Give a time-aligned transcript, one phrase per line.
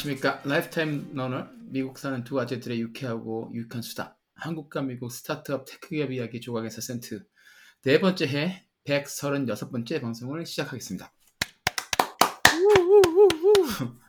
[0.00, 6.40] 안녕하십니까 Lifetime Learner 미국 사는 두 아재들의 유쾌하고 유익한 수다 한국과 미국 스타트업 테크기업 이야기
[6.40, 7.22] 조각에서 센트
[7.82, 11.12] 네 번째 해 136번째 방송을 시작하겠습니다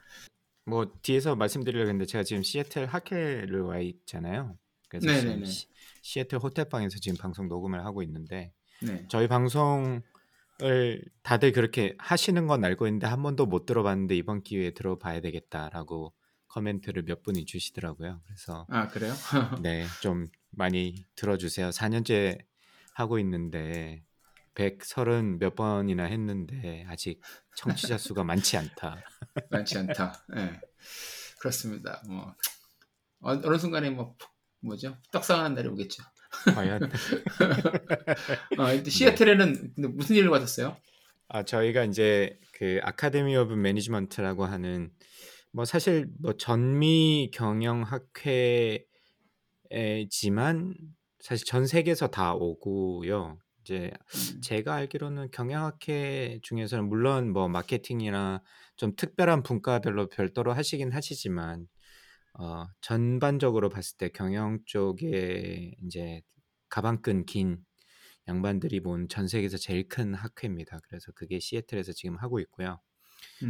[0.65, 4.57] 뭐 뒤에서 말씀드리려고 했는데 제가 지금 시애틀 학회를 와 있잖아요.
[4.87, 5.29] 그래서 네네네.
[5.29, 5.67] 지금 시,
[6.03, 9.05] 시애틀 호텔방에서 지금 방송 녹음을 하고 있는데 네.
[9.09, 10.01] 저희 방송
[10.63, 16.13] 을 다들 그렇게 하시는 건 알고 있는데 한 번도 못 들어봤는데 이번 기회에 들어봐야 되겠다라고
[16.47, 18.21] 코멘트를 몇 분이 주시더라고요.
[18.25, 19.13] 그래서 아 그래요?
[19.63, 21.69] 네, 좀 많이 들어주세요.
[21.69, 22.39] 4년째
[22.93, 24.03] 하고 있는데
[24.55, 27.21] 130 몇 번이나 했는데 아직
[27.55, 28.97] 청취자 수가 많지 않다.
[29.49, 30.59] 많지 않다 네.
[31.39, 32.35] 그렇습니다 뭐
[33.21, 34.15] 어, 어느 순간에 뭐
[34.59, 36.03] 뭐죠 떡상하는 날이 오겠죠
[36.53, 36.81] 과연
[38.57, 40.77] 어, 시애틀에는 무슨 일로 왔어요?
[41.27, 44.91] 아 저희가 이제 그 Academy of Management라고 하는
[45.51, 48.85] 뭐 사실 뭐 전미 경영학회지만
[51.19, 53.37] 사실 전 세계에서 다 오고요.
[53.63, 58.41] 이제 음, 제가 알기로는 경영학회 중에서는 물론 뭐 마케팅이나
[58.75, 61.67] 좀 특별한 분과별로 별도로 하시긴 하시지만
[62.33, 66.21] 어 전반적으로 봤을 때 경영 쪽에 이제
[66.69, 67.65] 가방끈 긴
[68.27, 70.79] 양반들이 모은 전 세계에서 제일 큰 학회입니다.
[70.83, 72.79] 그래서 그게 시애틀에서 지금 하고 있고요.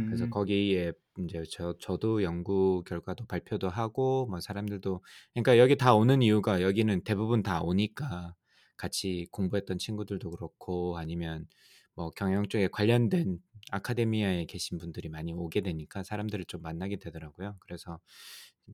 [0.06, 5.02] 그래서 음, 거기에 이제 저 저도 연구 결과도 발표도 하고 뭐 사람들도
[5.34, 8.34] 그러니까 여기 다 오는 이유가 여기는 대부분 다 오니까
[8.76, 11.46] 같이 공부했던 친구들도 그렇고 아니면
[11.94, 13.38] 뭐 경영 쪽에 관련된
[13.70, 17.56] 아카데미아에 계신 분들이 많이 오게 되니까 사람들을 좀 만나게 되더라고요.
[17.60, 18.00] 그래서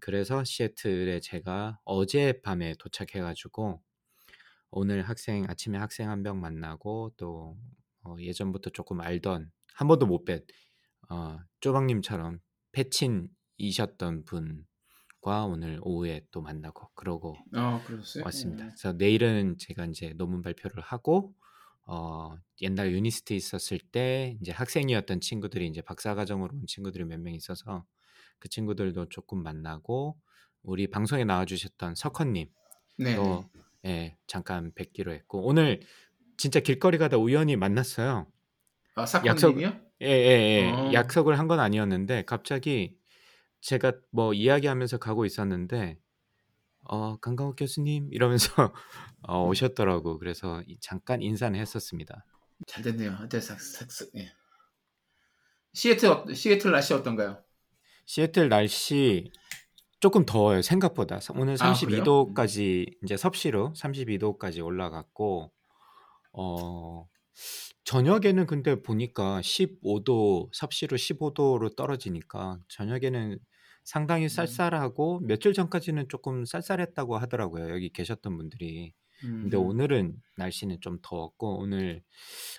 [0.01, 3.83] 그래서 시애틀에 제가 어젯밤에 도착해 가지고
[4.71, 7.57] 오늘 학생 아침에 학생 한 명 만나고 또
[8.05, 10.47] 어, 예전부터 조금 알던 한 번도 못뵀
[11.11, 12.41] 어, 쪼박님처럼
[12.73, 18.25] 페친이셨던 분과 오늘 오후에 또 만나고 그러고 어 그러셨어요?
[18.25, 18.65] 왔습니다.
[18.67, 21.35] 어, 그래서 내일은 제가 이제 논문 발표를 하고
[21.89, 27.35] 어, 옛날 UNIST 있었을 때 이제 학생이었던 친구들이 이제 박사 과정으로 온 친구들이 몇 명
[27.35, 27.87] 있어서
[28.39, 30.19] 그 친구들도 조금 만나고
[30.63, 32.49] 우리 방송에 나와주셨던 석헌님
[33.17, 33.45] 또
[33.87, 35.81] 예, 잠깐 뵙기로 했고 오늘
[36.37, 38.31] 진짜 길거리 가다 우연히 만났어요.
[38.95, 39.81] 아 약속 사건님이요?
[40.03, 40.11] 예, 예,
[40.67, 40.71] 예.
[40.73, 42.97] 어, 약속을 한 건 아니었는데 갑자기
[43.61, 45.99] 제가 뭐 이야기하면서 가고 있었는데
[46.89, 48.49] 어, 강강욱 교수님 이러면서
[49.23, 50.19] 어, 오셨더라고.
[50.19, 52.25] 그래서 이- 잠깐 인사는 했었습니다.
[52.67, 53.17] 잘 됐네요.
[53.41, 54.33] 삭, 삭, 삭, 예.
[55.75, 57.43] 시애틀 어- 시애틀 날씨 어떤가요?
[58.07, 59.31] 시애틀 날씨
[60.01, 60.63] 조금 더워요.
[60.63, 61.19] 생각보다.
[61.37, 62.03] 오늘 아 그래요?
[62.03, 62.05] 음.
[62.35, 65.53] 32도까지 이제 섭씨로 32도까지 올라갔고
[66.33, 67.07] 어
[67.85, 73.39] 저녁에는 근데 보니까 15도 섭씨로 15도로 떨어지니까 저녁에는
[73.89, 77.71] 상당히 음, 쌀쌀하고 며칠 전까지는 조금 쌀쌀했다고 하더라고요.
[77.71, 78.93] 여기 계셨던 분들이.
[79.21, 82.03] 근데 음, 오늘은 날씨는 좀 더웠고 오늘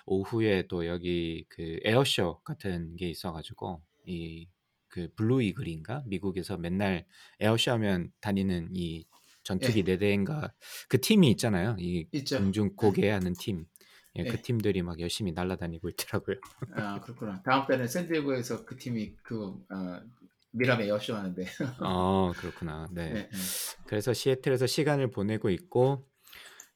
[0.06, 4.46] 오후에 또 여기 그 에어쇼 같은 게 있어 가지고 이
[4.90, 7.06] 그 Blue Eagle인가 미국에서 맨날
[7.38, 9.06] 에어쇼 하면 다니는 이
[9.42, 10.52] 전투기 예, 네 대인가
[10.88, 11.76] 그 팀이 있잖아요.
[11.78, 12.38] 이 있죠.
[12.38, 13.64] 공중 예, 곡예하는 팀.
[14.16, 14.42] 예, 그 예.
[14.42, 16.36] 팀들이 막 열심히 날아다니고 있더라고요.
[16.74, 17.40] 아 그렇구나.
[17.42, 20.02] 다음 달에 샌디에고에서 그 팀이 그 어,
[20.52, 21.44] 미라마 에어쇼 하는데.
[21.78, 22.88] 어, 그렇구나.
[23.10, 23.30] 예, 네.
[23.32, 23.54] 예.
[23.86, 26.06] 그래서 시애틀에서 시간을 보내고 있고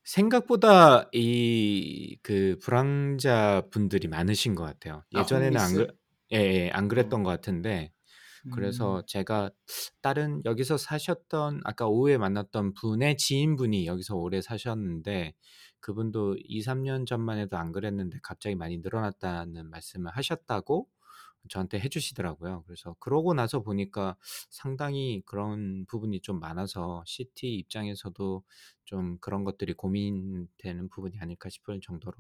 [0.05, 5.05] 생각보다 이 그 부랑자 분들이 많으신 것 같아요.
[5.13, 5.87] 아 예전에는 안, 그?
[6.33, 7.93] 예, 예, 안 어, 그랬던 것 같은데
[8.51, 9.51] 그래서 음, 제가
[10.03, 15.35] 다른 여기서 사셨던 아까 오후에 만났던 분의 지인분이 여기서 오래 사셨는데
[15.81, 20.89] 그분도 2, 3년 전만 해도 안 그랬는데 갑자기 많이 늘어났다는 말씀을 하셨다고
[21.49, 22.65] 저한테 해주시더라고요.
[22.67, 24.17] 그래서 그러고 나서 보니까
[24.51, 28.43] 상당히 그런 부분이 좀 많아서 CT 입장에서도
[28.85, 32.15] 좀 그런 것들이 고민되는 부분이 아닐까 싶을 정도로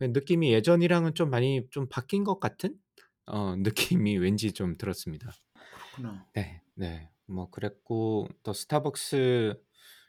[0.00, 2.78] 느낌이 예전이랑은 좀 많이 좀 바뀐 것 같은
[3.26, 5.30] 어, 느낌이 왠지 좀 들었습니다.
[5.70, 6.26] 그렇구나.
[6.34, 7.10] 네, 네.
[7.26, 9.60] 뭐 그랬고 또 스타벅스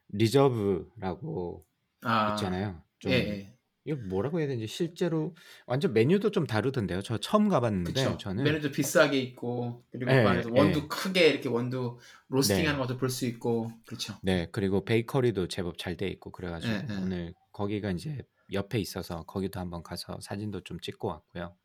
[0.09, 1.65] 리저브라고
[2.01, 2.83] 아, 있잖아요.
[3.07, 3.56] 예, 좀 예.
[3.87, 5.33] 이거 뭐라고 해야 되는지 실제로
[5.65, 7.01] 완전 메뉴도 좀 다르던데요.
[7.01, 8.17] 저 처음 가봤는데 그쵸.
[8.17, 10.59] 저는 메뉴도 비싸게 있고 그리고 예, 그 안에서 예.
[10.59, 11.97] 원두 크게 이렇게 원두
[12.27, 12.77] 로스팅하는 네.
[12.85, 14.15] 것도 볼 수 있고 그렇죠.
[14.21, 16.93] 네 그리고 베이커리도 제법 잘 돼 있고 그래가지고 예, 예.
[16.97, 18.19] 오늘 거기가 이제
[18.51, 21.55] 옆에 있어서 거기도 한번 가서 사진도 좀 찍고 왔고요.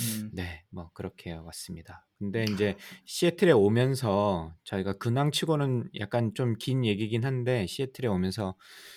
[0.00, 0.30] 음.
[0.32, 2.04] 네, 뭐 그렇게 왔습니다.
[2.18, 8.56] 근데 이제 시애틀에 오면서 저희가 근황치고는 약간 좀 긴 얘기긴 한데 시애틀에 오면서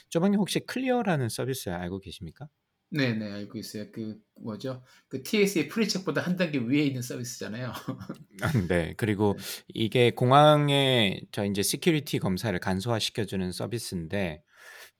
[0.10, 2.48] 쪼박님 혹시 Clear라는 서비스 알고 계십니까?
[2.94, 3.92] 네네 알고 있어요.
[3.92, 4.84] 그 뭐죠?
[5.08, 7.74] 그 TSA PreCheck보다 한 단계 위에 있는 서비스잖아요.
[8.70, 8.94] 네.
[8.98, 9.36] 그리고
[9.68, 14.44] 이게 공항에 저 이제 security 검사를 간소화시켜주는 서비스인데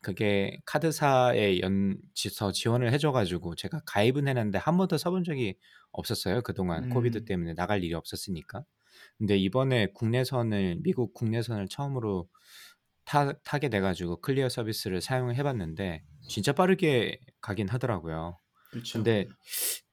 [0.02, 5.56] 그게 카드사에 연서 지원을 해줘 가지고 제가 가입은 해놨는데 한 번도 써본 적이
[5.92, 6.42] 없었어요.
[6.42, 7.26] 그동안 COVID 음.
[7.26, 8.64] 때문에 나갈 일이 없었으니까.
[9.18, 12.28] 근데 이번에 국내선을 미국 국내선을 처음으로
[13.06, 18.40] 타, 타게 돼가지고 CLEAR 서비스를 사용을 해봤는데 진짜 빠르게 가긴 하더라고요.
[18.72, 19.00] 그렇죠.
[19.00, 19.28] 근데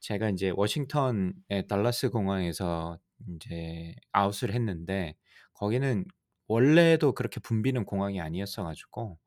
[0.00, 2.98] 제가 이제 워싱턴의 덜레스 공항에서
[3.34, 5.16] 이제 아웃을 했는데
[5.52, 6.04] 거기는
[6.46, 9.18] 원래도 그렇게 붐비는 공항이 아니었어가지고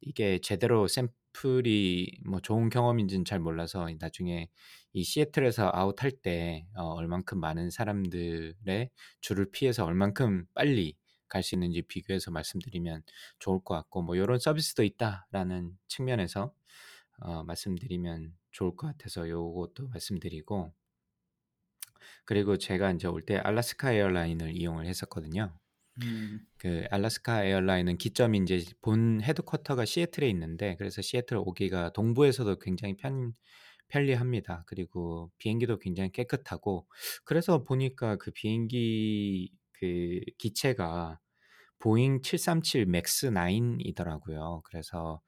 [0.00, 4.48] 이게 제대로 샘플이 뭐 좋은 경험인지는 잘 몰라서 나중에
[4.92, 8.90] 이 시애틀에서 아웃할 때 어, 얼만큼 많은 사람들의
[9.20, 10.96] 줄을 피해서 얼만큼 빨리
[11.28, 13.02] 갈 수 있는지 비교해서 말씀드리면
[13.38, 16.54] 좋을 것 같고 뭐 이런 서비스도 있다라는 측면에서
[17.20, 20.72] 어, 말씀드리면 좋을 것 같아서 요것도 말씀드리고
[22.24, 25.58] 그리고 제가 이제 올 때 Alaska Airline을 이용을 했었거든요.
[25.98, 26.46] 음.
[26.58, 33.34] 그 Alaska Airline은 기점이 이제 본 headquarter가 시애틀에 있는데 그래서 시애틀 오기가 동부에서도 굉장히 편
[33.88, 34.64] 편리합니다.
[34.66, 36.88] 그리고 비행기도 굉장히 깨끗하고
[37.24, 41.20] 그래서 보니까 그 비행기 그 기체가
[41.78, 44.62] 보잉 737 맥스 9이더라고요.
[44.64, 45.20] 그래서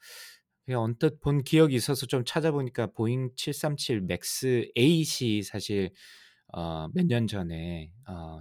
[0.76, 5.90] 언뜻 본 기억이 있어서 좀 찾아보니까 보잉 737 맥스 8이 사실
[6.52, 8.40] 어, 몇 년 전에 어,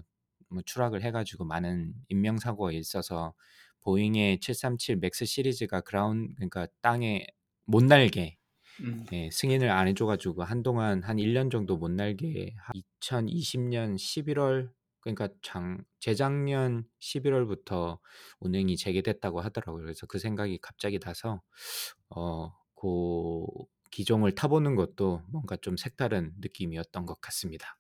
[0.50, 3.33] 뭐 추락을 해가지고 많은 인명사고가 있어서
[3.81, 7.25] 보잉의 737 맥스 시리즈가 그라운 그러니까 땅에
[7.65, 8.38] 못 날게
[8.81, 9.06] 음.
[9.13, 12.56] 예, 승인을 안 해줘가지고 한동안 한 1년 정도 못 날게
[13.01, 14.71] 2020년 11월
[15.15, 18.00] 그러니까 장, 재작년 11월부터
[18.39, 19.83] 운행이 재개됐다고 하더라고요.
[19.83, 21.42] 그래서 그 생각이 갑자기 나서
[22.09, 23.45] 어, 그
[23.92, 27.77] 기종을 타보는 것도 뭔가 좀 색다른 느낌이었던 것 같습니다.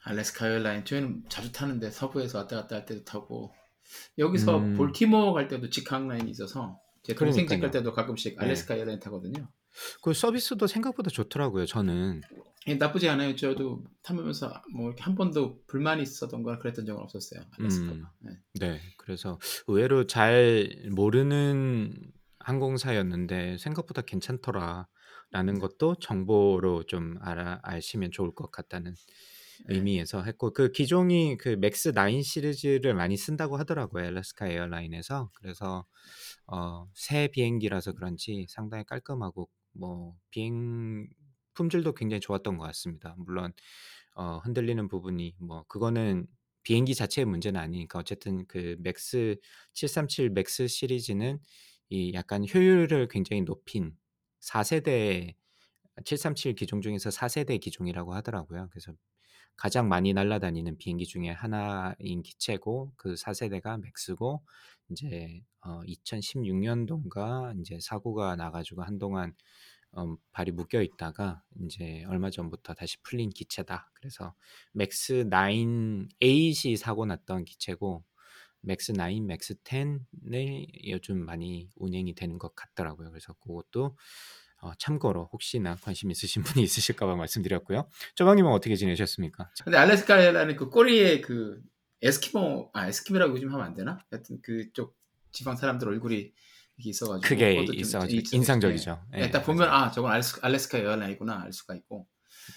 [0.00, 3.52] 알래스카 에어라인 저희는 자주 타는데 서부에서 왔다 갔다 할 때도 타고
[4.18, 4.74] 여기서 음.
[4.76, 7.70] 볼티모어 갈 때도 직항 라인이 있어서 제 동생 집 갈.
[7.70, 8.44] 때도 가끔씩 네.
[8.44, 9.48] 알래스카 에어라인 타거든요.
[10.02, 11.66] 그 서비스도 생각보다 좋더라고요.
[11.66, 12.22] 저는
[12.68, 13.36] 예, 나쁘지 않아요.
[13.36, 17.42] 저도 타면서 뭐 이렇게 한 번도 불만이 있었던 거나 그랬던 적은 없었어요.
[17.58, 18.12] 알래스카가.
[18.20, 18.30] 네.
[18.60, 19.38] 네, 그래서
[19.68, 28.94] 의외로 잘 모르는 항공사였는데 생각보다 괜찮더라라는 것도 정보로 좀 알아 아시면 좋을 것 같다는
[29.68, 29.76] 네.
[29.76, 34.06] 의미에서 했고 그 기종이 그 맥스 9 시리즈를 많이 쓴다고 하더라고요.
[34.06, 35.30] Alaska Airline에서.
[35.34, 35.86] 그래서
[36.46, 41.08] 어, 새 비행기라서 그런지 상당히 깔끔하고 뭐 비행
[41.54, 43.14] 품질도 굉장히 좋았던 것 같습니다.
[43.18, 43.52] 물론
[44.14, 46.26] 어, 흔들리는 부분이 뭐 그거는
[46.62, 49.36] 비행기 자체의 문제는 아니니까 어쨌든 그 맥스
[49.74, 51.38] 737 맥스 시리즈는
[51.90, 53.96] 이 약간 효율을 굉장히 높인
[54.40, 55.34] 4세대
[56.04, 58.68] 737 기종 중에서 4세대 기종이라고 하더라고요.
[58.70, 58.92] 그래서
[59.56, 64.42] 가장 많이 날아다니는 비행기 중에 하나인 기체고 그 4세대가 맥스고
[64.90, 69.34] 이제 어 2016년도인가 이제 사고가 나가지고 한동안
[69.92, 73.90] 어 발이 묶여 있다가 이제 얼마 전부터 다시 풀린 기체다.
[73.94, 74.34] 그래서
[74.72, 78.04] 맥스 9 8이 사고 났던 기체고
[78.60, 83.10] 맥스 9, 맥스 10을 요즘 많이 운행이 되는 것 같더라고요.
[83.10, 83.96] 그래서 그것도
[84.62, 87.88] 어 참고로 혹시나 관심 있으신 분이 있으실까 봐 말씀드렸고요.
[88.14, 89.50] 쪼방님은 어떻게 지내셨습니까?
[89.64, 91.60] 근데 Alaska Airline 그 꼬리에 그
[92.02, 93.98] 에스키모 아 에스키모라고 요즘 하면 안 되나?
[94.10, 94.96] 하여튼 그쪽
[95.32, 96.32] 지방 사람들 얼굴이
[96.78, 99.02] 있어가지고 크게 그것도 좀 있어가지고 있- 인상적이죠.
[99.14, 99.20] 예.
[99.22, 99.68] 예, 딱 보면.
[99.68, 102.06] 아 저건 알래스, Alaska Airline이구나 알 수가 있고.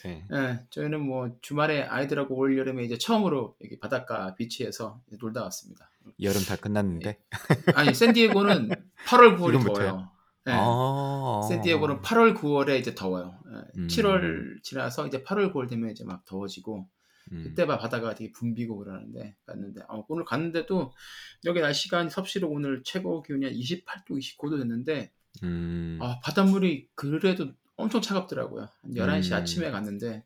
[0.03, 0.23] 네.
[0.33, 5.89] 예, 저희는 뭐 주말에 아이들하고 올 여름에 이제 처음으로 여기 바닷가 beach에서 놀다 왔습니다.
[6.21, 7.17] 여름 다 끝났는데.
[7.75, 8.69] 아니 샌디에고는
[9.07, 9.87] 8월 9월이 지금부터요?
[9.89, 10.11] 더워요.
[10.47, 10.51] 예.
[10.53, 11.41] 아.
[11.47, 13.39] 샌디에고는 8월 9월에 이제 더워요.
[13.51, 13.87] 예, 음.
[13.87, 16.87] 7월 지나서 이제 8월 9월 되면 이제 막 더워지고
[17.31, 17.43] 음.
[17.43, 20.93] 그때 봐 바다가 되게 붐비고 그러는데 갔는데 어, 오늘 갔는데도
[21.45, 25.11] 여기 날씨가 한 섭씨로 오늘 최고 기온이 한 28도, 29도 됐는데
[25.43, 25.99] 음.
[26.01, 28.67] 아, 바닷물이 그래도 엄청 차갑더라고요.
[28.81, 29.37] 한 11시 음.
[29.37, 30.23] 아침에 갔는데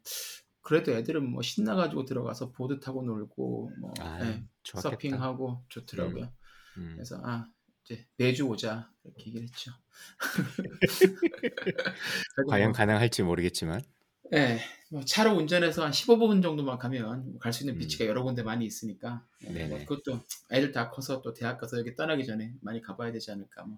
[0.62, 4.92] 그래도 애들은 뭐 신나가지고 들어가서 보드 타고 놀고 뭐 아, 예, 좋았겠다.
[4.92, 6.32] 서핑하고 좋더라고요.
[6.78, 6.92] 음.
[6.96, 7.48] 그래서 아
[7.84, 9.72] 이제 매주 오자 이렇게 얘기를 했죠.
[12.50, 13.82] 과연 뭐, 가능할지 모르겠지만.
[14.34, 14.60] 네,
[14.92, 17.80] 뭐 차로 운전해서 한 15분 정도만 가면 갈 수 있는 음.
[17.80, 19.24] 비치가 여러 군데 많이 있으니까
[19.54, 19.78] 예, 뭐.
[19.86, 20.20] 그것도
[20.52, 23.78] 애들 다 커서 또 대학 가서 여기 떠나기 전에 많이 가봐야 되지 않을까 뭐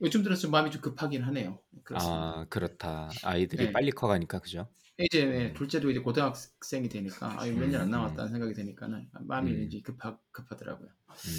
[0.00, 1.58] 요즘 들어서 좀 마음이 좀 급하긴 하네요.
[1.82, 2.20] 그렇습니다.
[2.20, 3.10] 아 그렇다.
[3.24, 3.72] 아이들이 네.
[3.72, 4.68] 빨리 커가니까 그죠?
[4.98, 5.54] 이제 예, 음.
[5.54, 9.62] 둘째도 이제 고등학생이 되니까 아, 몇년안 음, 남았다는 생각이 드니까는 마음이 음.
[9.62, 10.88] 이제 급하 급하더라고요.
[10.88, 11.32] 음.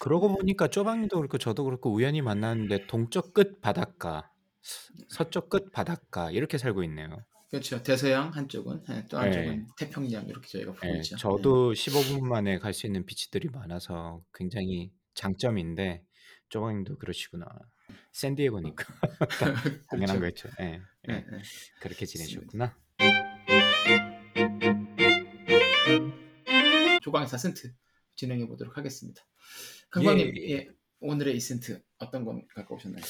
[0.00, 4.30] 그러고 보니까 쪼방님도 그렇고 저도 그렇고 우연히 만났는데 동쪽 끝 바닷가,
[5.08, 7.24] 서쪽 끝 바닷가 이렇게 살고 있네요.
[7.50, 7.82] 그렇죠.
[7.82, 9.24] 대서양 한쪽은 예, 또 네.
[9.24, 11.16] 한쪽은 태평양 이렇게 저희가 보고 예, 있죠.
[11.16, 11.18] 예.
[11.18, 16.02] 저도 15분 만에 갈 수 있는 비치들이 많아서 굉장히 장점인데
[16.50, 17.46] 쪼방님도 그러시구나.
[18.12, 18.84] 샌디에고니까
[19.88, 20.48] 당연한 그렇죠.
[20.48, 20.50] 거였죠.
[20.60, 20.64] 예,
[21.08, 21.14] 예, 예.
[21.16, 21.22] 예.
[21.80, 22.06] 그렇게 맞습니다.
[22.06, 22.76] 지내셨구나.
[27.02, 27.72] 조광의 4센트
[28.16, 29.22] 진행해 보도록 하겠습니다.
[29.90, 30.50] 강광님 예.
[30.50, 30.68] 예,
[31.00, 33.02] 오늘의 2센트 어떤 건 갖고 오셨나요?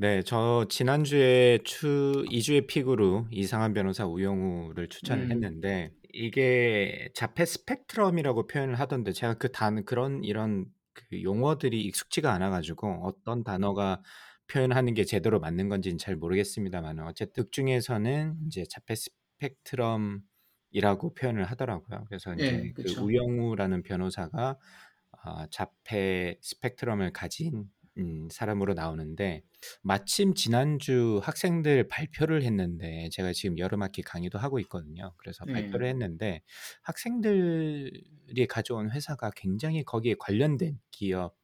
[0.00, 5.30] 네, 저 지난주에 추 2주의 픽으로 이상한 변호사 우영우를 추천을 음.
[5.32, 12.50] 했는데 이게 자폐 스펙트럼이라고 표현을 하던데 제가 그 단 그런 이런 그 용어들이 익숙지가 않아
[12.50, 14.00] 가지고 어떤 단어가
[14.46, 22.04] 표현하는 게 제대로 맞는 건지는 잘 모르겠습니다만 어쨌든 극 중에서는 이제 자폐 스펙트럼이라고 표현을 하더라고요.
[22.08, 23.04] 그래서 이제 예, 그 그쵸.
[23.04, 24.58] 우영우라는 변호사가
[25.24, 27.64] 아, 자폐 스펙트럼을 가진
[27.98, 29.42] 음, 사람으로 나오는데
[29.82, 35.12] 마침 지난주 학생들 발표를 했는데 제가 지금 여름 학기 강의도 하고 있거든요.
[35.16, 35.54] 그래서 네.
[35.54, 36.42] 발표를 했는데
[36.82, 41.36] 학생들이 가져온 회사가 굉장히 거기에 관련된 기업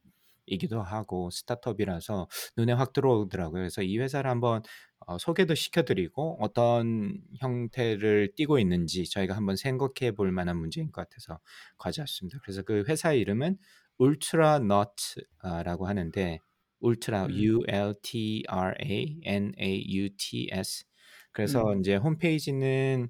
[0.47, 3.61] 이기도 하고 스타트업이라서 눈에 확 들어오더라고요.
[3.61, 4.61] 그래서 이 회사를 한번
[5.07, 11.39] 어, 소개도 시켜드리고 어떤 형태를 띠고 있는지 저희가 한번 생각해 볼 만한 문제인 것 같아서
[11.77, 12.39] 가져왔습니다.
[12.43, 13.57] 그래서 그 회사 이름은
[13.97, 16.39] 울트라 넛라고 하는데
[16.79, 17.31] 울트라 음.
[17.35, 20.85] U L T R A N A U T S
[21.31, 21.79] 그래서 음.
[21.79, 23.09] 이제 홈페이지는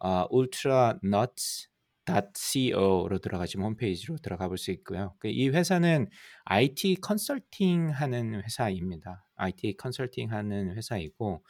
[0.00, 5.14] 어, ultranuts.co로 들어가시면 홈페이지로 들어가 볼 수 있고요.
[5.18, 6.08] 그이 회사는
[6.44, 9.26] IT 컨설팅 하는 회사입니다.
[9.36, 11.44] IT 컨설팅 하는 회사이고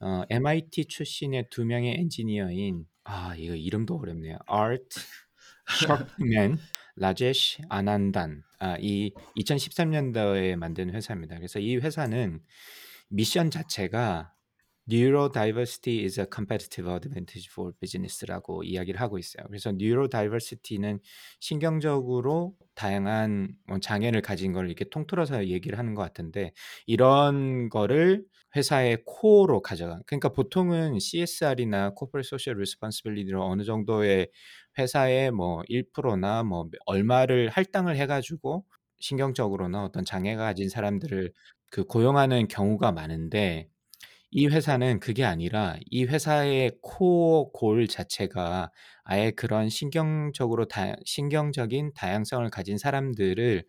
[0.00, 4.38] 어, MIT 출신의 두 명의 엔지니어인 아 이거 이름도 어렵네요.
[4.46, 5.00] Art
[5.86, 6.58] 셔크맨,
[6.96, 11.36] 라제시 아난단 아, 이 2013년도에 만든 회사입니다.
[11.36, 12.40] 그래서 이 회사는
[13.08, 14.33] 미션 자체가
[14.90, 19.46] Neurodiversity is a competitive advantage for business라고 이야기를 하고 있어요.
[19.46, 21.00] 그래서 Neurodiversity는
[21.40, 26.52] 신경적으로 다양한 뭐 장애를 가진 걸 이렇게 통틀어서 얘기를 하는 것 같은데
[26.86, 28.24] 이런 거를
[28.56, 34.28] 회사의 코어로 가져간 그러니까 보통은 CSR이나 Corporate Social Responsibility로 어느 정도의
[34.78, 38.64] 회사의 뭐 1%나 뭐 얼마를 할당을 해가지고
[39.00, 41.32] 신경적으로나 어떤 장애가 가진 사람들을
[41.70, 43.68] 그 고용하는 경우가 많은데
[44.34, 48.70] 이 회사는 그게 아니라 이 회사의 코어 골 자체가
[49.04, 53.64] 아예 그런 신경적으로 다, 신경적인 다양성을 가진 사람들을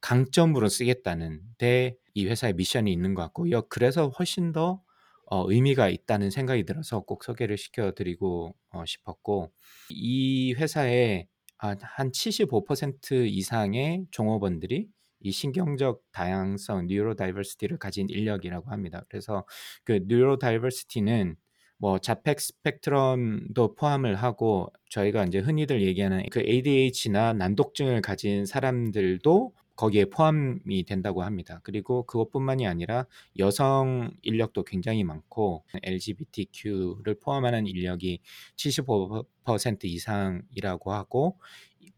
[0.00, 3.62] 강점으로 쓰겠다는 데 이 회사의 미션이 있는 것 같고 요.
[3.68, 4.82] 그래서 훨씬 더
[5.26, 9.52] 어, 의미가 있다는 생각이 들어서 꼭 소개를 시켜드리고 어, 싶었고
[9.90, 11.26] 이 회사에
[11.58, 14.88] 아, 한75% 이상의 종업원들이
[15.20, 19.04] 이 신경적 다양성, 뉴로 다이버시티를 가진 인력이라고 합니다.
[19.08, 19.44] 그래서
[19.84, 21.36] 그 뉴로 다이버시티는
[21.78, 30.04] 뭐 자펙 스펙트럼도 포함을 하고 저희가 이제 흔히들 얘기하는 그 ADH나 난독증을 가진 사람들도 거기에
[30.04, 31.60] 포함이 된다고 합니다.
[31.62, 33.06] 그리고 그것뿐만이 아니라
[33.38, 38.20] 여성 인력도 굉장히 많고 LGBTQ를 포함하는 인력이
[38.56, 41.38] 75% 이상이라고 하고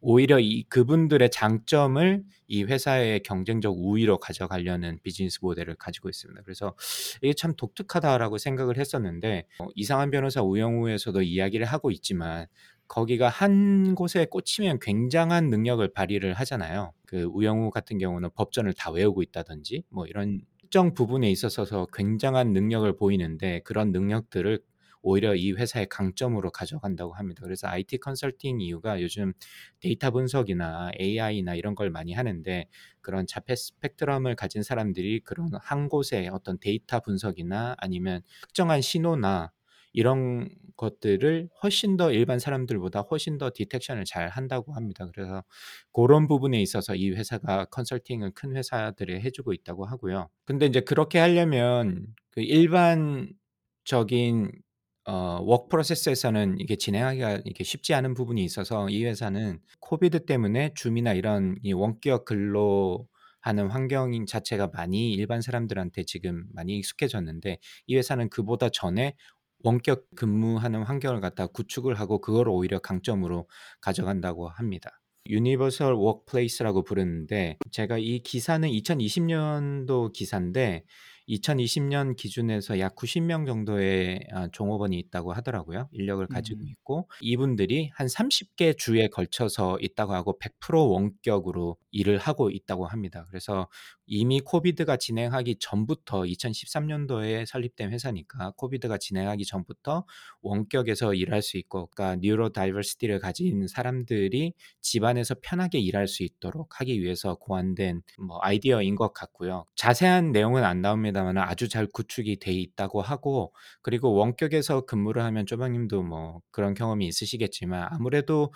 [0.03, 6.43] 오히려 이 그분들의 장점을 이 회사의 경쟁적 우위로 가져가려는 비즈니스 모델을 가지고 있습니다.
[6.43, 6.75] 그래서
[7.23, 12.47] 이게 참 독특하다라고 생각을 했었는데 어, 이상한 변호사 우영우에서도 이야기를 하고 있지만
[12.89, 16.93] 거기가 한 곳에 꽂히면 굉장한 능력을 발휘를 하잖아요.
[17.07, 20.43] 그 우영우 같은 경우는 법전을 다 외우고 있다든지 뭐 이런
[20.73, 24.59] 특정 부분에 있어서 굉장한 능력을 보이는데 그런 능력들을
[25.03, 27.43] 오히려 이 회사의 강점으로 가져간다고 합니다.
[27.45, 29.33] 그래서 IT 컨설팅 이유가 요즘
[29.81, 32.67] 데이터 분석이나 AI나 이런 걸 많이 하는데
[33.01, 39.53] 그런 자폐 스펙트럼을 가진 사람들이 그런 한 곳에 어떤 데이터 분석이나 아니면 특정한 신호나
[39.93, 45.07] 이런 것들을 훨씬 더 일반 사람들보다 훨씬 더 detection을 잘 한다고 합니다.
[45.13, 45.45] 그래서
[45.93, 50.31] 그런 부분에 있어서 이 회사가 컨설팅을 큰 회사들에 해주고 있다고 하고요.
[50.45, 53.37] 근데 이제 그렇게 하려면 그 일반적인
[55.05, 61.13] 어, work process에서는 이게 진행하기가 이게 쉽지 않은 부분이 있어서 이 회사는 COVID 때문에 Zoom이나
[61.13, 63.09] 이런 이 원격 근로
[63.41, 69.17] 하는 환경 자체가 많이 일반 사람들한테 지금 많이 익숙해졌는데 이 회사는 그보다 전에
[69.65, 73.49] 원격 근무하는 환경을 갖다 구축을 하고 그걸 오히려 강점으로
[73.81, 75.01] 가져간다고 합니다.
[75.29, 80.85] universal workplace라고 부르는데 제가 이 기사는 2020년도 기사인데
[81.33, 85.89] 2020년 기준에서 약 90명 정도의 아, 종업원이 있다고 하더라고요.
[85.93, 86.69] 인력을 가지고 음.
[86.69, 93.27] 있고 이분들이 한 30개 주에 걸쳐서 있다고 하고 100% 원격으로 일을 하고 있다고 합니다.
[93.29, 93.69] 그래서
[94.07, 100.05] 이미 코비드가 진행하기 전부터 2013년도에 설립된 회사니까 코비드가 진행하기 전부터
[100.41, 107.01] 원격에서 일할 수 있고 그러니까 뉴로 다이버시티를 가진 사람들이 집안에서 편하게 일할 수 있도록 하기
[107.03, 109.65] 위해서 고안된 뭐 아이디어인 것 같고요.
[109.77, 116.03] 자세한 내용은 안 나옵니다만 아주 잘 구축이 돼 있다고 하고 그리고 원격에서 근무를 하면 쪼박님도
[116.03, 118.53] 뭐 그런 경험이 있으시겠지만 아무래도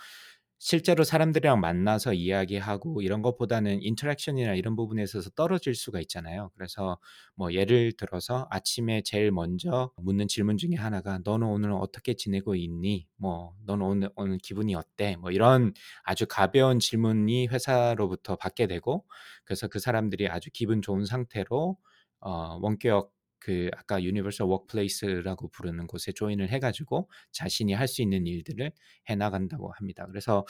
[0.59, 6.49] 실제로 사람들이랑 만나서 이야기하고 이런 것보다는 interaction이나 이런 부분에 있어서 떨어질 수가 있잖아요.
[6.55, 6.97] 그래서
[7.35, 13.07] 뭐 예를 들어서 아침에 제일 먼저 묻는 질문 중에 하나가 "너는 오늘 어떻게 지내고 있니?"
[13.17, 15.73] 뭐 "너는 오늘 오늘 기분이 어때?" 뭐 이런
[16.03, 19.05] 아주 가벼운 질문이 회사로부터 받게 되고
[19.45, 21.77] 그래서 그 사람들이 아주 기분 좋은 상태로
[22.19, 23.11] 어 원격
[23.47, 28.71] 그 아까 universal workplace라고 부르는 곳에 join을 해 가지고 자신이 할 수 있는 일들을
[29.09, 30.05] 해 나간다고 합니다.
[30.09, 30.45] 그래서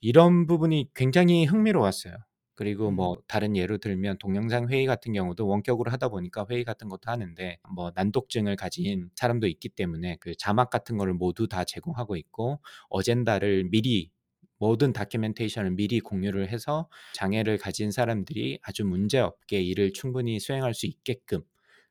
[0.00, 2.14] 이런 부분이 굉장히 흥미로웠어요.
[2.54, 2.94] 그리고 음.
[2.94, 7.58] 뭐 다른 예로 들면 동영상 회의 같은 경우도 원격으로 하다 보니까 회의 같은 것도 하는데
[7.74, 12.60] 뭐 난독증을 가진 사람도 있기 때문에 그 자막 같은 거를 모두 다 제공하고 있고
[12.90, 14.12] 어젠다를 미리
[14.58, 21.42] 모든 다큐멘테이션을 미리 공유를 해서 장애를 가진 사람들이 아주 문제없게 일을 충분히 수행할 수 있게끔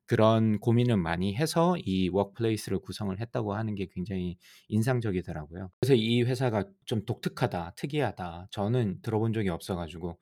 [0.08, 5.72] 그런 고민을 많이 해서 이 워크플레이스를 구성을 했다고 하는 게 굉장히 인상적이더라고요.
[5.82, 8.48] 그래서 이 회사가 좀 독특하다, 특이하다.
[8.52, 10.20] 저는 들어본 적이 없어 가지고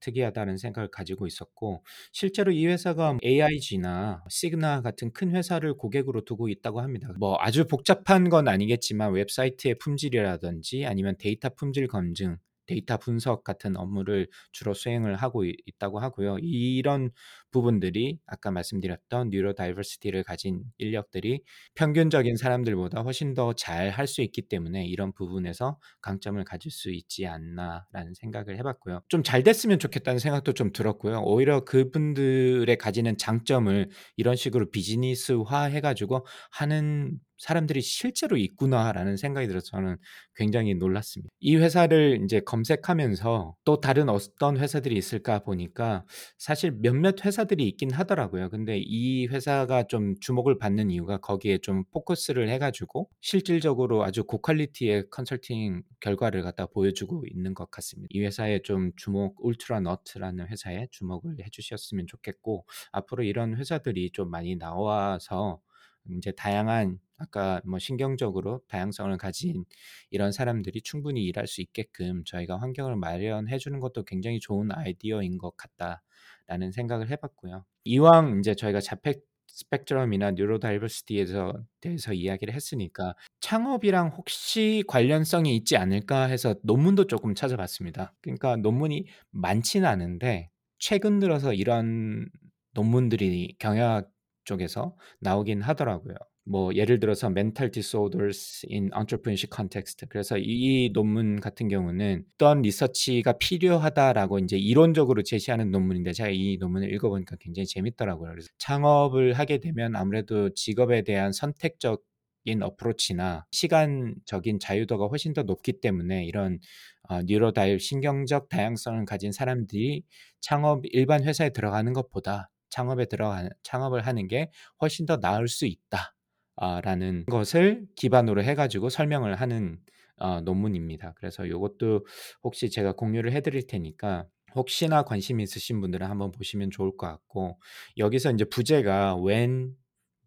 [0.00, 6.80] 특이하다는 생각을 가지고 있었고 실제로 이 회사가 AIG나 Cigna 같은 큰 회사를 고객으로 두고 있다고
[6.80, 7.08] 합니다.
[7.18, 14.28] 뭐 아주 복잡한 건 아니겠지만 웹사이트의 품질이라든지 아니면 데이터 품질 검증 데이터 분석 같은 업무를
[14.52, 16.38] 주로 수행을 하고 있 있다고 하고요.
[16.40, 17.10] 이런
[17.50, 21.42] 부분들이 아까 말씀드렸던 neurodiversity를 가진 인력들이
[21.74, 27.26] 평균적인 사람들보다 훨씬 더 잘 할 수 있기 때문에 이런 부분에서 강점을 가질 수 있지
[27.26, 29.02] 않나라는 생각을 해 봤고요.
[29.08, 31.20] 좀 잘 됐으면 좋겠다는 생각도 좀 들었고요.
[31.24, 39.66] 오히려 그분들의 가지는 장점을 이런 식으로 비즈니스화 해 가지고 하는 사람들이 실제로 있구나라는 생각이 들어서
[39.66, 39.96] 저는
[40.34, 41.28] 굉장히 놀랐습니다.
[41.40, 46.04] 이 회사를 인제 검색하면서 또 다른 어떤 회사들이 있을까 보니까
[46.38, 48.50] 사실 몇몇 회사 들이 있긴 하더라고요.
[48.50, 55.10] 근데 이 회사가 좀 주목을 받는 이유가 거기에 좀 포커스를 해 가지고 실질적으로 아주 고퀄리티의
[55.10, 58.08] 컨설팅 결과를 갖다 보여주고 있는 것 같습니다.
[58.10, 64.30] 이 회사에 좀 주목 울트라 너트라는 회사에 주목을 해 주셨으면 좋겠고 앞으로 이런 회사들이 좀
[64.30, 65.60] 많이 나와서
[66.08, 69.64] 인제 다양한 아까 뭐 신경적으로 다양성을 가진
[70.10, 75.56] 이런 사람들이 충분히 일할 수 있게끔 저희가 환경을 마련해 주는 것도 굉장히 좋은 아이디어인 것
[75.56, 76.02] 같다
[76.48, 77.64] 라는 생각을 해 봤고요.
[77.84, 79.14] 이왕 인제 저희가 자폐
[79.48, 88.14] 스펙트럼이나 뉴로 다이버시티에서 대해서 이야기를 했으니까 '창업이랑 혹시 관련성이 있지 않을까?' 해서 논문도 쪼끔 찾아봤습니다.
[88.22, 92.28] 그러니까 논문이 많지는 않은데 최근 들어서 이런
[92.74, 94.10] 논문들이 경영학
[94.44, 96.14] 쪽에서 나오긴 하더라고요.
[96.48, 103.32] 뭐 예를 들어서 Mental Disorders in Entrepreneurship Context 그래서 이 논문 같은 경우는 어떤 리서치가
[103.32, 108.30] 필요하다라고 인제 이론적으로 제시하는 논문인데 제가 이 논문을 읽어 보니까 굉장히 재밌더라고요.
[108.30, 112.02] 그래서 창업을 하게 되면 아무래도 직업에 대한 선택적
[112.48, 116.60] 인 어프로치나 시간적인 자유도가 훨씬 더 높기 때문에 이런
[117.08, 120.04] 어 뉴로 다이 신경적 다양성을 가진 사람들이
[120.40, 126.15] 창업 일반 회사에 들어가는 것보다 창업에 들어가는 창업을 하는 게 훨씬 더 나을 수 있다.
[126.56, 129.78] 아 라는 것을 기반으로 해 가지고 설명을 하는
[130.18, 131.12] 어 논문입니다.
[131.16, 132.06] 그래서 요것도
[132.44, 137.60] 혹시 제가 공유를 해 드릴 테니까 혹시나 관심 있으신 분들은 한번 보시면 좋을 것 같고
[137.98, 139.74] 여기서 인제 부제가 "When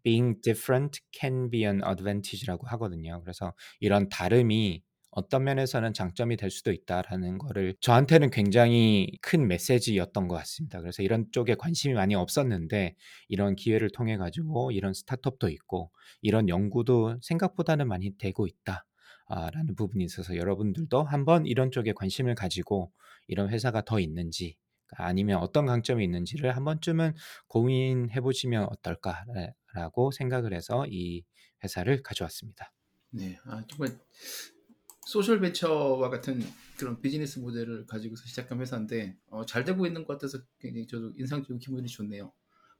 [0.04, 3.20] being different can be an advantage라고 하거든요.
[3.22, 10.36] 그래서 이런 다름이 어떤 면에서는 장점이 될 수도 있다라는 거를 저한테는 굉장히 큰 메시지였던 것
[10.36, 10.80] 같습니다.
[10.80, 12.94] 그래서 이런 쪽에 관심이 많이 없었는데
[13.28, 15.90] 이런 기회를 통해 가지고 이런 스타트업도 있고
[16.22, 18.86] 이런 연구도 생각보다는 많이 되고 있다.
[19.26, 22.92] 아 라는 부분이 있어서 여러분들도 한번 이런 쪽에 관심을 가지고
[23.28, 24.56] 이런 회사가 더 있는지
[24.92, 27.14] 아니면 어떤 강점이 있는지를 한 번쯤은
[27.46, 29.24] 고민해 보시면 어떨까
[29.74, 31.22] 라고 생각을 해서 이
[31.62, 32.72] 회사를 가져왔습니다.
[33.10, 33.38] 네.
[33.44, 33.96] 아 정말
[35.06, 36.40] social venture와 같은
[36.78, 41.58] 그런 비즈니스 모델을 가지고서 시작한 회사인데 어, 잘 되고 있는 것 같아서 굉장히 저도 인상적이고
[41.58, 42.32] 기분이 좋네요.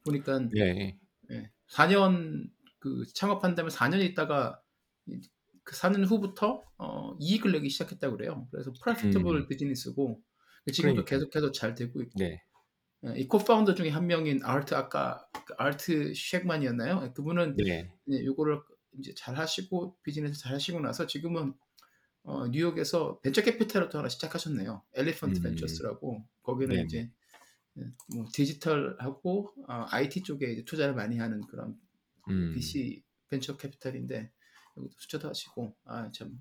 [0.05, 0.99] 보니까 네.
[1.31, 4.61] 예, 4년 그 창업한 다음에 4년 있다가
[5.07, 5.21] 이-
[5.65, 8.49] 그 4년 후부터 어, 이익을 내기 시작했다고 그래요.
[8.51, 9.49] 그래서 profitable 음.
[9.49, 10.21] 비즈니스고
[10.73, 11.05] 지금도 그러니까요.
[11.05, 12.43] 계속해서 잘 되고 있고 네.
[13.07, 17.13] 예, 이 co-founder 중에 한 명인 아르트 아까 그 아르트 쉑만이었나요?
[17.15, 17.91] 그분은 네.
[18.05, 18.61] 네, 요거를
[18.99, 21.55] 이제 잘 하시고 비즈니스 잘 하시고 나서 지금은
[22.23, 24.83] 어, 뉴욕에서 벤처 캐피탈을 또 하나 시작하셨네요.
[24.95, 25.43] 엘리펀트 음.
[25.43, 26.85] 벤처스라고 거기는 네네.
[26.85, 27.11] 이제
[27.79, 27.83] 예,
[28.15, 31.77] 뭐 디지털하고 어, IT 쪽에 투자를 많이 하는 그런
[32.29, 32.53] 음.
[32.53, 34.31] VC 벤처 캐피탈인데
[34.77, 36.39] 여기도 투자도 하시고 아 참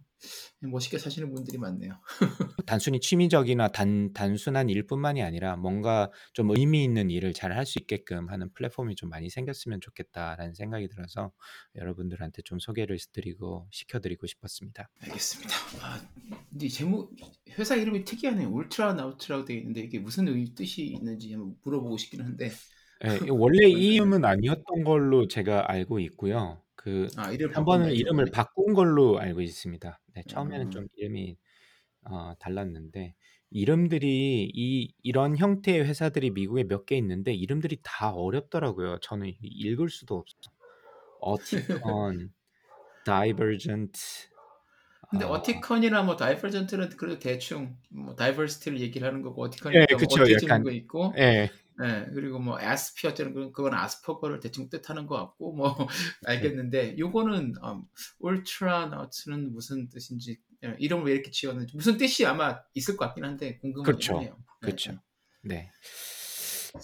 [0.59, 1.93] 멋있게 사시는 분들이 많네요.
[2.65, 8.29] 단순히 취미적이나 단 단순한 일뿐만이 아니라 뭔가 좀 의미 있는 일을 잘 할 수 있게끔
[8.29, 11.31] 하는 플랫폼이 좀 많이 생겼으면 좋겠다라는 생각이 들어서
[11.75, 14.89] 여러분들한테 좀 소개를 드리고 시켜드리고 싶었습니다.
[15.01, 15.55] 알겠습니다.
[15.81, 16.01] 아,
[16.49, 17.15] 근데 이 제목
[17.57, 18.49] 회사 이름이 특이하네요.
[18.49, 22.51] 울트라 나우트라고 되어 있는데 이게 무슨 의미 뜻이 있는지 한번 물어보고 싶긴 한데
[23.05, 26.61] 예, 이 원래 이 이름은 아니었던 걸로 제가 알고 있고요.
[26.79, 28.31] 그아 이름 번은 이름을 이번에.
[28.31, 29.99] 바꾼 걸로 알고 있습니다.
[30.15, 30.69] 네, 처음에는 아.
[30.69, 31.37] 좀 이름이
[32.03, 33.15] 어, 달랐는데
[33.51, 38.99] 이름들이 이 이런 형태의 회사들이 미국에 몇 개 있는데 이름들이 다 어렵더라고요.
[39.01, 40.35] 저는 읽을 수도 없어.
[41.21, 42.33] 어티컨,
[43.05, 43.99] 다이버전트.
[45.09, 49.97] 근데 아, 어티컨이나 뭐 다이버전트는 그래도 대충 뭐 diversity를 얘기를 하는 거고 예, 어티컨이니까 뭐
[49.97, 50.13] 그쵸.
[50.15, 51.49] autism인 약간 거 있고 예,
[51.81, 55.75] 예, 그리고 뭐 아스피어처럼 그건 그건 아스퍼거를 대충 뜻하는 것 같고 뭐
[56.25, 57.83] 알겠는데 요거는 음,
[58.19, 63.23] 울트라 나우트는 무슨 뜻인지 예, 이름을 왜 이렇게 지었는지 무슨 뜻이 아마 있을 것 같긴
[63.23, 64.21] 한데 궁금하긴 그렇죠.
[64.21, 64.91] 예, 그렇죠.
[64.91, 64.99] 예.
[65.41, 65.71] 네.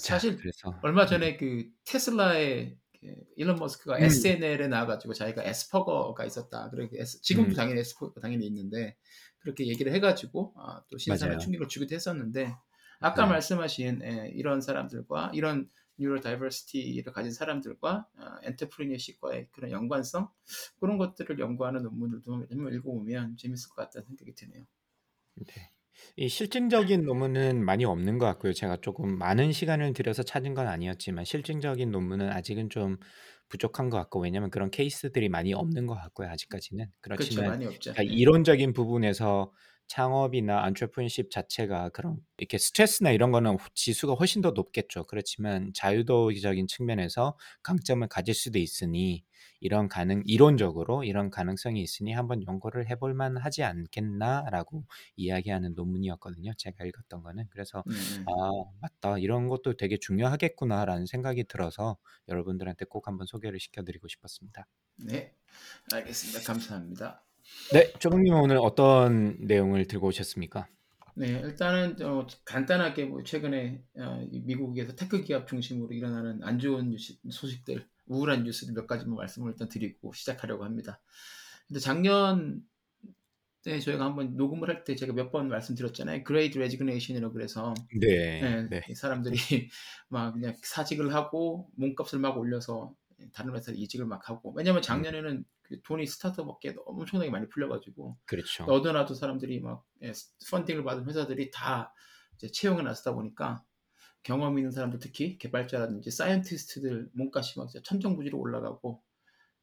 [0.01, 5.43] 자, 사실 그래서 얼마 음, 전에 그 테슬라의 그 일론 머스크가 음, SNL에 나와가지고 자기가
[5.43, 6.69] 에스퍼거가 있었다.
[6.71, 8.97] 그리고 에스- 지금도 음, 당연히 에스퍼거 당연히 있는데
[9.39, 11.39] 그렇게 얘기를 해가지고 아, 또 맞아요.
[11.39, 12.55] 충격을 주기도 했었는데
[12.99, 13.29] 아까 네.
[13.31, 20.29] 말씀하신 예, 이런 사람들과 이런 neurodiversity를 가진 사람들과 아, entrepreneurship과의 그런 연관성
[20.79, 24.65] 그런 것들을 연구하는 논문들도 한번 읽어보면 재밌을 것 같다는 생각이 드네요.
[25.36, 25.71] 네.
[26.17, 28.51] 이 실증적인 논문은 많이 없는 것 같고요.
[28.51, 32.97] 제가 조금 많은 시간을 들여서 찾은 건 아니었지만 실증적인 논문은 아직은 좀
[33.47, 36.29] 부족한 것 같고 왜냐면 그런 케이스들이 많이 없는 것 같고요.
[36.29, 38.03] 아직까지는 그렇죠, 그렇지만 예.
[38.03, 39.51] 이론적인 부분에서
[39.88, 45.06] 창업이나 안트레프니십 자체가 그런 이렇게 스트레스나 이런 거는 지수가 훨씬 더 높겠죠.
[45.06, 49.24] 그렇지만 자유도적인 측면에서 강점을 가질 수도 있으니
[49.60, 56.54] 이런 가능 이론적으로 이런 가능성이 있으니 한번 연구를 해볼 만하지 않겠나라고 이야기하는 논문이었거든요.
[56.58, 58.26] 제가 읽었던 거는 그래서 네, 네.
[58.28, 64.67] 아 맞다 이런 것도 되게 중요하겠구나라는 생각이 들어서 여러분들한테 꼭 한번 소개를 시켜드리고 싶었습니다.
[64.98, 65.36] 네,
[65.91, 66.41] 알겠습니다.
[66.41, 67.24] 감사합니다.
[67.73, 70.67] 네, 조동님은 오늘 어떤 내용을 들고 오셨습니까?
[71.17, 76.89] 네, 일단은 어, 간단하게 뭐 최근에 어, 이 미국에서 테크 기업 중심으로 일어나는 안 좋은
[76.89, 81.01] 뉴스, 소식들, 우울한 뉴스들 몇 가지만 말씀을 일단 드리고 시작하려고 합니다.
[81.67, 82.62] 근데 작년
[83.63, 86.23] 때 저희가 한번 녹음을 할 때 제가 몇 번 말씀드렸잖아요.
[86.25, 88.08] Great Resignation이라고 그래서 네,
[88.41, 89.36] 예, 네, 이 사람들이
[90.10, 92.93] 막 그냥 사직을 하고 몸값을 막 올려서
[93.34, 95.45] 다른 회사에 이직을 막 하고 왜냐면 음, 작년에는 그
[95.84, 98.65] 돈이 스타트업 업계에 엄청나게 많이 풀려가지고 그렇죠.
[98.65, 100.12] 너도나도 사람들이 막 예,
[100.49, 101.93] 펀딩을 받은 회사들이 다
[102.36, 103.63] 이제 채용에 나서다 보니까
[104.23, 109.04] 경험 있는 사람들 특히 개발자라든지 scientist들 몸값이 막 천정부지로 올라가고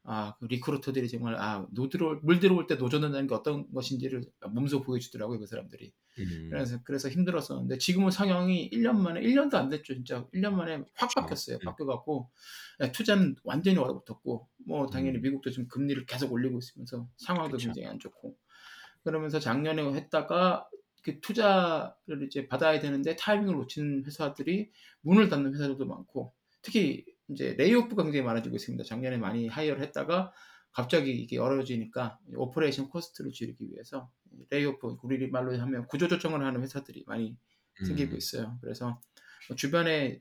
[0.05, 4.25] 아, 그 recruiter들이 정말 아, 노 들어올, 물 들어올 때 노 젓는다는 게 어떤 것인지를
[4.51, 5.93] 몸소 보여주더라고요, 그 사람들이.
[6.19, 10.27] 음, 그래서 그래서 힘들었었는데 지금은 상황이 1년 만에 1년도 안 됐죠, 진짜.
[10.35, 11.15] 1년 만에 확.
[11.15, 11.57] 바뀌었어요.
[11.57, 12.31] 음, 바뀌어 갖고
[12.93, 17.69] 투자는 완전히 얼어붙었고 뭐 당연히 음, 미국도 지금 금리를 계속 올리고 있으면서 상황도 그렇죠.
[17.69, 18.37] 굉장히 안 좋고
[19.05, 20.69] 그러면서 작년에 했다가
[21.03, 24.71] 그 투자를 이제 받아야 되는데 타이밍을 놓친 회사들이
[25.01, 28.85] 문을 닫는 회사들도 많고 특히 이제 layoff가 굉장히 많아지고 있습니다.
[28.85, 30.33] 작년에 많이 hire를 했다가
[30.73, 34.11] 갑자기 이게 어려워지니까 operation cost를 줄이기 위해서
[34.51, 37.37] layoff 우리 말로 하면 구조 조정을 하는 회사들이 많이
[37.85, 38.59] 생기고 음, 있어요.
[38.61, 39.01] 그래서
[39.49, 40.21] 뭐 주변에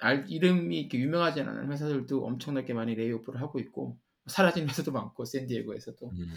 [0.00, 6.10] 알, 이름이 이렇게 유명하지 않은 회사들도 엄청나게 많이 layoff를 하고 있고 사라진 회사도 많고 샌디에고에서도
[6.10, 6.34] 음,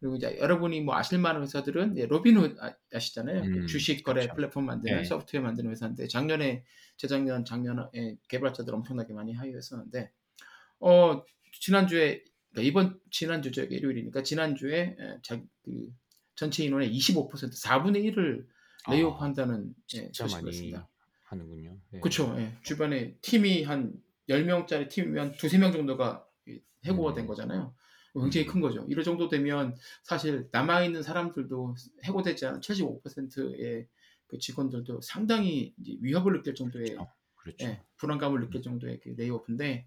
[0.00, 3.42] 그리고 이제 여러분이 뭐 아실 만한 회사들은 로빈훗 아- 아시잖아요.
[3.42, 4.36] 그 음, 주식 거래 그렇죠.
[4.36, 6.64] 플랫폼 만드는 네, 소프트웨어 만드는 회사인데 작년에
[6.96, 10.10] 재작년 작년에 개발자들 엄청나게 많이 하이했었는데
[10.80, 11.22] 어
[11.60, 12.24] 지난주에
[12.56, 15.92] 그러니까 이번 지난주죠 일요일이니까 지난주에 에, 자, 그
[16.34, 18.46] 전체 인원의 25% 4분의 1을
[18.88, 20.88] 레이오프 아, 한다는 예, 했습니다.
[21.24, 21.78] 하는군요.
[21.90, 22.34] 네, 그렇죠.
[22.38, 22.56] 예.
[22.62, 23.92] 주변에 팀이 한
[24.28, 27.74] 10명짜리 팀이면 두세 명 정도가 이 해고가 된 음, 거잖아요.
[28.14, 28.52] 굉장히 음.
[28.52, 28.86] 큰 거죠.
[28.88, 33.86] 이럴 정도 되면 사실 남아 있는 사람들도 해고되지 않은 75%의
[34.28, 37.10] 그 직원들도 상당히 위협을 느낄 정도의 그렇죠.
[37.36, 37.66] 그렇죠.
[37.66, 39.86] 예, 불안감을 느낄 정도의 그 layoff인데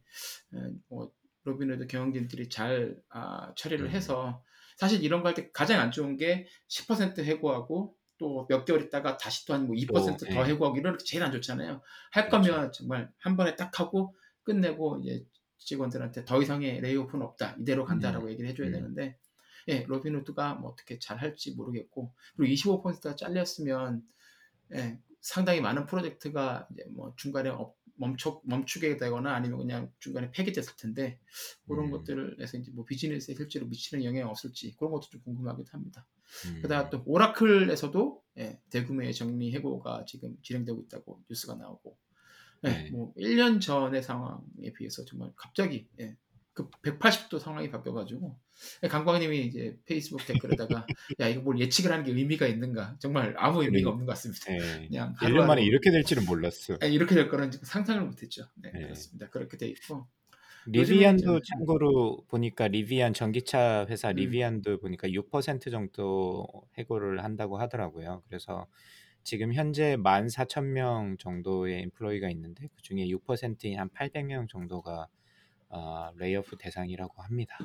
[0.55, 1.11] 예, 뭐
[1.43, 3.91] 로빈후드 경영진들이 잘 아, 처리를 음.
[3.91, 4.43] 해서
[4.77, 9.17] 사실 이런 거 할 때 가장 안 좋은 게 10% 해고하고 또 몇 개월 있다가
[9.17, 10.43] 다시 또 한 뭐 2%더 또, 예.
[10.45, 11.81] 해고하고 이런 게 제일 안 좋잖아요.
[12.11, 12.51] 할 그렇죠.
[12.51, 15.25] 거면 정말 한 번에 딱 하고 끝내고 이제
[15.59, 18.71] 직원들한테 더 이상의 layoff는 없다 이대로 간다라고 얘기를 해줘야 음.
[18.73, 19.17] 되는데
[19.69, 24.01] 예 로빈후드가 뭐 어떻게 잘 할지 모르겠고 그리고 25%가 잘렸으면
[24.75, 30.75] 예, 상당히 많은 프로젝트가 이제 뭐 중간에 업- 멈춰 멈추게 되거나 아니면 그냥 중간에 폐기됐을
[30.77, 31.19] 텐데
[31.67, 31.91] 그런 음.
[31.91, 36.07] 것들에서 이제 뭐 비즈니스에 실제로 미치는 영향이 없을지 그런 것도 좀 궁금하기도 합니다.
[36.47, 36.61] 음.
[36.61, 41.97] 그다음 또 오라클에서도 예, 대규모의 정리 해고가 지금 진행되고 있다고 뉴스가 나오고
[42.65, 42.89] 예, 네.
[42.91, 46.15] 뭐 1년 전의 상황에 비해서 정말 갑자기 예,
[46.81, 48.37] 그 180도 상황이 바뀌어가지고
[48.83, 50.85] 예, 강광님이 이제 페이스북 댓글에다가
[51.19, 53.89] 야 이거 뭘 예측을 하는 게 의미가 있는가 정말 아무 의미가 그러니까.
[53.91, 54.53] 없는 것 같습니다.
[54.53, 54.87] 예.
[54.87, 56.77] 그냥 1년 만에 이렇게 될지는 몰랐어.
[56.83, 58.45] 예, 이렇게 될 거는 상상을 못했죠.
[58.55, 58.81] 네, 네.
[58.81, 59.29] 그렇습니다.
[59.29, 60.07] 그렇게 돼 있고
[60.65, 64.15] 리비안도 참고로 보니까 리비안 전기차 회사 음.
[64.15, 66.45] 리비안도 보니까 6% 정도
[66.77, 68.23] 해고를 한다고 하더라고요.
[68.27, 68.67] 그래서
[69.23, 75.07] 지금 현재 14,000명 정도의 인플로이가 있는데 그 중에 6%인 한 800명 정도가
[75.69, 77.57] 어, layoff 대상이라고 합니다.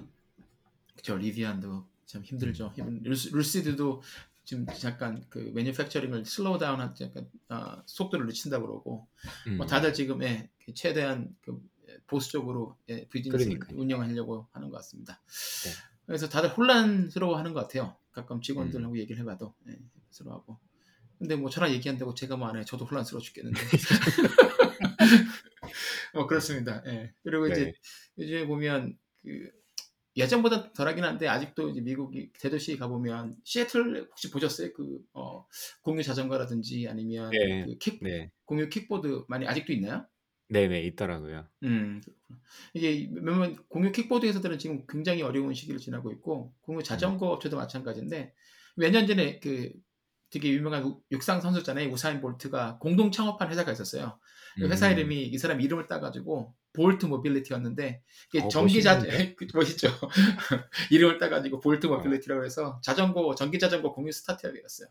[0.96, 2.72] 그죠 리비안도 참 힘들죠.
[2.76, 4.02] 힘- 루스, 루시드도
[4.44, 9.08] 지금 잠깐 그 manufacturing을 slow down한 약간 아, 속도를 늦춘다 그러고
[9.46, 9.56] 음.
[9.56, 11.58] 뭐 다들 지금 예, 그 최대한 그
[12.06, 13.78] 보수적으로 예, 비즈니스 그러니까요.
[13.78, 15.20] 운영하려고 하는 것 같습니다.
[15.64, 15.70] 네.
[16.06, 17.96] 그래서 다들 혼란스러워하는 것 같아요.
[18.12, 20.58] 가끔 직원들하고 얘기를 해봐도 예, 혼란스러워하고.
[21.18, 22.64] 근데 뭐 저랑 얘기한다고 제가 뭐 안 해.
[22.64, 23.58] 저도 혼란스러워 죽겠는데.
[26.14, 26.82] 어 그렇습니다.
[26.86, 27.12] 예.
[27.22, 27.72] 그리고 이제 네.
[28.18, 29.50] 요즘에 보면 그
[30.16, 34.72] 예전보다 덜하긴 한데 아직도 이제 미국이 대도시 가 보면 시애틀 혹시 보셨어요?
[34.74, 35.46] 그 어,
[35.82, 37.64] 공유 자전거라든지 아니면 네.
[37.64, 38.30] 그 킥, 네.
[38.46, 40.06] 공유 킥보드 많이 아직도 있나요?
[40.48, 41.48] 네네 있더라고요.
[41.62, 42.00] 음.
[42.74, 48.34] 이게 몇몇 공유 킥보드 회사들은 지금 굉장히 어려운 시기를 지나고 있고 공유 자전거 업체도 마찬가지인데
[48.76, 49.72] 몇 년 전에 그
[50.34, 51.88] 되게 유명한 우- 육상 선수잖아요.
[51.90, 54.18] 우사인 볼트가 공동 창업한 회사가 있었어요.
[54.56, 54.92] 그 회사 음.
[54.92, 59.34] 이름이 이 사람 이름을 따가지고 볼트 모빌리티였는데 이게 어, 전기 자 멋있는데?
[59.38, 59.46] 그-.
[60.90, 61.90] 이름을 따가지고 볼트 어.
[61.96, 64.88] 모빌리티라고 해서 자전거 전기 자전거 공유 스타트업이었어요.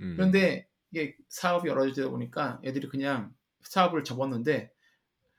[0.00, 0.14] 음.
[0.16, 4.72] 그런데 이게 사업이 어려워지다 보니까 애들이 그냥 사업을 접었는데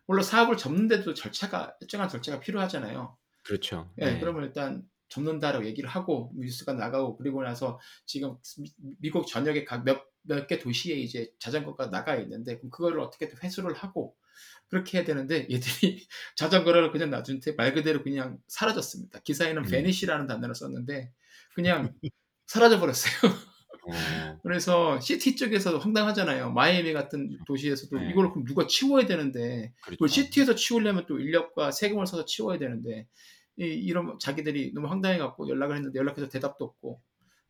[0.06, 3.18] 물론 사업을 접는데도 절차가 일정한 절차가 필요하잖아요.
[3.44, 3.90] 그렇죠.
[4.00, 4.20] 예, 네.
[4.20, 10.60] 그러면 일단 접는다라고 얘기를 하고 뉴스가 나가고 그리고 나서 지금 미- 미국 전역에 몇몇 개
[10.60, 14.16] 도시에 이제 자전거가 나가 있는데 그럼 그거를 어떻게든 회수를 하고
[14.68, 19.20] 그렇게 해야 되는데 얘들이 자전거를 그냥 놔둔 채 말 그대로 그냥 사라졌습니다.
[19.22, 19.68] 기사에는 음.
[19.68, 21.12] vanish라는 단어를 썼는데
[21.56, 21.94] 그냥
[22.46, 23.14] 사라져 버렸어요.
[23.88, 26.52] 어, 그래서 시티 쪽에서도 황당하잖아요.
[26.52, 28.10] 마이애미 같은 도시에서도 네.
[28.12, 30.08] 이걸 그럼 누가 치워야 되는데 그렇죠.
[30.08, 33.08] 시티에서 치우려면 또 인력과 세금을 써서 치워야 되는데
[33.60, 37.02] 이, 이런 자기들이 너무 황당해 갖고 연락을 했는데 연락해서 대답도 없고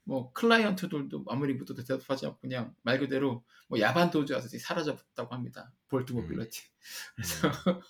[0.10, 5.72] 뭐 client들도 아무리 물어도 대답하지 않고 그냥 말 그대로 뭐 야반도주해서 사라졌다고 합니다.
[5.88, 6.22] 볼트 음.
[6.22, 6.63] 모빌리티.
[7.15, 7.52] 그래서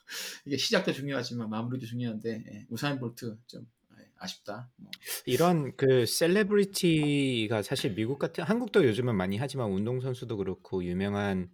[0.46, 3.66] 이게 시작도 중요하지만 마무리도 중요한데 예, 우사인 볼트 좀
[3.98, 4.70] 예, 아쉽다.
[4.76, 4.92] 뭐.
[5.26, 11.50] 이런 그 celebrity가 사실 미국 같은 한국도 요즘은 많이 하지만 운동 선수도 그렇고 유명한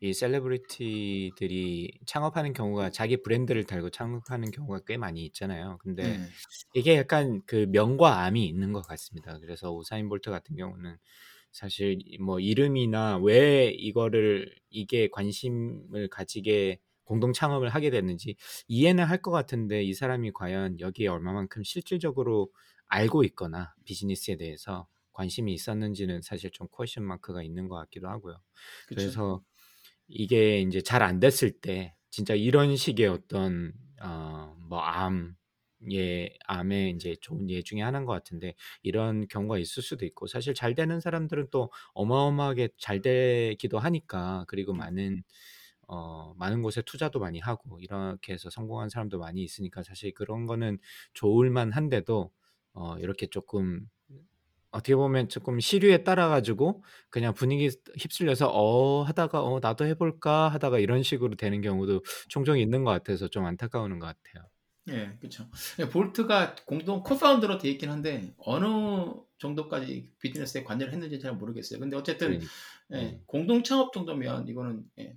[0.00, 5.78] 이 celebrity들이 창업하는 경우가 자기 브랜드를 달고 창업하는 경우가 꽤 많이 있잖아요.
[5.80, 6.30] 근데 네.
[6.74, 9.38] 이게 약간 그 명과 암이 있는 것 같습니다.
[9.40, 10.96] 그래서 우사인 볼트 같은 경우는
[11.52, 18.36] 사실 뭐 이름이나 왜 이거를 이게 관심을 가지게 공동 창업을 하게 됐는지
[18.68, 22.50] 이해는 할 것 같은데 이 사람이 과연 여기에 얼마만큼 실질적으로
[22.88, 28.40] 알고 있거나 비즈니스에 대해서 관심이 있었는지는 사실 좀 question mark가 있는 것 같기도 하고요.
[28.86, 29.14] 그쵸.
[29.18, 29.42] 그래서
[30.10, 35.34] 이게 이제 잘 안 됐을 때 진짜 이런 식의 어떤 어 뭐 암,
[35.92, 40.54] 예, 암의 이제 좋은 예 중에 하나인 것 같은데 이런 경우가 있을 수도 있고 사실
[40.54, 44.78] 잘 되는 사람들은 또 어마어마하게 잘 되기도 하니까 그리고 음.
[44.78, 45.24] 많은
[45.88, 50.78] 어 많은 곳에 투자도 많이 하고 이렇게 해서 성공한 사람도 많이 있으니까 사실 그런 거는
[51.14, 52.30] 좋을 만한데도
[52.74, 53.88] 어 이렇게 조금
[54.70, 60.48] 어떻게 보면 조금 시류에 따라 가지고 그냥 분위기 휩쓸려서 어 하다가 '어 나도 해 볼까?'
[60.48, 64.48] 하다가 이런 식으로 되는 경우도 종종 있는 것 같아서 좀 안타까운 것 같아요.
[64.88, 65.48] 예, 그렇죠.
[65.92, 68.66] 볼트가 공동 코파운더로 돼 있긴 한데 어느
[69.38, 71.78] 정도까지 비즈니스에 관여를 했는지 잘 모르겠어요.
[71.78, 72.46] 근데 어쨌든 그러니까
[72.94, 73.24] 예, 음.
[73.26, 75.16] 공동 창업 정도면 이거는 예,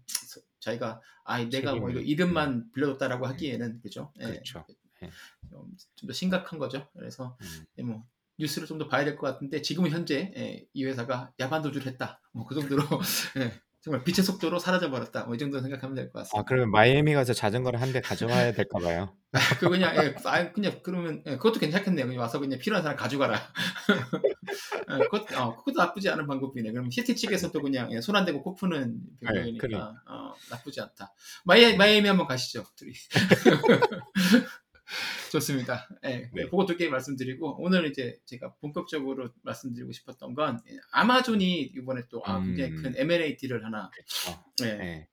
[0.59, 2.71] 자기가 아 내가 뭐 이거 책임을 이름만 음.
[2.73, 3.29] 빌려줬다라고 음.
[3.29, 4.13] 하기에는 그죠?
[4.21, 4.65] 예, 그렇죠.
[5.03, 5.15] 예.
[5.49, 6.89] 좀 더 심각한 거죠.
[6.93, 7.65] 그래서 음.
[7.77, 8.05] 예, 뭐
[8.39, 12.19] 뉴스를 좀 더 봐야 될 것 같은데 지금은 현재 예, 이 회사가 야반 도주를 했다.
[12.33, 12.83] 뭐 그 정도로
[13.37, 15.25] 예, 정말 빛의 속도로 사라져 버렸다.
[15.25, 16.39] 뭐 이 정도 생각하면 될 것 같습니다.
[16.39, 19.15] 아 그러면 마이애미 가서 자전거를 한 대 가져가야 될까 봐요.
[19.59, 22.05] 그 그냥 예, 아 그냥 그러면 예, 그것도 괜찮겠네요.
[22.07, 23.39] 그냥 와서 그냥 필요한 사람 가져가라.
[24.93, 26.71] 예, 그것 어, 그것도 나쁘지 않은 방법이네.
[26.71, 29.77] 그럼 city 측에서도 그냥 예, 손안 대고 코 푸는 격이니까 그래.
[29.77, 31.13] 어, 나쁘지 않다.
[31.45, 32.93] 마이 마이애미 한번 가시죠, 둘이.
[35.33, 35.87] 좋습니다.
[36.05, 36.43] 예, 네.
[36.45, 42.39] 그거 두개 말씀드리고 오늘 이제 제가 본격적으로 말씀드리고 싶었던 건 예, 아마존이 이번에 또 아,
[42.39, 42.83] 굉장히 음.
[42.83, 43.89] 큰 M&A 딜을 하나.
[44.61, 45.07] 예, 네.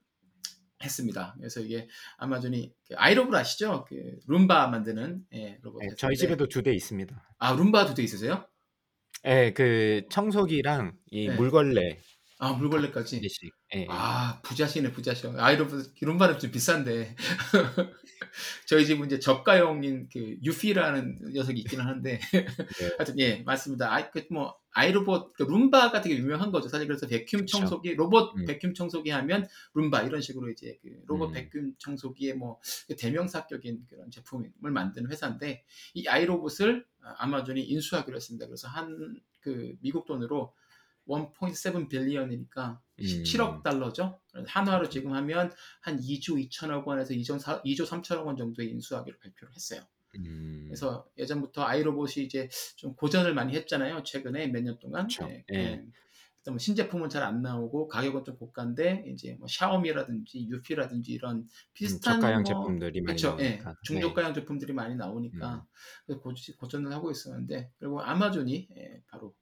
[0.83, 1.35] 했습니다.
[1.39, 3.85] 그래서 이게 아마존이 그 아이로브 아시죠?
[3.89, 5.81] 그 룸바 만드는 예, 로봇.
[5.83, 5.89] 네.
[5.97, 7.35] 저희 집에도 두 대 있습니다.
[7.39, 8.47] 아 룸바도 돼 있으세요?
[9.27, 11.35] 예, 그 청소기랑 이 네.
[11.35, 11.99] 물걸레
[12.41, 13.17] 아 물걸레까지.
[13.17, 13.53] 한 대씩.
[13.77, 13.87] 예, 예.
[13.91, 15.35] 아 부자시네 부자셔.
[15.37, 17.15] 아이로브 룸바는 좀 비싼데
[18.67, 22.47] 저희 집은 이제 저가용인 그 유피라는 녀석이 있기는 한데 네.
[22.99, 23.93] 하여튼 예 맞습니다.
[23.93, 26.69] 아이 그뭐 아이로봇 그 룸바가 되게 유명한 거죠.
[26.69, 27.07] 사실 그래서
[27.43, 27.59] 그쵸.
[27.59, 28.47] 청소기 로봇 음.
[28.47, 31.35] 베큐um 청소기 하면 룸바 이런 식으로 이제 그 로봇 음.
[31.35, 32.59] 베큐um 청소기의 뭐
[32.99, 36.87] 대명사격인 그런 제품을 만드는 회사인데 이 아이로봇을
[37.19, 38.47] 아마존이 인수하기로 했습니다.
[38.47, 40.55] 그래서 한 그 미국 돈으로
[41.11, 43.23] 1.7 빌리언이니까 음.
[43.25, 44.21] 7억 달러죠.
[44.47, 49.55] 한화로 지금 하면 한 2조 2천억 원에서 2조, 4, 2조 3천억 원 정도의 인수하기로 발표를
[49.55, 49.83] 했어요.
[50.17, 50.65] 음.
[50.67, 54.03] 그래서 예전부터 아이로봇이 이제 좀 고전을 많이 했잖아요.
[54.03, 55.07] 최근에 몇 년 동안.
[55.07, 55.27] 그쵸.
[55.29, 55.59] 예, 예.
[55.59, 55.85] 예.
[56.43, 61.49] 일단 뭐 신제품은 잘 안 나오고 가격은 좀 고가인데 이제 뭐 샤오미라든지 Eufy라든지 이런 음,
[61.75, 63.71] 비슷한 저가형 뭐 제품들이 많이 그쵸, 예, 나오니까.
[63.71, 63.77] 네.
[63.85, 65.67] 중저가형 제품들이 많이 나오니까
[66.07, 69.35] 그래서 고, 고전을 하고 있었는데 그리고 아마존이 예, 바로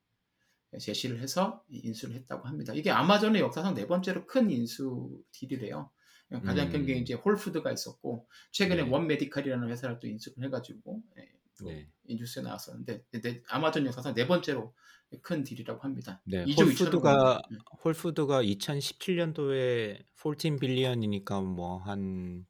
[0.78, 2.74] 제시를 해서 인수를 했다고 합니다.
[2.74, 5.90] 이게 아마존의 역사상 네 번째로 큰 인수 deal이래요.
[6.44, 6.98] 가장 큰게 음.
[6.98, 8.90] 이제 홀푸드가 있었고 최근에 네.
[8.90, 11.28] 원 메디칼이라는 회사를 또 인수를 해가지고 예,
[11.58, 11.88] 또 네.
[12.04, 14.74] 이 뉴스에 나왔었는데 네, 아마존 역사상 네 번째로
[15.22, 16.20] 큰 deal이라고 합니다.
[16.26, 17.40] 네, 2조 2천억 홀푸드가 원.
[17.50, 17.58] 음.
[17.82, 22.44] 홀푸드가 2017년도에 14 billion이니까 뭐 한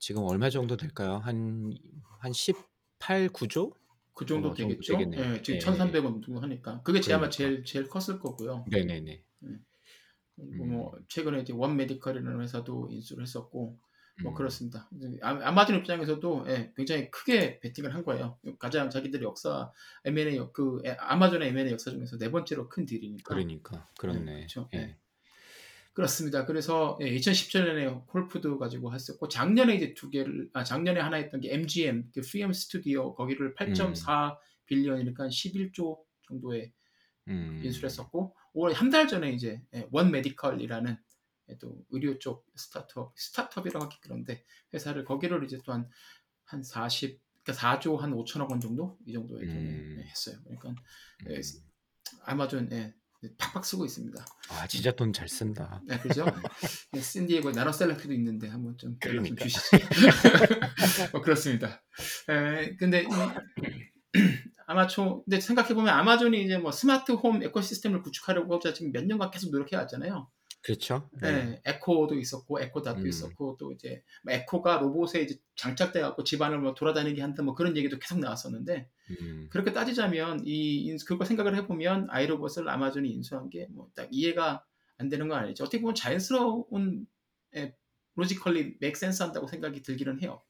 [0.00, 1.18] 지금 얼마 정도 될까요?
[1.18, 1.72] 한
[2.20, 3.72] 한 18, 9조?
[4.18, 4.94] 그 정도 어, 정도 되겠죠.
[4.94, 5.34] 되겠네요.
[5.36, 5.60] 예, 지금 예.
[5.64, 7.36] 1,300원 정도 하니까 그게 제 아마 그러니까.
[7.36, 8.64] 제일 제일 컸을 거고요.
[8.68, 9.22] 네네네.
[10.36, 13.78] 그리고 뭐 최근에 이제 원 메디컬이라는 회사도 인수를 했었고
[14.24, 14.34] 뭐 음.
[14.34, 14.90] 그렇습니다.
[15.22, 18.36] 아- 아마존 입장에서도 예, 굉장히 크게 베팅을 한 거예요.
[18.58, 19.70] 가장 자기들의 역사
[20.04, 24.48] M&A 역- 그 에, 아마존의 M&A 역사 중에서 네 번째로 큰 deal이니까 그러니까 그렇네.
[24.74, 24.78] 예.
[24.78, 24.96] 예.
[25.98, 26.46] 그렇습니다.
[26.46, 31.52] 그래서 예, 2017년에 홀푸드 가지고 했었고 작년에 이제 두 개를 아 작년에 하나 했던 게
[31.52, 36.72] MGM 그 필름 스튜디오 거기를 8.4 billion이니까 11조 정도의
[37.26, 37.60] 음.
[37.64, 40.96] 인수를 했었고 5월 한 달 전에 이제 예, 원 메디컬이라는
[41.48, 45.90] 예, 또 의료 쪽 스타트업 스타트업이라고 하기 그런데 회사를 거기를 이제 또 한
[46.44, 49.96] 한 40, 그러니까 4조 한 5천억 원 정도 이 정도에 돈을 음.
[49.98, 50.36] 예, 했어요.
[50.44, 50.76] 그러니까 음.
[51.32, 51.40] 예,
[52.22, 52.94] 아마존 예,
[53.38, 54.24] 팍팍 쓰고 있습니다.
[54.50, 55.80] 아 진짜 돈 잘 쓴다.
[55.86, 56.24] 네, 그죠?
[56.92, 59.44] 네, 샌디에고 나노 셀렉트도 있는데 한번 좀 연락 좀 그러니까.
[59.44, 59.76] 주시지.
[61.12, 61.82] 뭐 그렇습니다.
[62.28, 63.06] 에, 근데 이,
[64.66, 69.30] 아마존 근데 생각해 보면 아마존이 이제 뭐 smart home ecosystem을 구축하려고 하자 지금 몇 년간
[69.30, 70.28] 계속 노력해 왔잖아요.
[70.62, 71.08] 그렇죠?
[71.22, 71.62] 네.
[71.64, 73.06] 에코도 있었고 에코닷도 음.
[73.06, 77.76] 있었고 또 이제 뭐 에코가 로봇에 이제 장착돼 갖고 집안을 뭐 돌아다니게 한다 뭐 그런
[77.76, 78.90] 얘기도 계속 나왔었는데
[79.20, 79.48] 음.
[79.50, 84.64] 그렇게 따지자면 이 인- 그거 생각을 해보면 아이로봇을 아마존이 인수한 게 뭐 딱 이해가
[84.98, 85.62] 안 되는 건 아니죠.
[85.64, 87.06] 어떻게 보면 자연스러운
[87.56, 87.74] 에,
[88.16, 90.42] logically make sense 한다고 생각이 들기는 해요.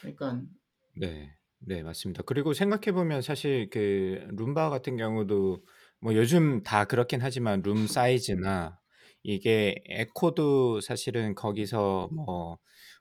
[0.00, 0.42] 그러니까
[0.96, 1.32] 네.
[1.58, 2.22] 네, 맞습니다.
[2.26, 5.64] 그리고 생각해 보면 사실 그 룸바 같은 경우도
[6.00, 8.78] 뭐 요즘 다 그렇긴 하지만 룸 사이즈나
[9.26, 12.58] 이게 에코도 사실은 거기서 뭐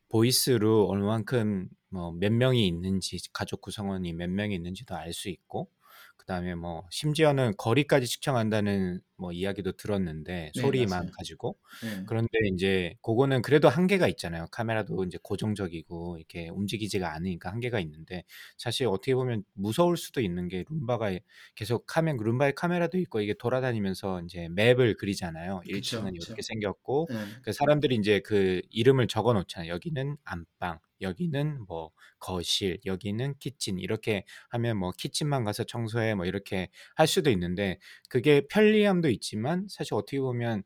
[0.10, 5.70] 보이스로 얼만큼 뭐 몇 명이 있는지 가족 구성원이 몇 명이 있는지도 알 수 있고
[6.18, 11.12] 그다음에 뭐 심지어는 거리까지 측정한다는 뭐 이야기도 들었는데 네, 소리만 맞아요.
[11.18, 14.48] 가지고 예, 그런데 이제 그거는 그래도 한계가 있잖아요.
[14.52, 18.24] 카메라도 이제 고정적이고 이렇게 움직이지가 않으니까 한계가 있는데
[18.58, 21.12] 사실 어떻게 보면 무서울 수도 있는 게 룸바가
[21.56, 25.62] 계속 카메 룸바의 카메라도 있고 이게 돌아다니면서 이제 map을 그리잖아요.
[25.70, 26.36] 그쵸, 1층은 그쵸.
[26.36, 29.72] 이렇게 생겼고 예, 그 사람들이 이제 그 이름을 적어 놓잖아요.
[29.72, 36.70] 여기는 안방, 여기는 뭐 거실, 여기는 kitchen 이렇게 하면 뭐 kitchen만 가서 청소해 뭐 이렇게
[36.96, 40.64] 할 수도 있는데 그게 편리함도 있지만 사실 어떻게 보면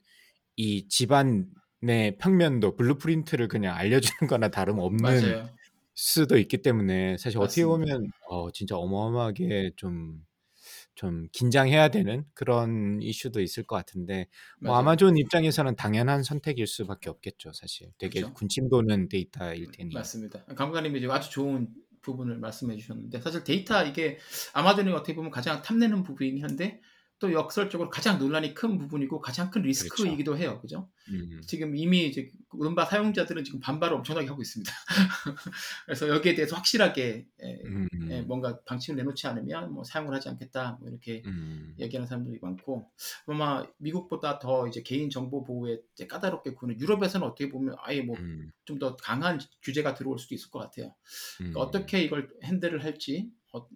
[0.55, 5.49] 이 집안의 평면도 blueprint를 그냥 알려주는 거나 다름없는 맞아요.
[5.93, 7.93] 수도 있기 때문에 사실 어떻게 맞습니다.
[7.95, 14.27] 보면 어 진짜 어마어마하게 좀좀 긴장해야 되는 그런 이슈도 있을 것 같은데
[14.59, 14.75] 뭐.
[14.75, 17.91] 아마존 입장에서는 당연한 선택일 수밖에 없겠죠, 사실.
[17.97, 18.33] 되게 그쵸.
[18.33, 19.93] 군침 도는 데이터일 테니.
[19.93, 20.43] 맞습니다.
[20.55, 21.69] 감독님이 지금 아주 좋은
[22.01, 24.17] 부분을 말씀해 주셨는데 사실 데이터 이게
[24.53, 26.81] 아마존이 어떻게 보면 가장 탐내는 부분이긴 한데
[27.19, 30.59] 또 역설적으로 가장 논란이 큰 부분이고 가장 큰 리스크이기도 해요.
[30.61, 30.89] 그죠?
[31.09, 31.41] 음.
[31.45, 34.71] 지금 이미 이제 룸바 사용자들은 지금 반발을 엄청나게 하고 있습니다.
[35.85, 37.89] 그래서 여기에 대해서 확실하게 예, 음.
[38.09, 41.75] 예, 뭔가 방침을 내놓지 않으면 뭐 사용을 하지 않겠다 뭐 이렇게 음.
[41.77, 42.89] 얘기하는 사람들이 많고
[43.27, 48.15] 아마 미국보다 더 이제 개인 정보 보호에 까다롭게 구는 유럽에서는 어떻게 보면 아예 뭐
[48.63, 48.97] 좀더 음.
[49.01, 50.95] 강한 규제가 들어올 수도 있을 것 같아요.
[51.37, 51.67] 그러니까 음.
[51.67, 53.67] 어떻게 이걸 핸들을 할지 어,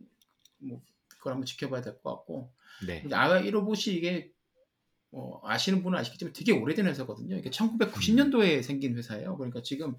[0.59, 2.53] 뭐 그걸 한번 지켜봐야 될 것 같고
[2.85, 3.03] 네.
[3.11, 4.31] 아이 로봇이 이게
[5.13, 7.37] 뭐 아시는 분은 아시겠지만 되게 오래된 회사거든요.
[7.37, 9.37] 이게 1990년도에 생긴 회사예요.
[9.37, 9.95] 그러니까 지금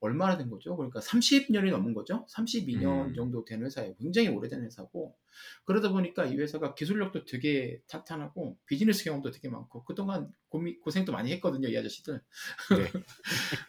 [0.00, 0.76] 얼마나 된 거죠?
[0.76, 2.26] 그러니까 30년이 넘은 거죠.
[2.34, 3.14] 32년 음.
[3.14, 3.94] 정도 된 회사예요.
[3.96, 5.16] 굉장히 오래된 회사고
[5.64, 11.30] 그러다 보니까 이 회사가 기술력도 되게 탄탄하고 비즈니스 경험도 되게 많고 그동안 고미, 고생도 많이
[11.32, 11.68] 했거든요.
[11.68, 12.20] 이 아저씨들.
[12.70, 13.02] 네.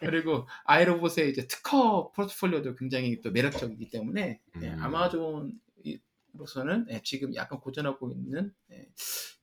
[0.00, 4.82] 그리고 아이로봇의 이제 특허 포트폴리오도 굉장히 또 매력적이기 때문에 예, 음.
[4.82, 5.52] 아마존으
[6.38, 8.88] 로서는 예, 지금 약간 고전하고 있는 예,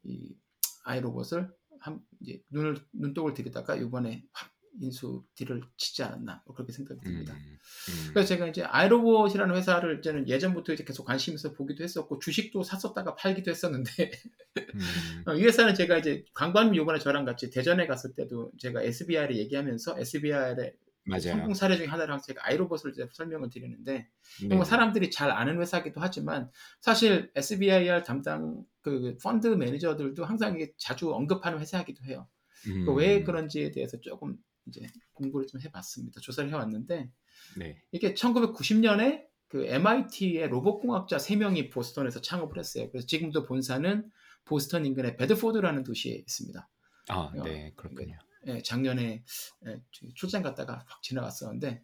[0.03, 0.35] 이
[0.83, 6.99] 아이로봇을 한 이제 눈을 눈독을 들이다가 이번에 확 인수 딜을 치지 않았나 뭐 그렇게 생각이
[7.01, 7.33] 듭니다.
[7.33, 7.39] 음.
[7.39, 8.09] 음.
[8.13, 13.15] 그래서 제가 이제 아이로봇이라는 회사를 저는 예전부터 이제 계속 관심 있어 보기도 했었고 주식도 샀었다가
[13.15, 14.11] 팔기도 했었는데
[14.57, 14.79] 음.
[15.27, 19.99] 어, 이 회사는 제가 이제 강관님 요번에 저랑 같이 대전에 갔을 때도 제가 SBI를 얘기하면서
[19.99, 20.73] SBI의
[21.05, 21.37] 맞아요.
[21.37, 24.09] 성공 사례 중에 하나랑 제가 아이로봇을 이제 설명을 드리는데
[24.47, 24.55] 네.
[24.55, 26.49] 뭐 사람들이 잘 아는 회사기도 하지만
[26.81, 32.27] 사실 SBIR 담당 그 펀드 매니저들도 항상 이게 자주 언급하는 회사이기도 해요.
[32.67, 32.85] 음.
[32.85, 34.37] 그왜 그런지에 대해서 조금
[34.67, 34.81] 이제
[35.13, 36.19] 공부를 좀 해봤습니다.
[36.21, 37.11] 조사를 해왔는데
[37.57, 37.81] 네.
[37.91, 42.89] 이게 1990년에 그 MIT의 로봇공학자 3명이 보스턴에서 창업을 했어요.
[42.89, 44.09] 그래서 지금도 본사는
[44.43, 46.67] 보스턴 인근의 베드포드라는 도시에 있습니다.
[47.09, 47.71] 아, 어, 네.
[47.75, 48.17] 그렇군요.
[48.47, 49.23] 예, 작년에
[49.67, 49.81] 예,
[50.15, 51.83] 출장 갔다가 확 지나갔었는데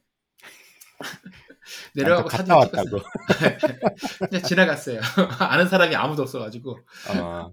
[1.96, 2.54] 내려가고 아, 또 사진.
[2.56, 3.00] 왔다고.
[4.30, 5.00] 그냥 지나갔어요.
[5.40, 7.52] 아는 사람이 아무도 없어가지고 어,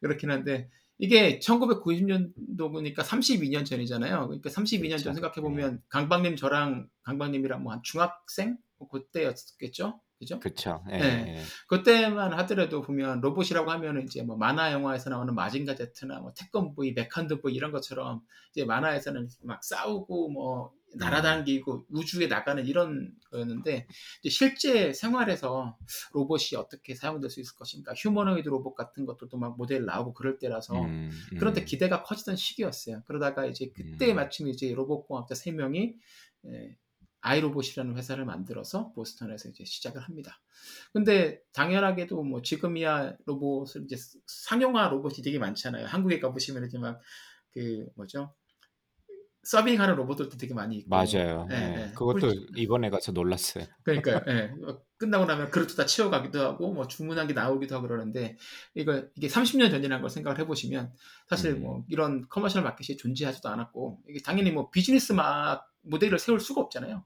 [0.00, 0.68] 그렇긴 한데
[0.98, 4.26] 이게 1990년도니까 32년 전이잖아요.
[4.28, 5.04] 그러니까 32년 그렇죠.
[5.04, 10.40] 전 생각해 보면 강박님 저랑 강박님이랑 뭐 한 중학생 뭐 그때였겠죠, 그죠?
[10.40, 10.84] 그쵸.
[10.90, 11.36] 예, 네.
[11.36, 11.42] 예.
[11.68, 17.54] 그때만 하더라도 보면 로봇이라고 하면은 이제 뭐 만화 영화에서 나오는 마징가 제트나 뭐 태권브이, 메칸드브이
[17.54, 18.22] 이런 것처럼
[18.52, 23.86] 이제 만화에서는 막 싸우고 뭐 날아다니고 우주에 나가는 이런 거였는데
[24.28, 25.76] 실제 생활에서
[26.12, 30.80] 로봇이 어떻게 사용될 수 있을 것인가 휴머노이드 로봇 같은 것들도 막 모델 나오고 그럴 때라서
[30.80, 31.38] 음, 음.
[31.38, 33.02] 그런데 기대가 커지던 시기였어요.
[33.06, 34.16] 그러다가 이제 그때 음.
[34.16, 35.94] 마침 이제 로봇공학자 3명이
[37.24, 40.40] 아이로봇이라는 회사를 만들어서 보스턴에서 이제 시작을 합니다.
[40.92, 43.96] 근데 당연하게도 뭐 지금이야 로봇을 이제
[44.26, 45.86] 상용화 로봇이 되게 많잖아요.
[45.86, 47.00] 한국에 가보시면 이제 막
[47.54, 48.34] 그 뭐죠?
[49.44, 50.88] 서빙하는 로봇들도 되게 많이 있고.
[50.88, 51.46] 맞아요.
[51.50, 51.82] 예, 예.
[51.82, 51.92] 예.
[51.94, 53.66] 그것도 꿀- 이번에 가서 놀랐어요.
[53.82, 54.20] 그러니까요.
[54.28, 54.50] 예.
[54.66, 58.38] 어, 끝나고 나면 그릇도 다 치워가기도 하고 뭐 주문한 게 나오기도 하고 그러는데
[58.74, 60.94] 이거 이게 30년 전이라는 걸 생각을 해보시면
[61.28, 61.60] 사실 음.
[61.62, 67.04] 뭐 이런 commercial market이 존재하지도 않았고 이게 당연히 뭐 비즈니스 막 모델을 세울 수가 없잖아요.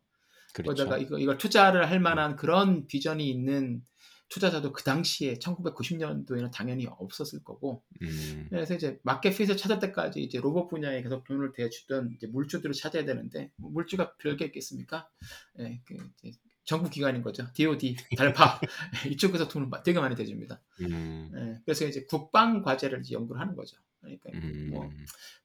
[0.55, 0.71] 그렇죠.
[0.85, 3.83] 거기다가 이거 이걸 투자를 할 만한 그런 비전이 있는
[4.31, 10.69] 투자자도 그 당시에 1990년도에는 당연히 없었을 거고 음, 그래서 이제 마켓핏을 찾을 때까지 이제 로봇
[10.69, 15.09] 분야에 계속 돈을 대주던 이제 물주들을 찾아야 되는데 뭐 물주가 별게 있겠습니까?
[15.61, 17.47] 예, 그 이제 정부 기관인 거죠.
[17.55, 18.61] DoD, 달파
[19.11, 20.61] 이쪽에서 돈을 마- 되게 많이 대줍니다.
[20.83, 23.79] 음, 예, 그래서 이제 국방 과제를 이제 연구를 하는 거죠.
[24.01, 24.91] 그러니까 음, 뭐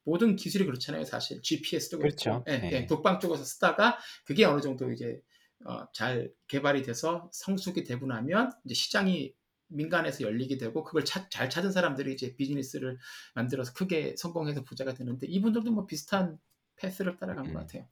[0.03, 2.43] 모든 기술이 그렇잖아요, 사실 GPS도 그렇고 그렇죠.
[2.47, 2.71] 예, 예.
[2.71, 5.21] 예, 국방 쪽에서 쓰다가 그게 어느 정도 이제
[5.65, 9.33] 어, 잘 개발이 돼서 성숙이 되고 나면 이제 시장이
[9.67, 12.97] 민간에서 열리게 되고 그걸 차- 잘 찾은 사람들이 이제 비즈니스를
[13.33, 16.37] 만들어서 크게 성공해서 부자가 되는데 이분들도 뭐 비슷한
[16.75, 17.53] 패스를 따라간 음.
[17.53, 17.87] 것 같아요.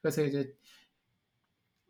[0.00, 0.52] 그래서 이제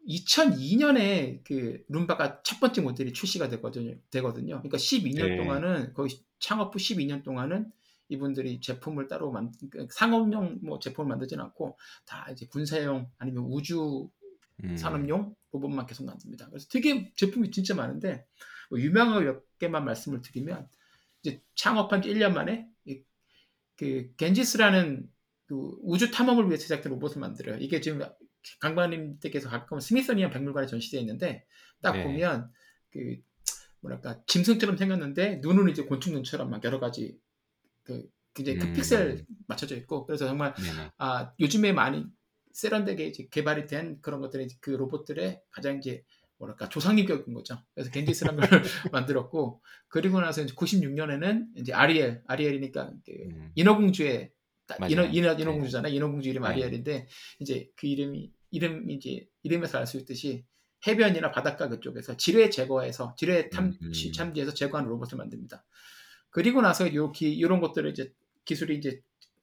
[0.09, 3.95] 2002년에 그 룸바가 첫 번째 모델이 출시가 되거든요.
[4.11, 4.57] 되거든요.
[4.59, 5.37] 그러니까 12년 네.
[5.37, 7.71] 동안은 거의 창업 후 12년 동안은
[8.13, 9.51] 이분들이 제품을 따로 만
[9.91, 14.11] 상업용 뭐 제품을 만들진 않고 다 이제 군사용 아니면 우주
[14.65, 16.49] 음, 산업용 로봇만 계속 만듭니다.
[16.51, 18.27] 그래서 되게 제품이 진짜 많은데
[18.71, 20.69] 뭐 유명한 거몇 개만 말씀을 드리면
[21.23, 23.03] 이제 창업한 지 1년 만에 이-
[23.77, 25.09] 그 겐지스라는
[25.47, 27.57] 그 우주 탐험을 위해 제작된 로봇을 만들어요.
[27.59, 28.01] 이게 지금
[28.61, 31.47] 강반님 댁에서 가까운 스미소니언 박물관에 전시되어 있는데
[31.81, 32.05] 딱 네.
[32.05, 32.51] 보면
[32.91, 33.17] 그
[33.81, 37.19] 뭐랄까 짐승처럼 생겼는데 눈은 이제 곤충 눈처럼 막 여러 가지
[37.83, 38.72] 그 굉장히 큰 음.
[38.72, 40.91] 픽셀 맞춰져 있고 그래서 정말 네네.
[40.99, 42.05] 아, 요즘에 많이
[42.53, 46.05] 세련되게 이제 개발이 된 그런 것들이 그 로봇들의 가장 이제
[46.39, 47.62] 뭐랄까 조상님격인 거죠.
[47.74, 48.49] 그래서 겐지스라는 걸
[48.93, 54.33] 만들었고 그리고 나서 이제 96년에는 이제 아리엘, 아리엘이니까 그 음, 인어공주의.
[54.89, 55.43] 인어, 인어, 네.
[55.43, 55.95] 인어공주잖아 요.
[55.95, 56.49] 인어공주 이름 네.
[56.49, 57.07] 아리엘인데
[57.41, 60.47] 이제 그 이름이 이름 이제 이름에서 알 수 있듯이
[60.87, 64.12] 해변이나 바닷가 그쪽에서 지뢰 제거해서 지뢰 탐, 음, 음.
[64.12, 65.64] 참지해서 제거하는 로봇을 만듭니다.
[66.33, 68.12] 그리고 나서 요 기, 이런 것들을 이제
[68.45, 69.01] 기술이 이제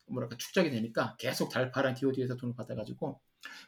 [0.08, 3.22] 뭐랄까 축적이 되니까 계속 달파란 DOD에서 돈을 받아가지고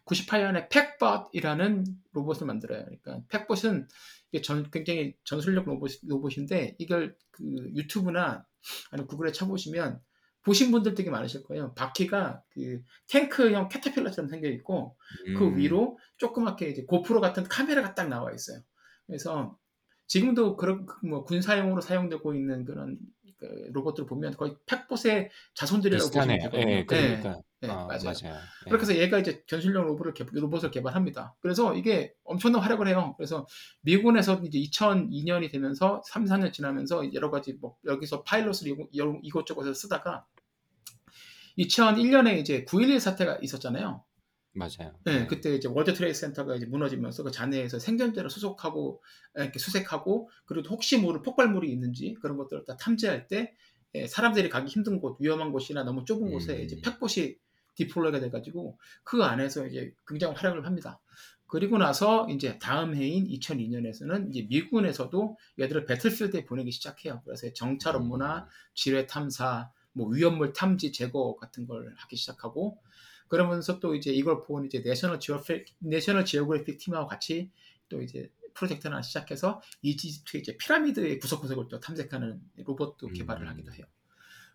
[0.06, 2.84] 98년에 팩봇이라는 로봇을 만들어요.
[2.84, 3.88] 그러니까 팩봇은
[4.32, 7.44] 이게 전, 굉장히 전술력 로봇, 로봇인데 이걸 그
[7.76, 8.46] 유튜브나
[8.90, 10.02] 아니면 구글에 쳐보시면
[10.44, 11.74] 보신 분들 되게 많으실 거예요.
[11.76, 14.98] 바퀴가 그 탱크형 캐터필러처럼 생겨 있고
[15.38, 15.58] 그 음.
[15.58, 18.62] 위로 조그맣게 이제 고프로 같은 카메라가 딱 나와 있어요.
[19.06, 19.60] 그래서
[20.12, 22.98] 지금도 그런 그뭐 군사용으로 사용되고 있는 그런
[23.38, 26.50] 그 로봇들 보면 거의 팩봇의 자손들이라고 보시면 비슷하네요.
[26.52, 26.72] 되거든요.
[26.74, 28.02] 예, 그러니까 네, 어, 맞아요.
[28.04, 28.36] 맞아요.
[28.66, 28.70] 예.
[28.70, 31.38] 그렇게 해서 얘가 이제 전술용 로봇을, 개, 로봇을 개발합니다.
[31.40, 33.16] 그래서 이게 엄청난 활약을 해요.
[33.16, 33.48] 그래서
[33.84, 40.26] 미군에서 이제 2002년이 되면서 3, 4년 지나면서 여러 가지 뭐 여기서 파일럿을 이곳저곳에서 쓰다가
[41.58, 44.04] 2001년에 이제 9.11 사태가 있었잖아요.
[44.54, 44.94] 맞아요.
[45.06, 45.28] 네, 예.
[45.28, 49.02] 그때 이제 월드 트레이드 센터가 이제 무너지면서 그 잔해에서 생존자를 수속하고
[49.36, 53.56] 이렇게 수색하고 그리고 혹시 모를 폭발물이 있는지 그런 것들을 다 탐지할 때
[53.96, 56.62] 예, 사람들이 가기 힘든 곳, 위험한 곳이나 너무 좁은 곳에 음.
[56.62, 57.36] 이제 팩봇이
[57.76, 61.00] deploy가 돼가지고 그 안에서 이제 굉장히 활약을 합니다.
[61.48, 67.22] 그리고 나서 이제 다음 해인 2002년에서는 이제 미군에서도 얘들을 battlefield에 보내기 시작해요.
[67.26, 72.82] 그래서 정찰 업무나 지뢰 탐사, 뭐 위험물 탐지 제거 같은 걸 하기 시작하고
[73.32, 77.50] 그러면서 또 이제 이걸 본 이제 내셔널 지오그래픽 내셔널 지오그래픽 팀하고 같이
[77.88, 83.52] 또 이제 프로젝트를 하나 시작해서 이집트 이제 피라미드의 구석구석을 또 탐색하는 로봇도 개발을 음.
[83.52, 83.86] 하기도 해요.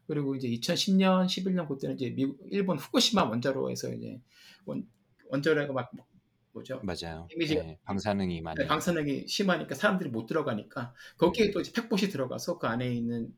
[0.06, 4.20] 그리고 이제 2010년, 11년 그때는 이제 미국, 일본 후쿠시마 원자로에서 이제
[4.66, 4.86] 원,
[5.30, 6.04] 원자로가 막 뭐-
[6.52, 6.78] 뭐죠?
[6.84, 7.28] 맞아요.
[7.34, 12.58] 이미지가- 예, 방사능이 많이 네, 방사능이 심하니까 사람들이 못 들어가니까 거기에 또 이제 팩봇이 들어가서
[12.58, 13.34] 그 안에 있는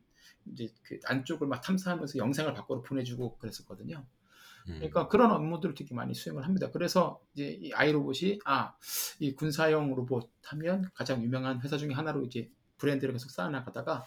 [0.51, 4.05] 이제 그 안쪽을 막 탐사하면서 영상을 밖으로 보내주고 그랬었거든요.
[4.69, 4.75] 음.
[4.77, 6.69] 그러니까 그런 업무들을 되게 많이 수행을 합니다.
[6.71, 8.75] 그래서 이제 이 아이로봇이 아,
[9.19, 14.05] 이 군사용 로봇 하면 가장 유명한 회사 중에 하나로 이제 브랜드를 계속 쌓아나가다가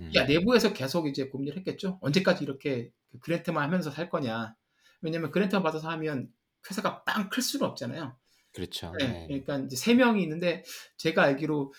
[0.00, 0.10] 음.
[0.14, 1.98] 야 내부에서 계속 이제 고민을 했겠죠.
[2.02, 4.54] 언제까지 이렇게 그 그랜트만 하면서 살 거냐.
[5.02, 6.32] 왜냐면 그랜트만 받아서 하면
[6.70, 8.16] 회사가 빵 클 수는 없잖아요.
[8.54, 8.92] 그렇죠.
[8.98, 9.26] 네, 예.
[9.26, 10.62] 그러니까 이제 세 명이 있는데
[10.96, 11.72] 제가 알기로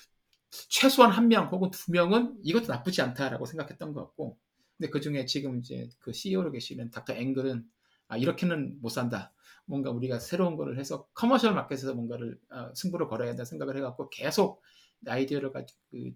[0.69, 4.37] 최소한 한 명 혹은 두 명은 이것도 나쁘지 않다라고 생각했던 것 같고,
[4.77, 7.65] 근데 그 중에 지금 이제 그 CEO로 계시는 닥터 앵글은
[8.07, 9.33] 아 이렇게는 못 산다.
[9.65, 14.61] 뭔가 우리가 새로운 거를 해서 commercial market에서 뭔가를 아, 승부를 걸어야 된다 생각을 해갖고 계속
[15.07, 16.11] 아이디어를 가지 그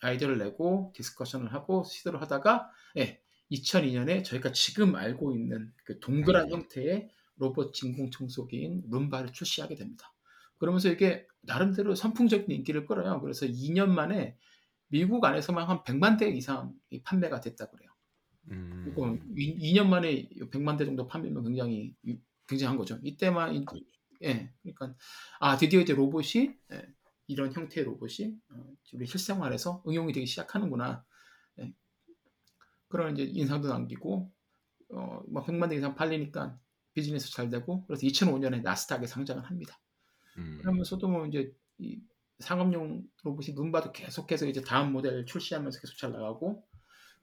[0.00, 3.20] 아이디어를 내고 discussion을 하고 시도를 하다가 예,
[3.50, 6.50] 2002년에 저희가 지금 알고 있는 그 동그란 음.
[6.50, 10.12] 형태의 로봇 진공 청소기인 룸바를 출시하게 됩니다.
[10.58, 13.20] 그러면서 이게 나름대로 선풍적인 인기를 끌어요.
[13.20, 14.36] 그래서 2년 만에
[14.88, 17.91] 미국 안에서만 한 100만 대 이상 판매가 됐다 그래요.
[18.50, 18.86] 음.
[18.90, 22.18] 이거 2, 년 만에 100만 대 정도 판매면 굉장히 유-
[22.48, 22.98] 굉장한 거죠.
[23.02, 23.64] 이때만 이-
[24.24, 24.94] 예, 그러니까
[25.40, 26.86] 아 드디어 이제 로봇이 예,
[27.26, 31.04] 이런 형태의 로봇이 어, 우리 실생활에서 응용이 되기 시작하는구나.
[31.60, 31.72] 예.
[32.88, 34.30] 그런 이제 인상도 남기고
[34.94, 36.58] 어, 뭐 100만 대 이상 팔리니까
[36.94, 39.80] 비즈니스 잘 되고 그래서 2005년에 나스닥에 상장을 합니다.
[40.38, 40.58] 음.
[40.60, 42.00] 그러면서도 뭐 이제 이
[42.38, 46.66] 상업용 로봇이 눈 봐도 계속해서 이제 다음 모델 출시하면서 계속 잘 나가고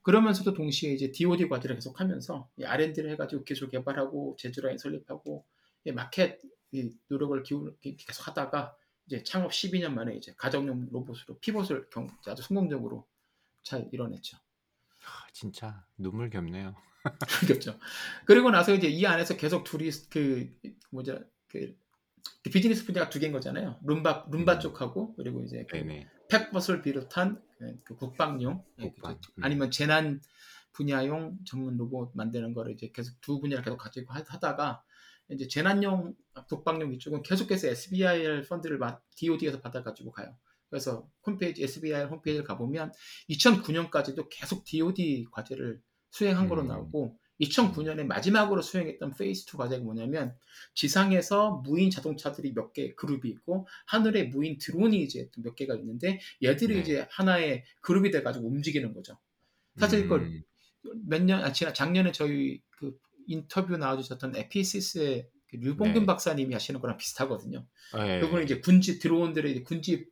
[0.02, 5.46] 그러면서도 동시에 이제 DoD 과제를 계속하면서 이 R&D를 해가지고 기술 개발하고 제조라인 설립하고
[5.86, 6.40] 이 마켓
[6.72, 8.76] 이 노력을 기울 계속 하다가
[9.08, 13.08] 이제 창업 12년 만에 이제 가정용 로봇으로 피봇을 경, 아주 성공적으로
[13.64, 14.38] 잘 이뤄냈죠.
[14.38, 16.76] 아, 진짜 눈물 겹네요.
[17.48, 17.80] 그렇죠.
[18.26, 20.54] 그리고 나서 이제 이 안에서 계속 둘이 그
[20.92, 21.76] 뭐죠 그,
[22.44, 23.80] 그 비즈니스 분야가 두 개인 거잖아요.
[23.84, 24.60] 룸바 룸바 음.
[24.60, 25.78] 쪽하고 그리고 이제 그.
[26.30, 29.20] 팩벗을 비롯한 그- 그 국방용 예, 국방.
[29.20, 29.44] 그- 음.
[29.44, 30.22] 아니면 재난
[30.72, 34.82] 분야용 전문 로봇 만드는 거를 이제 계속 두 분야를 계속 가지고 하- 하다가
[35.32, 36.16] 이제 재난용
[36.48, 38.80] 국방용 이쪽은 계속해서 SBIR 펀드를
[39.18, 40.36] DOD에서 받아가지고 가요.
[40.70, 42.94] 그래서 홈페이지 SBIR 홈페이지를 가보면
[43.30, 46.68] 2009년까지도 계속 DOD 과제를 수행한 거로 음.
[46.68, 50.36] 나오고 2009년에 마지막으로 수행했던 Phase 2 과제가 뭐냐면
[50.74, 56.76] 지상에서 무인 자동차들이 몇 개 그룹이 있고 하늘에 무인 드론이 이제 또몇 개가 있는데 얘들이
[56.76, 56.82] 네.
[56.82, 59.18] 이제 하나의 그룹이 돼가지고 움직이는 거죠.
[59.78, 60.44] 사실 이걸 음.
[61.08, 66.06] 몇 년, 아, 지난 작년에 저희 그 인터뷰 나와주셨던 에피시스의 그 류봉균 네.
[66.06, 67.66] 박사님이 하시는 거랑 비슷하거든요.
[67.98, 68.20] 예.
[68.20, 70.10] 그분은 이제 군지 드론들의 군지 이렇게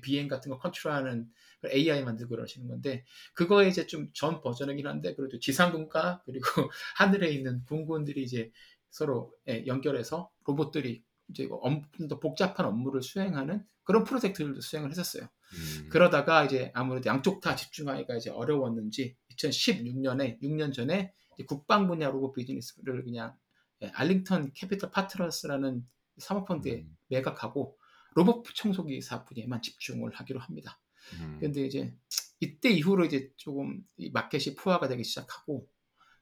[0.00, 1.28] 비행 같은 거 컨트롤하는
[1.60, 6.46] 그 AI 만들고 그러시는 건데 그거에 이제 좀 전 버전이긴 한데 그래도 지상군과 그리고
[6.96, 8.50] 하늘에 있는 군군들이 이제
[8.90, 11.48] 서로 예, 연결해서 로봇들이 이제
[11.96, 15.24] 좀더 복잡한 업무를 수행하는 그런 프로젝트들도 수행을 했었어요.
[15.24, 15.88] 음.
[15.90, 21.12] 그러다가 이제 아무래도 양쪽 다 집중하기가 이제 어려웠는지 2016년에 6년 전에
[21.46, 23.36] 국방 분야 로봇 비즈니스를 그냥
[23.82, 25.84] 예, 알링턴 캐피털 파트너스라는
[26.18, 26.96] 사모펀드에 음.
[27.08, 27.76] 매각하고
[28.16, 30.80] 로봇 청소기 사분야에만 집중을 하기로 합니다.
[31.20, 31.36] 음.
[31.38, 31.94] 근데 이제
[32.40, 35.68] 이때 이후로 이제 조금 이 마켓이 포화가 되기 시작하고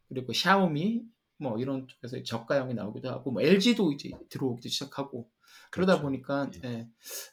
[0.09, 1.05] 그리고 샤오미
[1.39, 5.31] 뭐 이런 쪽에서 저가형이 나오기도 하고 뭐 LG도 이제 들어오기도 시작하고
[5.71, 6.03] 그러다 그렇죠.
[6.03, 6.69] 보니까 예.
[6.69, 6.89] 예,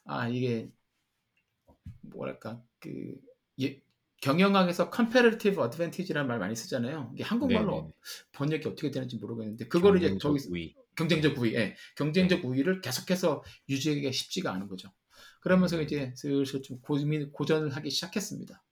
[0.06, 0.72] 아 이게
[2.02, 3.20] 뭐랄까 그
[3.62, 3.82] 예,
[4.22, 7.12] 경영학에서 comparative advantage라는 말 많이 쓰잖아요.
[7.14, 7.94] 이게 한국말로 네네네.
[8.34, 10.76] 번역이 어떻게 되는지 모르겠는데 그거를 이제 경쟁적 저기 우위.
[10.96, 11.76] 경쟁적 우위, 예.
[11.96, 14.92] 경쟁적 우위를 계속해서 유지하기가 쉽지가 않은 거죠.
[15.42, 15.84] 그러면서 음.
[15.84, 18.64] 이제 슬슬 좀 고민, 고전을 하기 시작했습니다.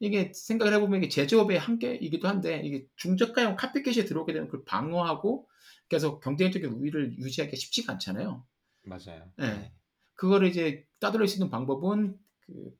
[0.00, 5.48] 이게 생각을 해보면 이게 제조업의 한계이기도 한데 이게 중저가형 카피캣이 들어오게 되면 그걸 방어하고
[5.88, 8.44] 계속 경쟁적인 우위를 유지하기가 쉽지가 않잖아요.
[8.82, 9.30] 맞아요.
[9.38, 9.72] 네.
[10.14, 12.76] 그거를 이제 따돌릴 수 있는 방법은 그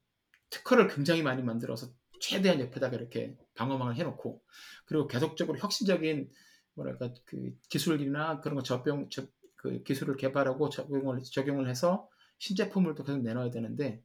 [0.50, 1.88] 특허를 굉장히 많이 만들어서
[2.22, 4.40] 최대한 옆에다가 이렇게 방어망을 해놓고
[4.86, 6.30] 그리고 계속적으로 혁신적인
[6.74, 12.08] 뭐랄까 그 기술이나 그런 거 접용 저, 그 기술을 개발하고 적용을 적용을 해서
[12.38, 14.02] 신제품을 또 계속 내놔야 되는데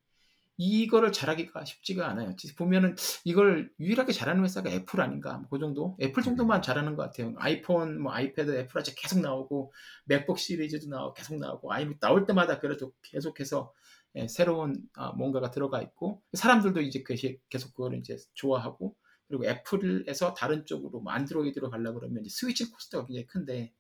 [0.58, 2.36] 이거를 잘하기가 쉽지가 않아요.
[2.58, 7.36] 보면은 이걸 유일하게 잘하는 회사가 애플 아닌가 그 정도 애플 정도만 잘하는 것 같아요.
[7.38, 9.72] 아이폰, 뭐 아이패드, 애플 워치 계속 나오고
[10.06, 13.87] 맥북 시리즈도 나오고 계속 나오고 아이 나올 때마다 그래도 계속해서 예,
[14.28, 17.04] 새로운 아, 뭔가가 들어가 있고 사람들도 이제
[17.50, 18.96] 계속 그걸 이제 좋아하고
[19.28, 23.74] 그리고 애플에서 다른 쪽으로 뭐 안드로이드로 가려고 그러면 switching cost가 굉장히 큰데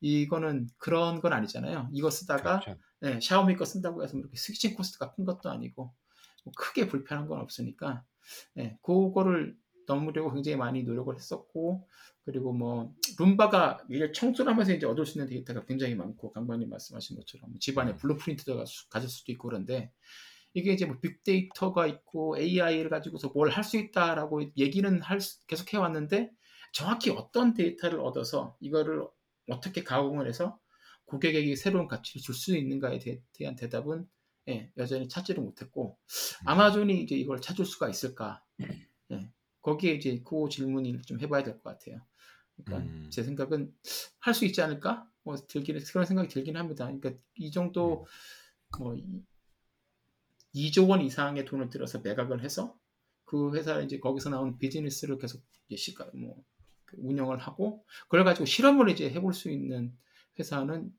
[0.00, 1.90] 이거는 그런 건 아니잖아요.
[1.92, 2.80] 이거 쓰다가 그렇죠.
[3.04, 5.94] 예, 샤오미 거 쓴다고 해서 이렇게 switching cost가 큰 것도 아니고
[6.44, 8.04] 뭐 크게 불편한 건 없으니까
[8.58, 9.56] 예, 그거를
[9.86, 11.88] 넘으려고 굉장히 많이 노력을 했었고
[12.30, 17.16] 그리고 뭐 룸바가 이게 청소를 하면서 이제 얻을 수 있는 데이터가 굉장히 많고 강박님 말씀하신
[17.16, 17.96] 것처럼 집안에 음.
[17.96, 19.92] blueprint가 가질 수도 있고 그런데
[20.54, 25.72] 이게 이제 뭐 빅데이터가 있고 AI를 가지고서 뭘 할 수 있다라고 얘기는 할 수, 계속
[25.72, 26.30] 해왔는데
[26.72, 29.06] 정확히 어떤 데이터를 얻어서 이거를
[29.50, 30.58] 어떻게 가공을 해서
[31.06, 34.06] 고객에게 새로운 가치를 줄 수 있는가에 대, 한 대답은
[34.48, 35.98] 예, 여전히 찾지를 못했고
[36.46, 38.42] 아마존이 이제 이걸 찾을 수가 있을까?
[39.12, 39.30] 예,
[39.62, 42.00] 거기에 이제 그 질문을 좀 해봐야 될 것 같아요.
[42.64, 43.06] 그러니까 음.
[43.10, 43.72] 제 생각은
[44.18, 45.08] 할 수 있지 않을까?
[45.22, 46.84] 뭐 들기는 그런 생각이 들긴 합니다.
[46.86, 48.06] 그러니까 이 정도
[48.78, 48.96] 뭐
[50.54, 52.76] 2조 원 이상의 돈을 들여서 매각을 해서
[53.24, 56.42] 그 회사 이제 거기서 나온 비즈니스를 계속 이제 시가 뭐
[56.98, 59.96] 운영을 하고 그걸 가지고 실험을 이제 해볼 수 있는
[60.38, 60.92] 회사는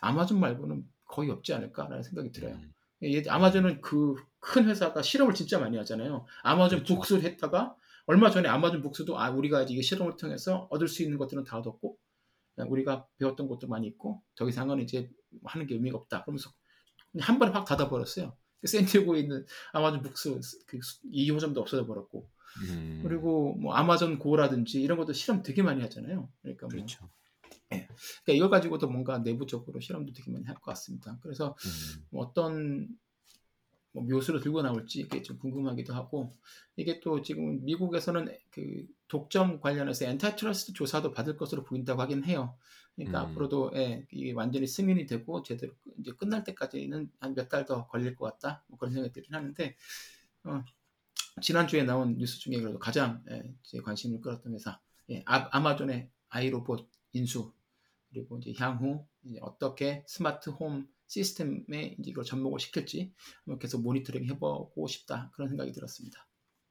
[0.00, 2.54] 아마존 말고는 거의 없지 않을까라는 생각이 들어요.
[2.54, 2.74] 음.
[3.02, 6.26] 예, 아마존은 그 큰 회사가 실험을 진짜 많이 하잖아요.
[6.42, 6.94] 아마존 그렇죠.
[6.96, 7.74] 북스를 했다가
[8.06, 11.98] 얼마 전에 아마존 북스도 아 우리가 이게 실험을 통해서 얻을 수 있는 것들은 다 얻었고
[12.56, 15.10] 우리가 배웠던 것도 많이 있고 더 이상은 이제
[15.44, 16.22] 하는 게 의미가 없다.
[16.22, 16.50] 그러면서
[17.20, 18.36] 한 번에 확 닫아버렸어요.
[18.64, 20.78] 샌디에고에 있는 아마존 북스 그
[21.12, 22.28] 2호점도 없어져 버렸고
[22.68, 23.00] 음.
[23.02, 26.30] 그리고 뭐 아마존 고라든지 이런 것도 실험 되게 많이 하잖아요.
[26.42, 27.10] 그러니까 뭐 그렇죠.
[27.68, 31.18] 그러니까 이걸 가지고도 뭔가 내부적으로 실험도 되게 많이 할 것 같습니다.
[31.22, 32.06] 그래서 음.
[32.10, 32.88] 뭐 어떤
[33.94, 36.34] 뭐 묘수를 들고 나올지 이게 좀 궁금하기도 하고
[36.76, 42.58] 이게 또 지금 미국에서는 그 독점 관련해서 antitrust 조사도 받을 것으로 보인다고 하긴 해요.
[42.96, 43.30] 그러니까 음.
[43.30, 48.16] 앞으로도 예, 이게 완전히 승인이 되고 제대로 이제 끝날 때까지는 한 몇 달 더 걸릴
[48.16, 48.64] 것 같다.
[48.68, 49.76] 뭐 그런 생각이 들긴 하는데
[50.44, 50.64] 어,
[51.42, 54.80] 지난주에 나온 뉴스 중에 그래도 가장 예, 제 관심을 끌었던 회사
[55.10, 57.52] 예, 아, 아마존의 아이로봇 인수
[58.10, 63.12] 그리고 이제 향후 이제 어떻게 스마트 홈 시스템에 이제 이걸 접목을 시킬지
[63.60, 66.26] 계속 모니터링 해보고 싶다 그런 생각이 들었습니다.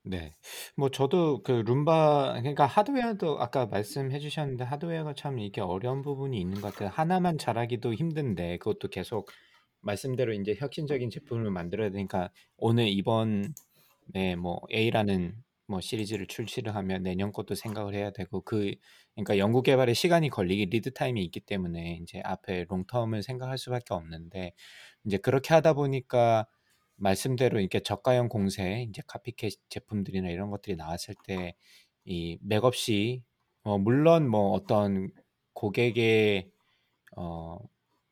[0.05, 0.35] 네.
[0.75, 6.59] 뭐 저도 그 룸바 그러니까 하드웨어도 아까 말씀해 주셨는데 하드웨어가 참 이게 어려운 부분이 있는
[6.59, 6.89] 것 같아요.
[6.89, 9.29] 하나만 잘하기도 힘든데 그것도 계속
[9.81, 13.53] 말씀대로 이제 혁신적인 제품을 만들어야 되니까 오늘 이번
[14.15, 15.35] 에 뭐 A라는
[15.67, 18.75] 뭐 시리즈를 출시를 하면 내년 것도 생각을 해야 되고 그
[19.15, 23.93] 그러니까 연구 개발에 시간이 걸리기 lead time이 있기 때문에 이제 앞에 long term을 생각할 수밖에
[23.93, 24.53] 없는데
[25.05, 26.47] 이제 그렇게 하다 보니까
[26.95, 31.55] 말씀대로 이렇게 저가형 공세 이제 카피캣 제품들이나 이런 것들이 나왔을 때
[32.05, 33.23] 이 맥없이
[33.63, 35.09] 어 물론 뭐 어떤
[35.53, 36.51] 고객의
[37.17, 37.57] 어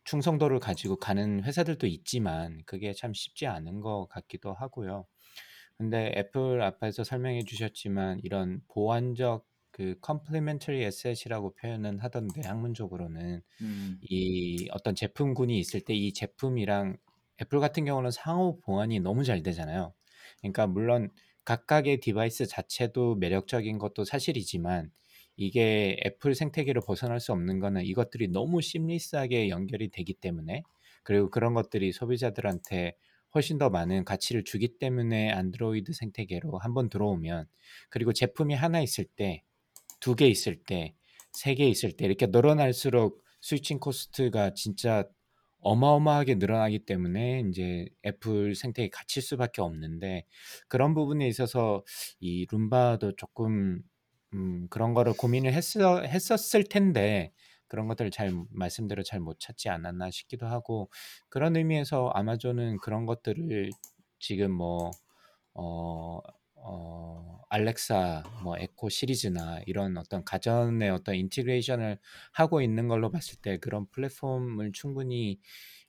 [0.06, 5.08] 충성도를 가지고 가는 회사들도 있지만 그게 참 쉽지 않은 것 같기도 하고요.
[5.82, 14.68] 근데 애플 앞에서 설명해 주셨지만 이런 보완적 그 complementary asset이라고 표현은 하던데 학문적으로는 음, 이
[14.72, 16.98] 어떤 제품군이 있을 때 이 제품이랑
[17.42, 19.94] 애플 같은 경우는 상호 보완이 너무 잘 되잖아요.
[20.42, 21.10] 그러니까 물론
[21.46, 24.92] 각각의 device 자체도 매력적인 것도 사실이지만
[25.36, 30.62] 이게 애플 생태계를 벗어날 수 없는 거는 이것들이 너무 seamless하게 연결이 되기 때문에
[31.04, 32.96] 그리고 그런 것들이 소비자들한테
[33.36, 37.48] 훨씬 더 많은 가치를 주기 때문에 안드로이드 생태계로 한번 들어오면
[37.90, 39.44] 그리고 제품이 하나 있을 때
[40.02, 40.96] 두 개 있을 때
[41.34, 45.06] 세 개 있을 때 이렇게 늘어날수록 switching cost가 진짜
[45.60, 50.26] 어마어마하게 늘어나기 때문에 인제 애플 생태계에 갇힐 수밖에 없는데
[50.68, 51.84] 그런 부분에 있어서
[52.20, 53.82] 이 룸바도 쪼끔
[54.34, 57.32] 음 그런 거를 고민을 했어 했었을 텐데
[57.72, 60.90] 그런 것들을 잘 말씀대로 잘 못 찾지 않았나 싶기도 하고
[61.30, 63.70] 그런 의미에서 아마존은 그런 것들을
[64.20, 64.92] 지금 뭐
[65.54, 66.22] 어
[66.64, 71.98] 어 알렉사 뭐 에코 시리즈나 이런 어떤 가전의 어떤 integration을
[72.34, 75.40] 하고 있는 걸로 봤을 때 그런 플랫폼을 충분히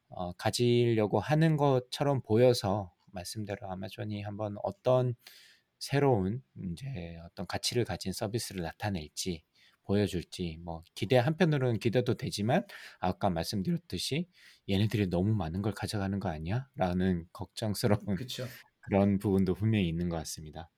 [0.09, 5.15] 어 가지려고 하는 것처럼 보여서 말씀대로 아마존이 한번 어떤
[5.79, 9.45] 새로운 인제 어떤 가치를 가진 서비스를 나타낼지
[9.93, 12.65] 보여줄지 뭐 기대 한편으로는 기대도 되지만
[13.01, 14.29] 아까 말씀드렸듯이
[14.69, 18.47] '얘네들이 너무 많은 걸 가져가는 거 아니야?'라는 걱정스러운 그쵸.
[18.81, 20.71] 그런 부분도 분명히 있는 것 같습니다.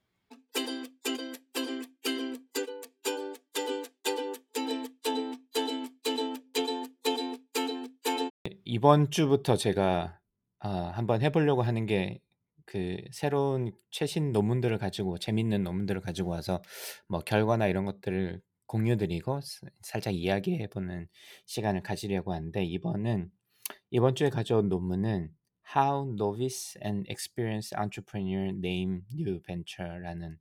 [8.65, 10.21] 이번 주부터 제가
[10.59, 12.21] 아 한번 해 보려고 하는 게
[12.67, 16.63] 그 새로운 최신 논문들을 가지고 재밌는 논문들을 가지고 와서
[17.09, 21.09] 뭐 결과나 이런 것들을 공유 드리고 스 살짝 이야기해 보는
[21.47, 23.31] 시간을 가지려고 하는데 이번은
[23.91, 25.35] 이번 주에 가져온 논문은
[25.77, 30.39] How Novice and Experienced Entrepreneur Name New Venture라는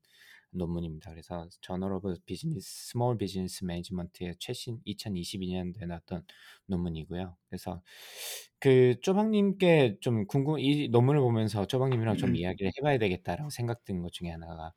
[0.52, 1.12] 논문입니다.
[1.12, 6.26] 그래서 Journal of Business Small Business Management의 최신 2022년도에 나왔던
[6.68, 7.38] 논문이고요.
[7.50, 7.82] 그래서
[8.60, 14.12] 그 쪼박님께 좀 궁금 이 논문을 보면서 쪼박님이랑 좀 이야기를 해 봐야 되겠다라고 생각든 것
[14.14, 14.74] 중에 하나가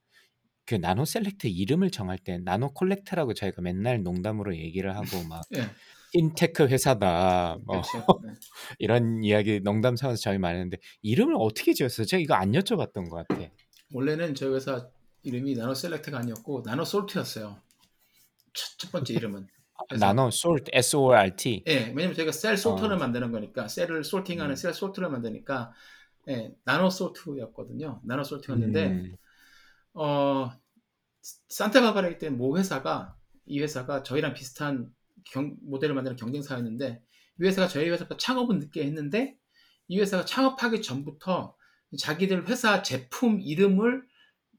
[0.67, 5.62] 그 나노 셀렉트 이름을 정할 때 나노 콜렉트라고 저희가 맨날 농담으로 얘기를 하고 막 예.
[6.12, 8.07] 핀테크 회사다 뭐 그렇죠.
[8.25, 8.33] 네.
[8.79, 12.07] 이런 이야기 농담 삼아서 저희 많이 했는데 이름을 어떻게 지었어요?
[12.07, 13.41] 제가 이거 안 여쭤봤던 것 같아.
[13.93, 14.89] 원래는 저희 회사
[15.23, 17.61] 이름이 나노 셀렉트가 아니었고 나노 솔트였어요.
[18.53, 19.47] 첫, 첫 번째 이름은.
[19.99, 21.62] 나노 솔트 S O R T.
[21.69, 22.99] 예, 왜냐면 저희가 셀 솔터를 어.
[22.99, 24.57] 만드는 거니까 셀을 솔팅하는 음.
[24.57, 25.73] 셀 솔트를 만드니까
[26.29, 28.01] 예, 나노 솔트였거든요.
[28.05, 29.17] 나노 솔트였는데 음.
[29.97, 30.51] 어
[31.49, 33.17] 산타바바라 있때 모 회사가
[33.47, 34.93] 이 회사가 저희랑 비슷한
[35.25, 37.03] 경- 모델을 만드는 경쟁사였는데
[37.41, 39.37] 이 회사가 저희 회사보다 창업은 늦게 했는데
[39.89, 41.57] 이 회사가 창업하기 전부터
[41.99, 44.03] 자기들 회사 제품 이름을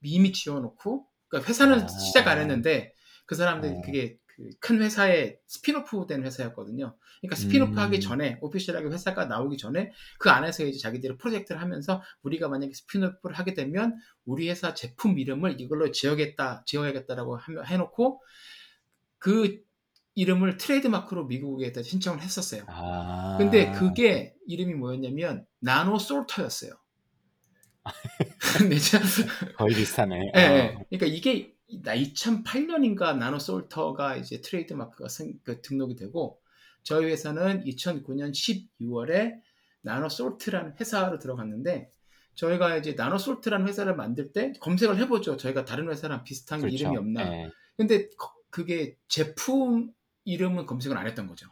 [0.02, 1.88] 이미 지어놓고 그러니까 회사는 아.
[1.88, 2.92] 시작 안 했는데
[3.26, 3.80] 그 사람들이 어.
[3.82, 4.27] 그게 그
[4.60, 6.96] 큰 회사의 스피노프 된 회사였거든요.
[7.20, 7.78] 그러니까 스피노프 음.
[7.78, 13.36] 하기 전에 official하게 회사가 나오기 전에 그 안에서 이제 자기들이 프로젝트를 하면서 우리가 만약에 spin-off를
[13.36, 18.22] 하게 되면 우리 회사 제품 이름을 이걸로 지어야겠다, 지어야겠다라고 해놓고
[19.18, 19.60] 그
[20.14, 22.64] 이름을 trademark로 미국에다 신청을 했었어요.
[22.66, 23.36] 아.
[23.38, 26.72] 근데 그게 이름이 뭐였냐면 나노 솔터였어요.
[29.56, 30.32] 거의 비슷하네.
[30.36, 30.54] 예, 어.
[30.54, 30.78] 예.
[30.90, 36.40] 그러니까 이게 2008년인가 나노 솔터가 이제 trademark가 생- 그 등록이 되고
[36.82, 39.40] 저희 회사는 2009년 12월에
[39.82, 41.92] 나노 솔트라는 회사로 들어갔는데
[42.34, 45.36] 저희가 이제 나노 솔트라는 회사를 만들 때 검색을 해보죠.
[45.36, 46.76] 저희가 다른 회사랑 비슷한 그렇죠.
[46.76, 47.32] 이름이 없나.
[47.32, 47.50] 예.
[47.76, 49.92] 근데 거- 그게 제품
[50.24, 51.48] 이름은 검색을 안 했던 거죠.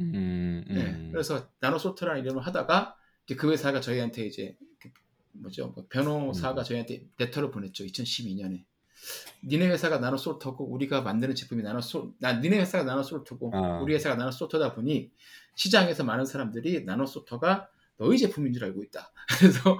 [0.00, 1.08] 음, 네, 음.
[1.12, 2.96] 그래서 나노 솔트라는 이름을 하다가
[3.26, 4.88] 이제 그 회사가 저희한테 이제 그
[5.32, 6.64] 뭐죠 뭐 변호사가 음.
[6.64, 8.64] 저희한테 letter를 보냈죠 2012년에
[9.44, 13.80] 니네 회사가 나노 솔트고 우리가 만드는 제품이 나노 솔 나 니네 회사가 나노 솔트고 어.
[13.82, 15.10] 우리 회사가 나노 솔터다 보니
[15.56, 19.12] 시장에서 많은 사람들이 나노 솔터가 너희 제품인 줄 알고 있다.
[19.38, 19.78] 그래서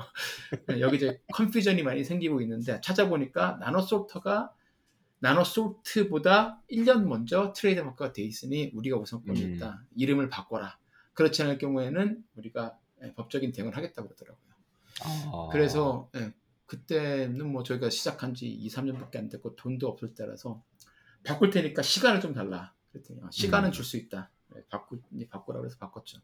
[0.80, 4.52] 여기저기 confusion이 많이 생기고 있는데 찾아보니까 나노 솔터가
[5.20, 9.54] 나노 솔트보다 1년 먼저 trademark가 돼 있으니 우리가 우선권이 음.
[9.54, 9.84] 있다.
[9.96, 10.78] 이름을 바꿔라.
[11.14, 14.52] 그렇지 않을 경우에는 우리가 예, 법적인 대응을 하겠다고 그러더라고요.
[15.32, 15.48] 어.
[15.50, 16.32] 그래서 예,
[16.72, 20.64] 그때는 뭐 저희가 시작한 지 2, 3년밖에 안 됐고 돈도 없을 때라서
[21.22, 22.74] 바꿀 테니까 시간을 좀 달라.
[22.92, 23.72] 그랬더니 아, 시간은 음.
[23.72, 24.30] 줄수 있다.
[24.56, 26.18] 예, 바꾸 바꾸라 그래서 바꿨죠.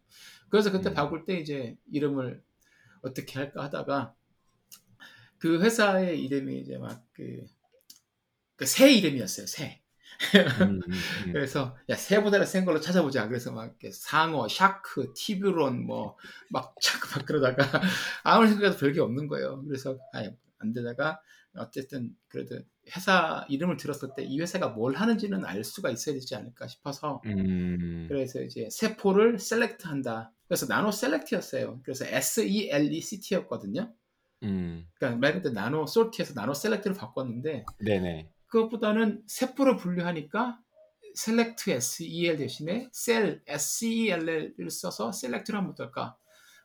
[0.48, 0.94] 그래서 그때 음.
[0.94, 2.42] 바꿀 때 이제 이름을
[3.02, 4.14] 어떻게 할까 하다가
[5.38, 7.46] 그 회사의 이름이 이제 막 그
[8.56, 9.46] 그 새 이름이었어요.
[9.46, 9.80] 새.
[10.62, 10.82] 음, 음,
[11.26, 11.32] 음.
[11.32, 13.28] 그래서 야 새보다는 센 걸로 찾아보자.
[13.28, 17.56] 그래서 막 상어, shark, tiburón 뭐막 자꾸 막 그러다가
[18.24, 19.62] 아무리 생각해도 별게 없는 거예요.
[19.66, 21.20] 그래서 아예 안 되다가
[21.56, 22.58] 어쨌든 그래도
[22.94, 28.06] 회사 이름을 들었을 때 이 회사가 뭘 하는지는 알 수가 있어야 되지 않을까 싶어서 음.
[28.08, 30.32] 그래서 이제 세포를 select한다.
[30.46, 31.80] 그래서 NanoSelect였어요.
[31.82, 33.92] 그래서 S E L E C T였거든요.
[34.42, 34.86] 음.
[34.94, 38.30] 그러니까 말 그대로 NanoSort에서 NanoSelect를 바꿨는데 네네.
[38.48, 40.58] 그것보다는 세포를 분류하니까
[41.14, 46.16] 셀렉트 SEL 대신에 셀 SEL을 써서 셀렉트를 하면 어떨까?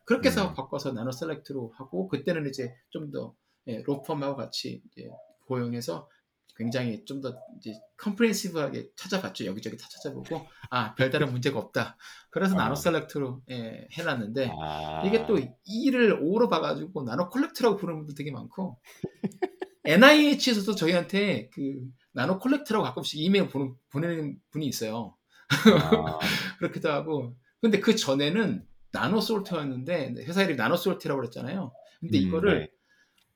[0.04, 0.54] 그렇게 해서 음.
[0.54, 3.34] 바꿔서 NanoCellect로 하고 그때는 이제 좀더
[3.66, 5.08] 예, 로펌하고 같이 이제
[5.46, 6.08] 고용해서
[6.56, 9.46] 굉장히 좀 더 이제 comprehensive하게 찾아봤죠.
[9.46, 11.96] 여기저기 다 찾아보고 아 별다른 문제가 없다.
[12.30, 12.58] 그래서 어.
[12.58, 15.02] NanoCellect로 예, 해놨는데 아.
[15.06, 18.78] 이게 또 E를 O로 봐가지고 NanoCollect라고 부르는 분들 되게 많고
[19.84, 21.82] NIH에서도 저희한테 그
[22.12, 25.16] NanoCollect라고 가끔씩 이메일 보는, 보내는 분이 있어요.
[25.48, 26.18] 아.
[26.58, 31.72] 그렇기도 하고 근데 그 전에는 NanoSort였는데 회사 이름이 NanoSort라고 그랬잖아요.
[32.00, 32.70] 근데 음, 이거를 네.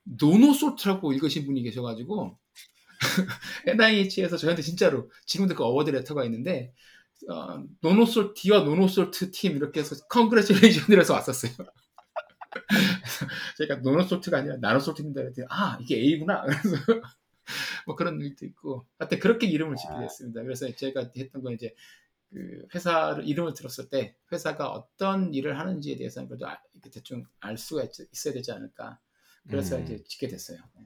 [0.03, 2.37] NonoSort라고 읽으신 분이 계셔가지고
[3.67, 6.73] NIH에서 저희한테 진짜로 지금도 그 award letter가 있는데
[7.27, 11.51] 어, NonoSort와 NonoSort 팀 이렇게 해서 congratulation이라서 왔었어요.
[13.57, 15.21] 저희가 노노솔트가 아니라 나노솔트입니다.
[15.21, 16.43] 그랬더니 아 이게 A구나.
[16.45, 16.77] 그래서
[17.85, 20.43] 뭐 그런 일도 있고 하여튼 그렇게 이름을 짓게 됐습니다.
[20.43, 21.73] 그래서 제가 했던 건 이제
[22.31, 26.59] 그 회사를 이름을 들었을 때 회사가 어떤 일을 하는지에 대해서는 그래도 아,
[26.91, 28.99] 대충 알 수가 있, 어야 되지 않을까.
[29.47, 29.83] 그래서 음.
[29.83, 30.59] 이제 짓게 됐어요.
[30.75, 30.85] 네.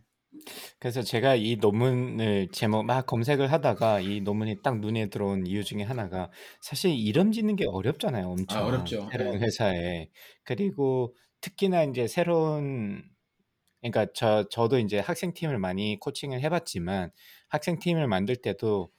[0.80, 5.84] 그래서 제가 이 논문을 제목 막 검색을 하다가 이 논문이 딱 눈에 들어온 이유 중에
[5.84, 6.32] 하나가
[6.62, 8.58] 사실 이름 짓는 게 어렵잖아요, 엄청.
[8.58, 9.10] 아, 어렵죠.
[9.12, 9.46] 새로운 네.
[9.46, 10.10] 회사에.
[10.44, 13.04] 그리고 특히나 이제 새로운
[13.82, 17.12] 그러니까 저 저도 이제 학생팀을 많이 코칭을 해봤지만
[17.50, 18.90] 학생팀을 만들 때도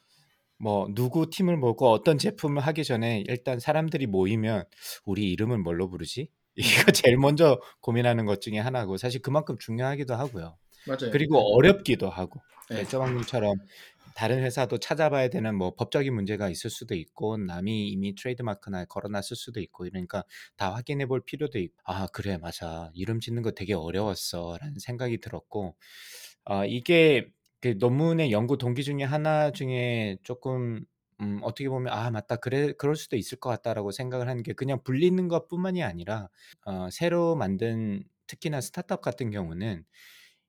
[0.58, 4.64] 뭐 누구 팀을 모고 어떤 제품을 하기 전에 일단 사람들이 모이면
[5.06, 6.28] 우리 이름을 뭘로 부르지?
[6.56, 10.56] 이거 제일 먼저 고민하는 것 중에 하나고 사실 그만큼 중요하기도 하고요.
[10.86, 11.10] 맞아요.
[11.10, 12.80] 그리고 어렵기도 하고 네.
[12.80, 13.56] 일조방님처럼
[14.14, 19.60] 다른 회사도 찾아봐야 되는 뭐 법적인 문제가 있을 수도 있고 남이 이미 트레이드마크나 걸어놨을 수도
[19.60, 20.24] 있고 이러니까
[20.56, 25.18] 다 확인해 볼 필요도 있고 아 그래 맞아 이름 짓는 거 되게 어려웠어 라는 생각이
[25.20, 25.76] 들었고
[26.44, 27.28] 아 이게
[27.60, 30.84] 그 논문의 연구 동기 중에 하나 중에 조금
[31.20, 32.36] 음 어떻게 보면 '아 맞다.
[32.36, 36.28] 그래 그럴 수도 있을 것 같다.'라고 생각을 하는 게 그냥 불리는 것뿐만이 아니라
[36.66, 39.84] 어 새로 만든 특히나 스타트업 같은 경우는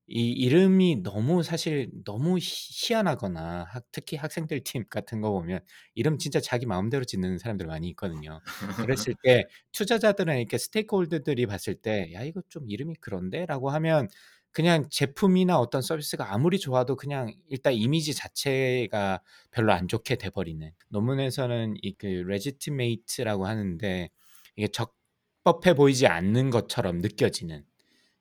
[0.08, 5.62] 이 이름이 너무 사실 너무 희 희한하거나 학 특히 학생들 팀 같은 거 보면
[5.95, 8.41] 이름 진짜 자기 마음대로 짓는 사람들 많이 있거든요.
[8.78, 14.08] 그랬을 때 투자자들은 이렇게 스테이크홀더들이 봤을 때 '야 이거 좀 이름이 그런데?'라고 하면
[14.51, 20.72] 그냥 제품이나 어떤 서비스가 아무리 좋아도 그냥 일단 이미지 자체가 별로 안 좋게 돼 버리는.
[20.89, 24.10] 논문에서는 이 그 legitimate라고 하는데
[24.56, 27.66] 이게 적법해 보이지 않는 것처럼 느껴지는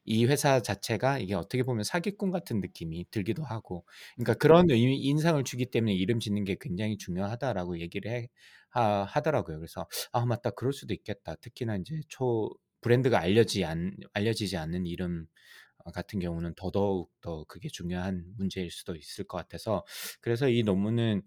[0.05, 3.85] 이 회사 자체가 이게 어떻게 보면 사기꾼 같은 느낌이 들기도 하고
[4.17, 8.29] 그러니까 그런 의 인상을 주기 때문에 이름 짓는 게 굉장히 중요하다라고 얘기를 해
[8.71, 9.59] 하 하더라고요.
[9.59, 10.51] 그래서 '아 맞다.
[10.51, 12.51] 그럴 수도 있겠다.' 특히나 인제 초
[12.81, 15.27] 브랜드가 알려지 않 알려지지 않는 이름
[15.85, 19.85] 어 같은 경우는 더더욱 더 그게 중요한 문제일 수도 있을 것 같아서
[20.21, 21.23] 그래서 이 논문은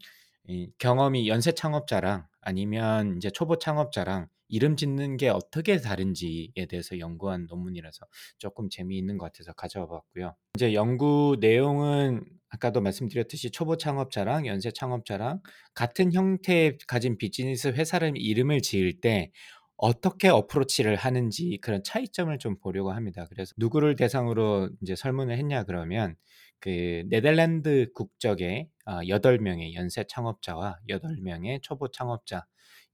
[0.47, 7.47] 이 경험이 연쇄 창업자랑 아니면 인제 초보 창업자랑 이름 짓는 게 어떻게 다른지에 대해서 연구한
[7.49, 8.05] 논문이라서
[8.37, 10.35] 쪼끔 재미있는 것 같아서 가져와 봤고요.
[10.55, 15.41] 이제 연구 내용은 아까도 말씀드렸듯이 초보 창업자랑 연쇄 창업자랑
[15.73, 19.31] 같은 형태의 가진 비즈니스 회사를 이름을 지을 때
[19.77, 23.25] 어떻게 어프로치를 하는지 그런 차이점을 좀 보려고 합니다.
[23.29, 26.15] 그래서 누구를 대상으로 인제 설문을 했냐 그러면
[26.59, 32.45] 그 네덜란드 국적의 어8 명의 연쇄 창업자와 8 명의 초보 창업자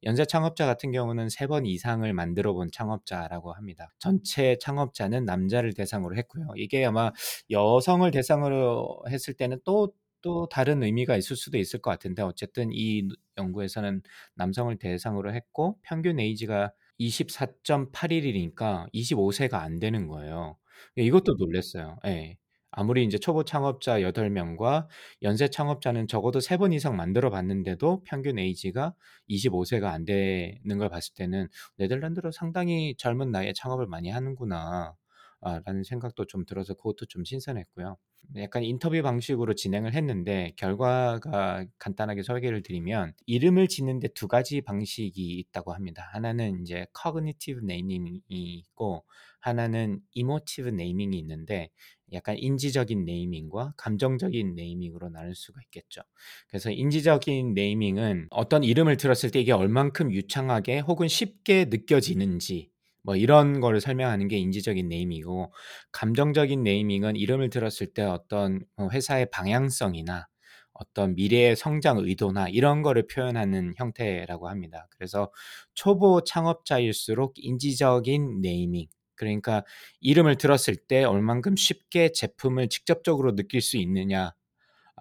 [0.04, 3.94] 연쇄 창업자 같은 경우는 3번 이상을 만들어 본 창업자라고 합니다.
[4.00, 6.48] 전체 창업자는 남자를 대상으로 했고요.
[6.58, 7.12] 이게 아마
[7.50, 9.94] 여성을 대상으로 했을 때는 또
[10.24, 13.08] 또 다른 의미가 있을 수도 있을 것 같은데 어쨌든 이
[13.38, 14.02] 연구에서는
[14.36, 20.58] 남성을 대상으로 했고 평균 에이지가 24.8 일이니까 25세가 안 되는 거예요.
[20.96, 21.98] 이것도 놀랐어요.
[22.08, 22.38] 예.
[22.72, 24.88] 아무리 인제 초보 창업자 8 명과
[25.22, 28.96] 연쇄 창업자는 적어도 3번 이상 만들어 봤는데도 평균 에이지가
[29.28, 34.96] 25세가 안 되는 걸 봤을 때는 '네덜란드로 상당히 젊은 나이에 창업을 많이 하는구나.'
[35.42, 37.98] 아 라는 생각도 좀 들어서 그것도 좀 신선했고요.
[38.38, 45.38] 약간 인터뷰 방식으로 진행을 했는데 결과가 간단하게 설계를 드리면 이름을 짓는 데 두 가지 방식이
[45.40, 46.10] 있다고 합니다.
[46.14, 49.06] 하나는 인제 cognitive naming이 있고
[49.40, 51.70] 하나는 emotive naming이 있는데
[52.14, 56.02] 약간 인지적인 네이밍과 감정적인 네이밍으로 나눌 수가 있겠죠.
[56.48, 62.70] 그래서 인지적인 네이밍은 어떤 이름을 들었을 때 이게 얼만큼 유창하게 혹은 쉽게 느껴지는지
[63.04, 65.54] 뭐 이런 거를 설명하는 게 인지적인 네이밍이고
[65.92, 70.28] 감정적인 네이밍은 이름을 들었을 때 어떤 어 회사의 방향성이나
[70.74, 74.88] 어떤 미래의 성장 의도나 이런 거를 표현하는 형태라고 합니다.
[74.92, 75.32] 그래서
[75.74, 79.64] 초보 창업자일수록 인지적인 네이밍 그러니까
[80.02, 84.34] 이름을 들었을 때 얼만큼 쉽게 제품을 직접적으로 느낄 수 있느냐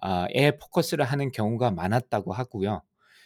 [0.01, 2.81] 아에 포커스를 하는 경우가 많았다고 하고요.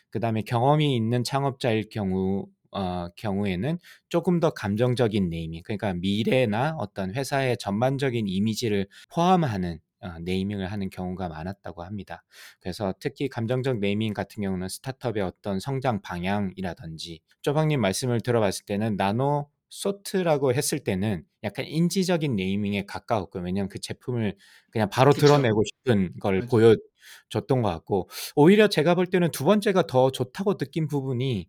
[0.09, 7.13] 그 다음에 경험이 있는 창업자일 경우 어 경우에는 쪼금 더 감정적인 네이밍 그러니까 미래나 어떤
[7.13, 12.24] 회사의 전반적인 이미지를 포함하는 어, 네이밍을 하는 경우가 많았다고 합니다.
[12.59, 19.49] 그래서 특히 감정적 네이밍 같은 경우는 스타트업의 어떤 성장 방향이라든지 쪼박님 말씀을 들어봤을 때는 나노
[19.70, 23.43] 소트라고 했을 때는 약간 인지적인 네이밍에 가까웠고요.
[23.43, 24.36] 왜냐하면 그 제품을
[24.72, 25.18] 그냥 바로 그쵸.
[25.18, 26.43] 드러내고 싶은 걸.
[26.47, 31.47] 보여줬던 것 같고 오히려 제가 볼 때는 두 번째가 더 좋다고 느낀 부분이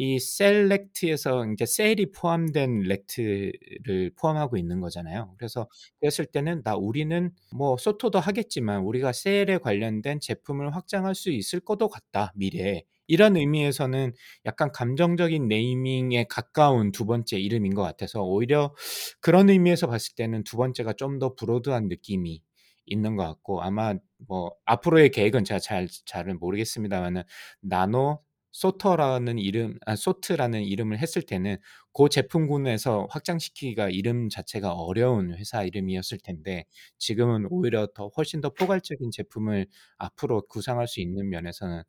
[0.00, 5.34] 이 셀렉트에서 인제 셀이 포함된 렉트를 포함하고 있는 거잖아요.
[5.38, 5.68] 그래서
[6.00, 11.88] 그랬을 때는 나 우리는 뭐 소토도 하겠지만 우리가 셀에 관련된 제품을 확장할 수 있을 것도
[11.88, 12.84] 같다 미래에.
[13.08, 14.12] 이런 의미에서는
[14.46, 18.74] 약간 감정적인 네이밍에 가까운 두 번째 이름인 것 같아서 오히려
[19.20, 22.40] 그런 의미에서 봤을 때는 두 번째가 좀 더 브로드한 느낌이
[22.86, 23.94] 있는 것 같고 아마
[24.28, 27.22] 뭐 앞으로의 계획은 제가 잘 잘은 모르겠습니다마는
[27.60, 28.20] 나노
[28.52, 31.56] 소터라는 이름 아 소트라는 이름을 했을 때는
[31.92, 36.64] 고 제품군에서 확장시키기가 이름 자체가 어려운 회사 이름이었을 텐데
[36.98, 39.66] 지금은 오히려 더 훨씬 더 포괄적인 제품을
[39.98, 41.82] 앞으로 구상할 수 있는 면에서는 어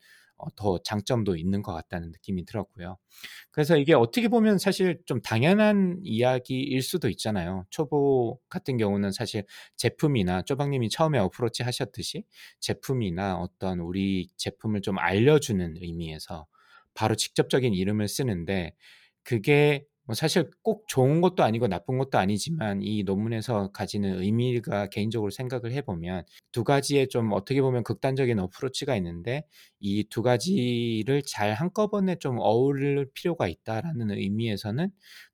[0.55, 2.97] 더 장점도 있는 것 같다는 느낌이 들었고요.
[3.51, 7.65] 그래서 이게 어떻게 보면 사실 좀 당연한 이야기일 수도 있잖아요.
[7.69, 9.45] 초보 같은 경우는 사실
[9.77, 12.23] 제품이나 쪼박님이 처음에 어프로치 하셨듯이
[12.59, 16.47] 제품이나 어떤 우리 제품을 좀 알려주는 의미에서
[16.93, 18.73] 바로 직접적인 이름을 쓰는데
[19.23, 25.29] 그게 뭐 사실 꼭 좋은 것도 아니고 나쁜 것도 아니지만 이 논문에서 가지는 의미가 개인적으로
[25.29, 29.43] 생각을 해 보면 두 가지의 좀 어떻게 보면 극단적인 어프로치가 있는데
[29.79, 34.89] 이 두 가지를 잘 한꺼번에 좀 어우를 필요가 있다라는 의미에서는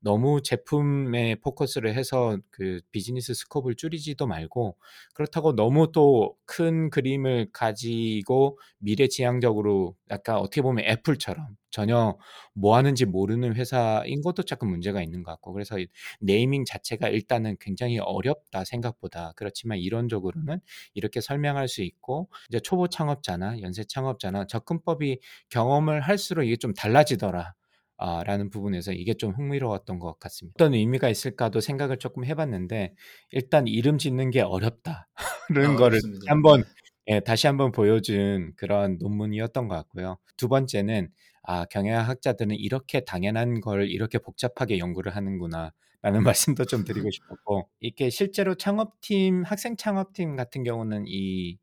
[0.06, 4.78] 너무 제품에 포커스를 해서 그 비즈니스 스코프를 줄이지도 말고
[5.14, 12.18] 그렇다고 너무 또 큰 그림을 가지고 미래지향적으로 약간 어떻게 보면 애플처럼 전혀
[12.54, 15.88] 뭐 하는지 모르는 회사인 것도 쪼끔 문제가 있는 것 같고 그래서 이
[16.22, 19.34] 네이밍 자체가 일단은 굉장히 어렵다 생각보다.
[19.36, 20.60] 그렇지만 이론적으로는
[20.94, 27.54] 이렇게 설명할 수 있고 이제 초보 창업자나 연쇄 창업자나 접근법이 경험을 할수록 이게 좀 달라지더라.
[27.98, 30.56] 아 라는 부분에서 이게 좀 흥미로웠던 것 같습니다.
[30.58, 32.94] 어떤 의미가 있을까도 생각을 쪼끔 해 봤는데
[33.32, 36.02] 일단 '이름 짓는 게 어렵다.'는 아 거를.
[36.26, 36.76] 한번 네.
[37.08, 40.18] 예 다시 한번 보여준 그런 논문이었던 것 같고요.
[40.38, 41.10] 두 번째는
[41.44, 46.24] '아 경영학자들은 이렇게 당연한 걸 이렇게 복잡하게 연구를 하는구나.'라는
[46.56, 51.58] 말씀도 좀 드리고 싶었고 이게 실제로 창업팀 학생 창업팀 같은 경우는 이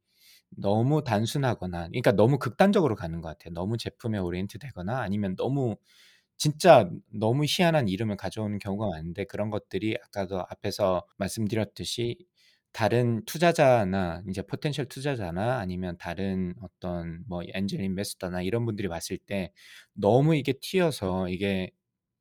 [0.56, 3.54] 너무 단순하거나 그러니까 너무 극단적으로 가는 것 같아요.
[3.54, 5.76] 너무 제품에 orient 되거나 아니면 너무
[6.42, 12.18] 진짜 너무 희한한 이름을 가져오는 경우가 많은데 그런 것들이 아까도 앞에서 말씀드렸듯이
[12.72, 19.52] 다른 투자자나 인제 potential 투자자나 아니면 다른 어떤 뭐 angel investor나 이런 분들이 봤을 때
[19.92, 21.70] 너무 이게 튀어서 이게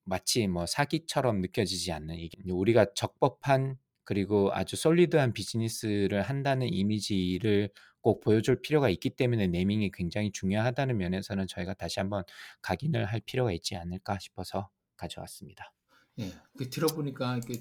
[0.03, 3.78] 마치 뭐 사기처럼 느껴지지 않는 이게 우리가 적법한
[4.12, 7.70] 그리고 아주 솔리드한 비즈니스를 한다는 이미지를
[8.01, 12.26] 꼭 보여줄 필요가 있기 때문에 네이밍이 굉장히 중요하다는 면에서는 저희가 다시 한번
[12.62, 15.74] 각인을 할 필요가 있지 않을까 싶어서 가져왔습니다.
[16.20, 16.30] 예.
[16.57, 17.53] 그 들어보니까 그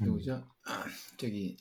[0.00, 0.06] 음.
[0.06, 0.50] 누구죠?
[1.20, 1.58] 저기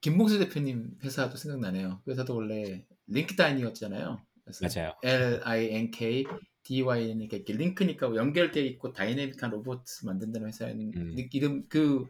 [0.00, 2.02] 김봉수 대표님 회사도 생각나네요.
[2.04, 4.20] 그 회사도 원래 링크다인이었잖아요.
[4.62, 4.94] 맞아요.
[5.04, 6.26] L-I-N-K-D-Y-N이니까
[7.36, 11.14] 이렇게 링크니까 연결돼 있고 다이내믹한 로봇을 만든다는 회사는 음.
[11.30, 12.08] 이름 그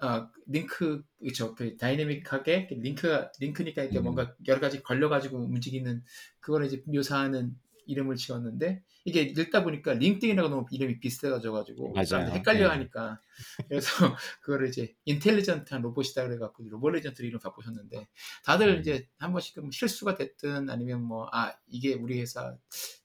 [0.00, 4.04] 아 링크 그쵸 그 다이내믹하게 링크가 링크니까 이렇게 음.
[4.04, 6.02] 뭔가 여러 가지 걸려 가지고 움직이는
[6.40, 12.38] 그거를 이제 묘사하는 이름을 지었는데 이게 읽다 보니까 링크드인하고 너무 이름이 비슷해져 가지고 사람들이 맞아요.
[12.38, 12.70] 헷갈려 예.
[12.70, 13.20] 하니까
[13.68, 13.88] 그래서
[14.42, 18.06] 그거를 이제 인텔리전트한 로봇이다 그래 갖고 로볼리전트로 이름 바꾸셨는데
[18.44, 18.80] 다들 음.
[18.80, 22.56] 이제 한 번씩 뭐 실수가 됐든 아니면 뭐 '아 이게 우리 회사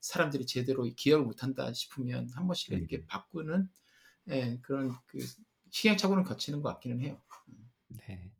[0.01, 2.77] 사람들이 제대로 기억을 못 한다.' 싶으면 한 번씩 음.
[2.77, 3.69] 이렇게 바꾸는
[4.29, 5.19] 예 그런 그
[5.75, 7.21] 시행착오는 거치는 것 같기는 해요.
[7.49, 7.69] 음.
[8.07, 8.31] 네.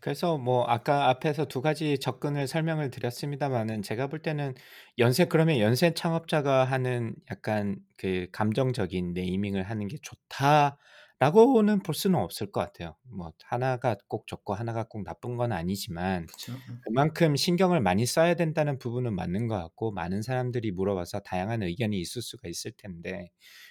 [0.00, 4.54] 그래서 뭐 아까 앞에서 두 가지 접근을 설명을 드렸습니다마는 제가 볼 때는
[4.98, 12.52] 연쇄 그러면 '연쇄 창업자가 하는 약간 그 감정적인 네이밍을 하는 게 좋다.'라고는 볼 수는 없을
[12.52, 12.96] 것 같아요.
[13.04, 16.64] 뭐 하나가 꼭 좋고 하나가 꼭 나쁜 건 아니지만 그쵸.
[16.68, 16.82] 음.
[16.82, 22.22] 그만큼 신경을 많이 써야 된다는 부분은 맞는 것 같고 많은 사람들이 물어봐서 다양한 의견이 있을
[22.22, 23.30] 수가 있을 텐데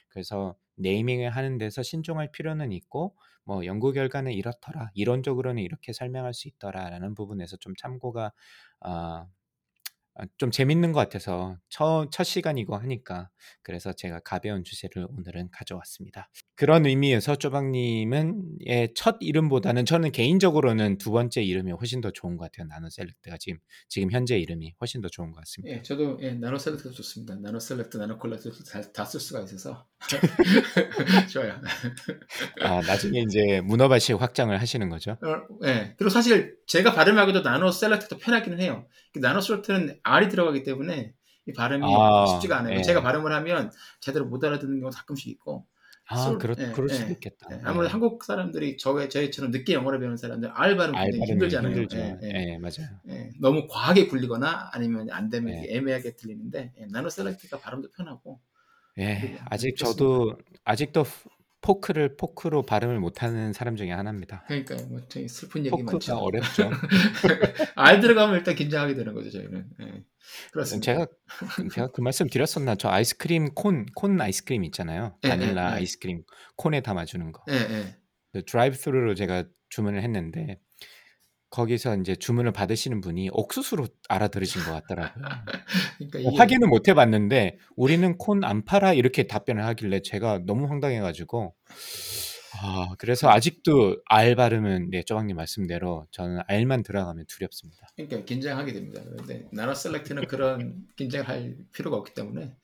[0.10, 3.16] 그래서 네이밍을 하는 데서 신중할 필요는 있고
[3.46, 4.92] 뭐 "연구 결과는 이렇더라.
[4.96, 8.32] 이론적으로는 이렇게 설명할 수 있더라."라는 부분에서 좀 참고가
[8.82, 13.30] 아아좀 재밌는 것 같아서 처첫 시간이고 하니까
[13.64, 16.30] 그래서 제가 가벼운 주제를 오늘은 가져왔습니다.
[16.60, 22.68] 그런 의미에서 쪼박님은 의첫 이름보다는 저는 개인적으로는 두 번째 이름이 훨씬 더 좋은 것 같아요.
[22.68, 25.74] 나노 셀렉트가 지금 지금 현재 이름이 훨씬 더 좋은 것 같습니다.
[25.74, 27.36] 예, 저도 예, NanoCellect가 좋습니다.
[27.36, 28.52] NanoCellect, NanoCollect
[28.92, 29.88] 다 쓸 수가 있어서
[31.32, 31.62] 좋아요.
[32.60, 35.12] 아 나중에 이제 문어발식 확장을 하시는 거죠?
[35.12, 35.95] 어, 예.
[35.97, 38.86] 그리고 사실 제가 발음하기도 NanoCellect가 편하기는 해요.
[39.16, 41.14] NanoSort는 R이 들어가기 때문에
[41.47, 42.80] 이 발음이 아, 쉽지가 않아요.
[42.80, 42.82] 예.
[42.82, 45.66] 제가 발음을 하면 제대로 못 알아듣는 경우가 가끔씩 있고.
[46.12, 47.47] 아 솔- 그렇 예, 그럴 예, 수도 있겠다.
[47.51, 47.60] 예.
[47.64, 47.89] 아무래도 예.
[47.91, 51.72] 한국 사람들이 저 저희처럼 늦게 영어를 배우는 사람들 R 발음 R 굉장히 발음이 힘들잖아요.
[51.76, 51.97] 힘들죠.
[51.97, 52.53] 예, 예.
[52.53, 52.89] 예, 맞아요.
[53.10, 55.60] 예, 너무 과하게 굴리거나 아니면 안 되면 예.
[55.60, 58.39] 이게 애매하게 들리는데 예, NanoCellect가 발음도 편하고
[58.97, 59.38] 예.
[59.45, 59.86] 아직 그렇습니다.
[59.86, 61.05] 저도 아직도
[61.62, 64.43] 포크를 포크로 발음을 못하는 사람 중에 하나입니다.
[64.47, 66.16] 그러니까 뭐 되게 슬픈 얘기 포크가 많죠.
[66.18, 66.72] 어렵죠.
[67.76, 69.66] R 들어가면 일단 긴장하게 되는 거죠 저희는.
[69.82, 70.03] 예.
[70.51, 70.86] 그렇습니다.
[70.86, 71.07] 제가
[71.74, 72.76] 제가 그 말씀 드렸었나?
[72.76, 75.18] 저 아이스크림 콘 콘 아이스크림 있잖아요.
[75.24, 75.76] 예, 바닐라 예, 예.
[75.80, 76.24] 아이스크림
[76.55, 77.43] 콘에 담아주는 거.
[77.49, 77.95] 예, 예.
[78.32, 80.60] 그 드라이브 스루로 제가 주문을 했는데
[81.50, 85.24] 거기서 이제 주문을 받으시는 분이 옥수수로 알아들으신 것 같더라고요.
[85.97, 90.41] 그러니까 뭐 이게 확인은 못 해 봤는데 우리는 corn 안 팔아 이렇게 답변을 하길래 제가
[90.45, 91.56] 너무 황당해 가지고
[92.62, 97.88] 아 그래서 아직도 R 발음은 네 쪼박님 말씀대로 저는 R만 들어가면 두렵습니다.
[97.95, 99.02] 그러니까 긴장하게 됩니다.
[99.06, 102.56] 그런데 NanoCellect는 그런 긴장을 할 필요가 없기 때문에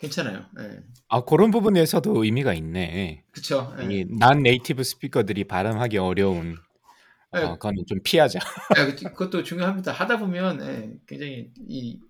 [0.00, 0.44] 괜찮아요.
[0.60, 0.80] 예.
[1.08, 3.24] 아 그런 부분에서도 의미가 있네.
[3.30, 3.74] 그렇죠.
[3.80, 3.94] 예.
[3.94, 6.56] 이난 네이티브 스피커들이 발음하기 어려운
[7.34, 7.38] 예.
[7.40, 8.38] 어, 그거는 좀 피하자.
[8.78, 9.92] 예, 그- 그것도 중요합니다.
[9.92, 12.00] 하다 보면 예, 굉장히 이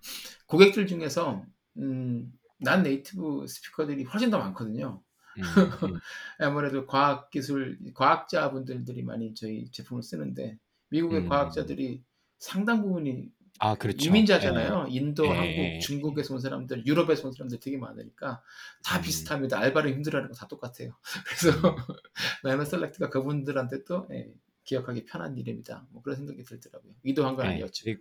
[0.47, 1.45] 고객들 중에서
[1.77, 5.03] 음, 난 네이티브 스피커들이 훨씬 더 많거든요.
[5.37, 5.41] 음,
[5.95, 5.99] 음,
[6.39, 10.57] 아무래도 과학 기술 과학자분들이 많이 저희 제품을 쓰는데
[10.89, 11.29] 미국의 음.
[11.29, 12.03] 과학자들이
[12.39, 13.97] 상당 부분이 아 그렇죠.
[14.07, 14.85] 이민자잖아요.
[14.89, 15.79] 인도, 예, 한국, 예.
[15.79, 18.41] 중국에서 온 사람들, 유럽에서 온 사람들 되게 많으니까
[18.83, 19.01] 다 음.
[19.01, 19.59] 비슷합니다.
[19.59, 20.95] R 발음을 힘들어하는 거 다 똑같아요.
[21.27, 21.75] 그래서
[22.43, 24.27] NanoCellect가 그분들한테 또 예,
[24.67, 25.87] 기억하기 편한 이름이다.
[25.91, 26.93] 뭐 그런 생각이 들더라고요.
[27.03, 27.85] 의도한 건 네, 아니었죠.
[27.85, 27.97] 그리-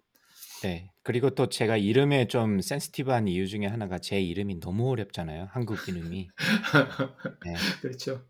[0.63, 0.91] 네.
[1.03, 5.49] 그리고 또 제가 이름에 좀 센시티브한 이유 중에 하나가 제 이름이 너무 어렵잖아요.
[5.53, 6.29] 한국 이름이.
[7.47, 7.55] 네.
[7.81, 8.23] 그렇죠.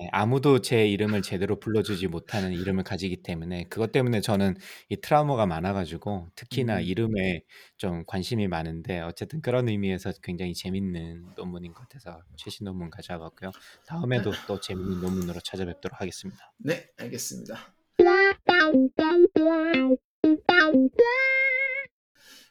[0.00, 4.56] 네, 아무도 제 이름을 제대로 불러주지 못하는 이름을 가지기 때문에 그것 때문에 저는
[4.88, 6.82] 이 트라우마가 많아 가지고 특히나 음.
[6.82, 7.44] 이름에
[7.76, 13.52] 좀 관심이 많은데 어쨌든 그런 의미에서 굉장히 재밌는 논문인 것 같아서 최신 논문 가져와 봤고요.
[13.86, 16.52] 다음에도 또 재밌는 논문으로 찾아뵙도록 하겠습니다.
[16.58, 17.56] 네, 알겠습니다.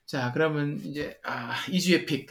[0.06, 2.30] 자, 그러면 이제 아, 2주의 픽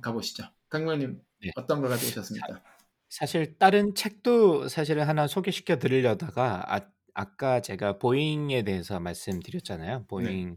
[0.00, 0.44] 가보시죠.
[0.70, 1.50] 강명님 네.
[1.56, 2.73] 어떤 걸 가지고 오셨습니까?
[3.14, 6.80] 사실 다른 책도 사실은 하나 소개시켜 드리려다가 아,
[7.14, 10.06] 아까 제가 보잉에 대해서 말씀드렸잖아요.
[10.08, 10.56] 보잉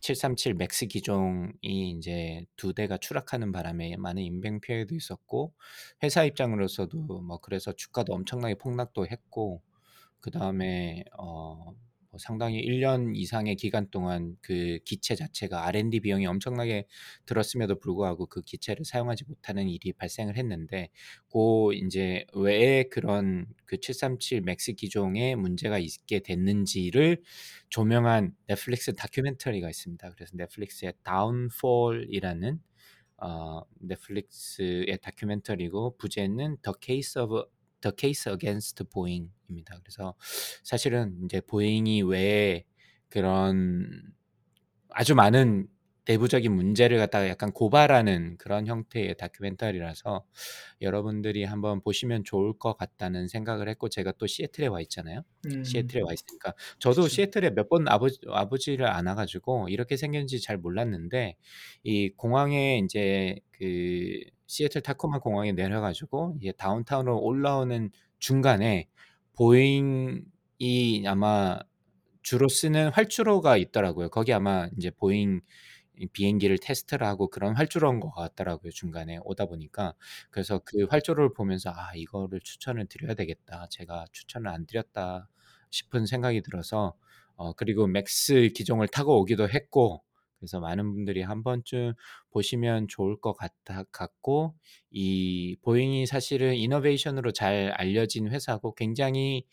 [0.00, 5.52] 737 맥스 기종이 이제 두 대가 추락하는 바람에 많은 인명 피해도 있었고
[6.02, 9.62] 회사 입장으로서도 뭐 그래서 주가도 엄청나게 폭락도 했고
[10.18, 11.74] 그 다음에 어, 뭐
[12.18, 16.86] 상당히 1년 이상의 기간 동안 그 기체 자체가 R&D 비용이 엄청나게
[17.26, 20.90] 들었음에도 불구하고 그 기체를 사용하지 못하는 일이 발생을 했는데
[21.28, 27.22] 고 이제 왜 그런 그 737 맥스 기종에 문제가 있게 됐는지를
[27.70, 30.10] 조명한 넷플릭스 다큐멘터리가 있습니다.
[30.10, 32.60] 그래서 넷플릭스의 Downfall이라는
[33.18, 37.44] 어, 넷플릭스의 다큐멘터리고 부제는 The Case of
[37.82, 39.78] The Case Against Boeing입니다.
[39.82, 40.14] 그래서
[40.64, 42.64] 사실은 이제 보잉이 왜
[43.10, 44.12] 그런
[44.90, 45.68] 아주 많은
[46.04, 50.24] 내부적인 문제를 갖다가 약간 고발하는 그런 형태의 다큐멘터리라서
[50.80, 55.22] 여러분들이 한번 보시면 좋을 것 같다는 생각을 했고 제가 또 시애틀에 와 있잖아요.
[55.46, 57.08] 음, 시애틀에 와 있으니까 저도 그렇죠.
[57.08, 61.36] 시애틀에 몇 번 아버지 아버지를 안 와가지고 이렇게 생겼는지 잘 몰랐는데
[61.84, 64.20] 이 공항에 이제 그
[64.52, 68.86] 시애틀 타코마 공항에 내려가지고 이제 다운타운으로 올라오는 중간에
[69.32, 71.58] 보잉이 아마
[72.20, 74.10] 주로 쓰는 활주로가 있더라고요.
[74.10, 75.40] 거기 아마 이제 보잉
[75.96, 78.70] 이 비행기를 테스트를 하고 그런 활주로인 것 같더라고요.
[78.72, 79.94] 중간에 오다 보니까
[80.30, 83.68] 그래서 그 활주로를 보면서 아 이거를 추천을 드려야 되겠다.
[83.70, 85.28] 제가 추천을 안 드렸다
[85.70, 86.94] 싶은 생각이 들어서
[87.36, 90.02] 어 그리고 맥스 기종을 타고 오기도 했고
[90.42, 91.94] 그래서 많은 분들이 한 번쯤
[92.32, 94.54] 보시면 좋을 것 같아 같고
[94.90, 99.44] 이 보잉이 사실은 innovation으로 잘 알려진 회사고 굉장히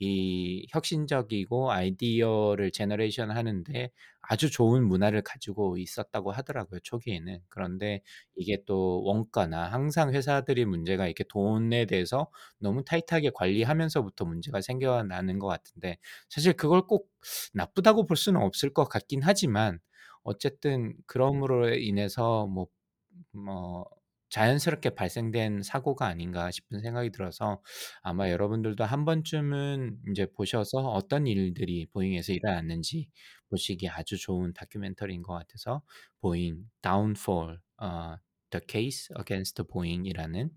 [0.00, 3.90] 이 혁신적이고 아이디어를 generation 하는데
[4.22, 7.40] 아주 좋은 문화를 가지고 있었다고 하더라고요, 초기에는.
[7.48, 8.00] 그런데
[8.34, 12.28] 이게 또 원가나 항상 회사들이 문제가 이렇게 돈에 대해서
[12.58, 15.98] 너무 타이트하게 관리하면서부터 문제가 생겨나는 것 같은데
[16.30, 17.08] 사실 그걸 꼭
[17.52, 19.78] 나쁘다고 볼 수는 없을 것 같긴 하지만
[20.22, 22.66] 어쨌든 그럼으로 인해서 뭐
[23.32, 23.84] 뭐
[24.30, 27.62] 자연스럽게 발생된 사고가 아닌가 싶은 생각이 들어서
[28.02, 33.08] 아마 여러분들도 한 번쯤은 이제 보셔서 어떤 일들이 보잉에서 일어났는지
[33.50, 35.82] 보시기 아주 좋은 다큐멘터리인 것 같아서
[36.20, 38.16] 보잉 Downfall, 어,
[38.50, 40.50] The Case Against Boeing이라는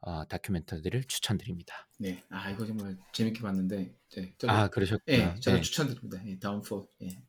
[0.00, 1.88] 어, 다큐멘터리를 추천드립니다.
[1.98, 5.34] 네, 아 이거 정말 재밌게 봤는데, 네, 저도, 아 그러셨구나.
[5.34, 5.62] 예, 저도 네.
[5.62, 6.26] 추천드립니다.
[6.26, 6.86] 예, Downfall.
[7.02, 7.22] 예.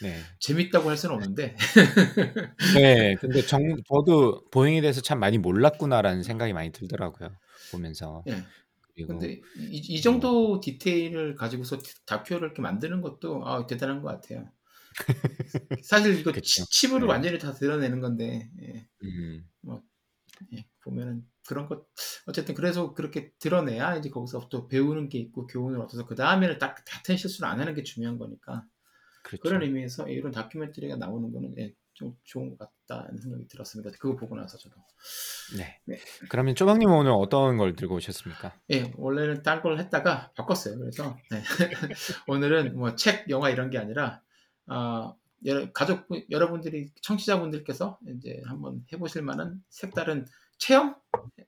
[0.00, 0.22] 네.
[0.40, 1.56] 재밌다고 할 수는 없는데,
[2.76, 7.30] 네, 근데 정, 저도 보잉에 대해서 참 많이 몰랐구나라는 생각이 많이 들더라고요.
[7.70, 8.22] 보면서.
[8.28, 8.42] 예.
[8.94, 14.50] 그리고 근데 이, 이 정도 디테일을 가지고서 다큐를 이렇게 만드는 것도 아, 대단한 것 같아요.
[15.84, 16.64] 사실 이거 그쵸.
[16.70, 17.12] 칩으로 네.
[17.12, 19.44] 완전히 다 드러내는 건데, 예, 음,
[20.52, 21.86] 예, 보면은 그런 것
[22.26, 26.76] 어쨌든 그래서 그렇게 드러내야 이제 거기서 또 배우는 게 있고 교훈을 얻어서 그 다음에는 딱
[26.84, 28.64] 같은 실수를 안 하는 게 중요한 거니까
[29.22, 29.42] 그렇죠.
[29.42, 33.90] 그런 의미에서 이런 다큐멘터리가 나오는 거는 예, 좀 좋은 것 같다는 생각이 들었습니다.
[33.98, 34.76] 그거 보고 나서 저도
[35.56, 35.80] 네.
[35.84, 35.98] 네.
[36.28, 38.54] 그러면 쪼박님 오늘 어떤 걸 들고 오셨습니까?
[38.70, 40.78] 예 원래는 딴 걸 했다가 바꿨어요.
[40.78, 41.42] 그래서 네.
[42.28, 44.22] 오늘은 뭐 책, 영화 이런 게 아니라
[44.66, 45.12] 아
[45.44, 50.26] 여러, 가족 여러분들이 청취자분들께서 이제 한번 해보실 만한 색다른
[50.58, 50.96] 체험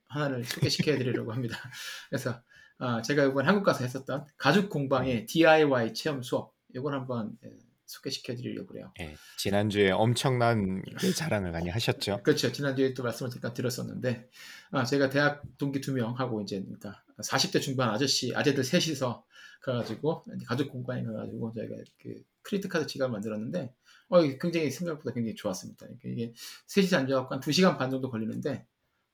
[0.07, 1.57] 하나를 소개시켜 드리려고 합니다.
[2.09, 2.41] 그래서
[2.77, 7.57] 아, 제가 이번 한국 가서 했었던 가죽 공방의 DIY 체험 수업 이걸 한번 예,
[7.91, 8.93] 소개시켜 드리려고 그래요.
[8.97, 12.21] 네, 지난주에 엄청난 그 자랑을 많이 하셨죠.
[12.23, 12.51] 그렇죠.
[12.51, 14.29] 지난주에 또 말씀을 잠깐 드렸었는데,
[14.71, 19.25] 아, 제가 대학 동기 두 명하고 이제, 그러니까 40대 중반 아저씨, 아재들 셋이서
[19.61, 23.73] 가가지고, 가죽 공방에 가가지고, 저희가 그 credit card 지갑을 만들었는데,
[24.09, 25.85] 어, 굉장히 생각보다 굉장히 좋았습니다.
[25.85, 26.33] 그러니까 이게
[26.67, 28.65] 셋이서 앉아갖고 한 2시간 반 정도 걸리는데,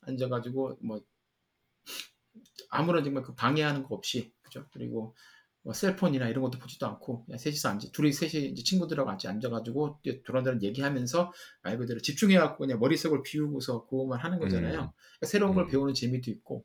[0.02, 1.02] 앉아가지고, 뭐,
[2.70, 4.66] 아무런 정말 그 방해하는 거 없이, 그죠?
[4.72, 5.14] 그리고 뭐
[5.74, 10.00] cell phone이나 이런 것도 보지도 않고, 그냥 셋이서 앉아, 둘이 셋이 이제 친구들하고 같이 앉아가지고,
[10.26, 11.32] 도란도란 얘기하면서,
[11.64, 14.74] 말 그대로 집중해갖고 그냥 머릿속을 비우고서 그것만 하는 거잖아요.
[14.74, 14.90] 음.
[14.90, 15.70] 그러니까 새로운 걸 음.
[15.70, 16.64] 배우는 재미도 있고,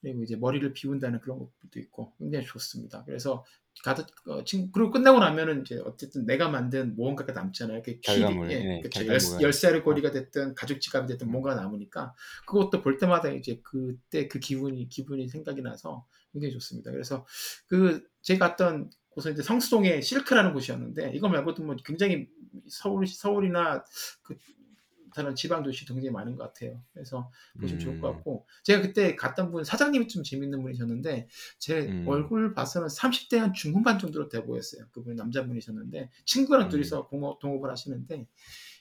[0.00, 3.04] 그리고 이제 머리를 비운다는 그런 것도 있고, 굉장히 좋습니다.
[3.04, 3.44] 그래서
[3.84, 7.76] 가득, 어, 친- 그리고 끝나고 나면은 이제 어쨌든 내가 만든 무언가가 남잖아요.
[7.76, 9.00] 이렇게 결과물, 키, 예, 네, 그쵸.
[9.04, 12.14] 결과물가 열, 쌀의 고리가 됐든 가죽 지갑이 됐든 뭔가 남으니까
[12.46, 16.90] 그것도 볼 때마다 이제 그때 그 기분이 기분이 생각이 나서 굉장히 좋습니다.
[16.90, 17.26] 그래서
[17.66, 22.28] 그 제가 갔던 곳은 이제 성수동의 실크라는 곳이었는데 이거 말고도 뭐 굉장히
[22.68, 23.84] 서울 서울이나
[24.22, 24.36] 그
[25.14, 26.80] 다른 지방 도시도 굉장히 많은 것 같아요.
[26.92, 27.30] 그래서
[27.60, 28.14] 보시면 좋을 것 음.
[28.14, 31.28] 같고 제가 그때 갔던 분 사장님이 좀 재밌는 분이셨는데
[31.58, 32.04] 제 음.
[32.06, 34.86] 얼굴 봐서는 30대 한 중후반 정도로 돼 보였어요.
[34.92, 36.70] 그분이 남자분이셨는데 친구랑 음.
[36.70, 38.26] 둘이서 공업, 동업을 하시는데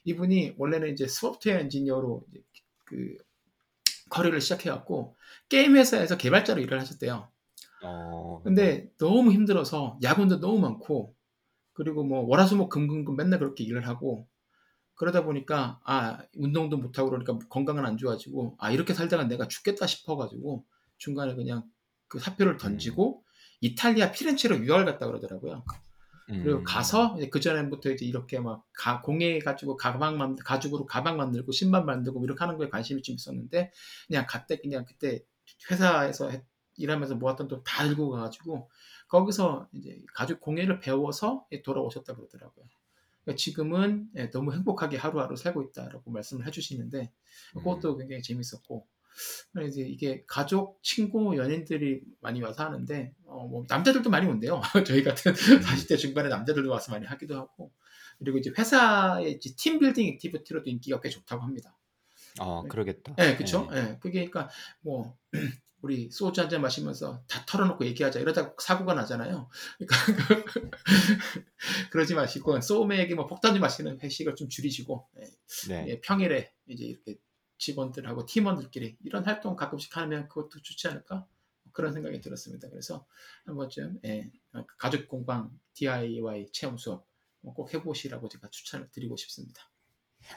[0.03, 2.43] 이분이 원래는 이제 소프트웨어 엔지니어로 이제
[2.85, 3.17] 그
[4.09, 5.15] 커리를 시작해갖고
[5.49, 7.29] 게임 회사에서 개발자로 일을 하셨대요.
[7.83, 11.15] 어, 근데 너무 힘들어서 야근도 너무 많고
[11.73, 14.27] 그리고 뭐 월화수목 금금금 맨날 그렇게 일을 하고
[14.95, 19.85] 그러다 보니까 아 운동도 못 하고 그러니까 건강은 안 좋아지고 아 이렇게 살다가 내가 죽겠다
[19.85, 20.65] 싶어가지고
[20.97, 21.63] 중간에 그냥
[22.07, 23.23] 그 사표를 던지고
[23.61, 25.63] 이탈리아 피렌체로 유학을 갔다 그러더라고요.
[26.27, 26.63] 그리고 음.
[26.65, 31.85] 가서 그 전에부터 이제 이렇게 막 가, 공예 가지고 가방 만 가죽으로 가방 만들고 신발
[31.85, 33.71] 만들고 뭐 이렇게 하는 거에 관심이 좀 있었는데
[34.07, 35.23] 그냥 그때 그냥 그때
[35.71, 36.43] 회사에서 했-
[36.77, 38.69] 일하면서 모았던 돈 다 들고 가가지고
[39.07, 42.65] 거기서 이제 가죽 공예를 배워서 돌아오셨다 그러더라고요.
[43.23, 47.11] 그러니까 지금은 예, 너무 행복하게 하루하루 살고 있다라고 말씀을 해주시는데
[47.55, 48.87] 그것도 굉장히 재밌었고
[49.51, 54.61] 그래서 이제 이게 가족, 친구, 연인들이 많이 와서 하는데 어, 뭐 남자들도 많이 온대요.
[54.85, 57.71] 저희 같은 40대 중반의 남자들도 와서 많이 하기도 하고
[58.19, 61.75] 그리고 이제 회사의 이제 team building activity로도 인기가 꽤 좋다고 합니다.
[62.39, 63.15] 어, 그러겠다.
[63.15, 63.67] 네, 그렇죠.
[63.71, 63.77] 네.
[63.77, 64.49] 예, 그게 그러니까
[64.81, 65.17] 뭐
[65.81, 69.49] 우리 소주 한 잔 마시면서 다 털어놓고 얘기하자 이러다 사고가 나잖아요.
[69.77, 69.95] 그러니까
[71.91, 75.23] 그러지 마시고 소맥이 뭐 폭탄주 마시는 회식을 좀 줄이시고 예,
[75.69, 75.85] 네.
[75.89, 77.17] 예, 평일에 이제 이렇게
[77.57, 81.27] 직원들하고 팀원들끼리 이런 활동 가끔씩 하면 그것도 좋지 않을까
[81.73, 82.69] 그런 생각이 들었습니다.
[82.69, 83.05] 그래서
[83.45, 84.31] 한 번쯤 예,
[84.77, 87.05] 가족 공방 DIY 체험 수업
[87.41, 89.69] 꼭 해보시라고 제가 추천을 드리고 싶습니다.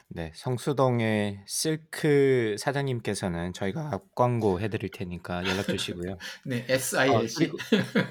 [0.09, 6.17] 네, 성수동의 실크 사장님께서는 저희가 앞 광고 해 드릴 테니까 연락 주시고요.
[6.45, 6.65] 네,
[7.07, 7.35] 어, SILC.
[7.35, 7.59] 그리고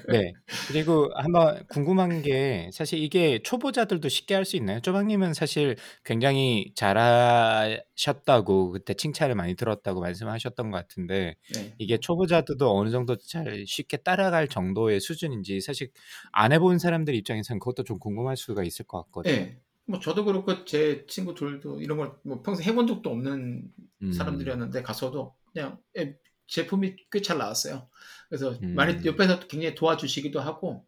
[0.08, 0.32] 네,
[0.66, 4.80] 그리고 한번 궁금한 게 사실 이게 초보자들도 쉽게 할 수 있나요?
[4.80, 11.74] 쪼박님은 사실 굉장히 잘하셨다고 그때 칭찬을 많이 들었다고 말씀하셨던 것 같은데 네.
[11.78, 15.90] 이게 초보자들도 어느 정도 잘 쉽게 따라갈 정도의 수준인지 사실
[16.32, 19.34] 안 해 본 사람들 입장에서는 그것도 좀 궁금할 수가 있을 것 같거든요.
[19.36, 19.60] 네.
[19.90, 23.72] 뭐 저도 그렇고 제 친구들도 이런 걸 뭐 평생 해본 적도 없는
[24.02, 27.88] 음, 사람들이었는데 가서도 그냥 예, 제품이 꽤 잘 나왔어요.
[28.28, 28.74] 그래서 음.
[28.74, 30.86] 많이 옆에서 굉장히 도와주시기도 하고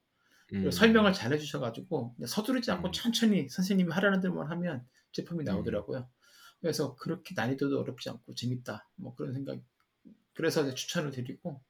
[0.54, 2.92] 음, 설명을 잘 해주셔가지고 서두르지 않고 음.
[2.92, 5.44] 천천히 선생님이 하라는 대로만 하면 제품이 음.
[5.44, 6.08] 나오더라고요.
[6.60, 8.88] 그래서 그렇게 난이도도 어렵지 않고 재밌다.
[8.96, 9.58] 뭐 그런 생각.
[10.34, 11.60] 그래서 추천을 드리고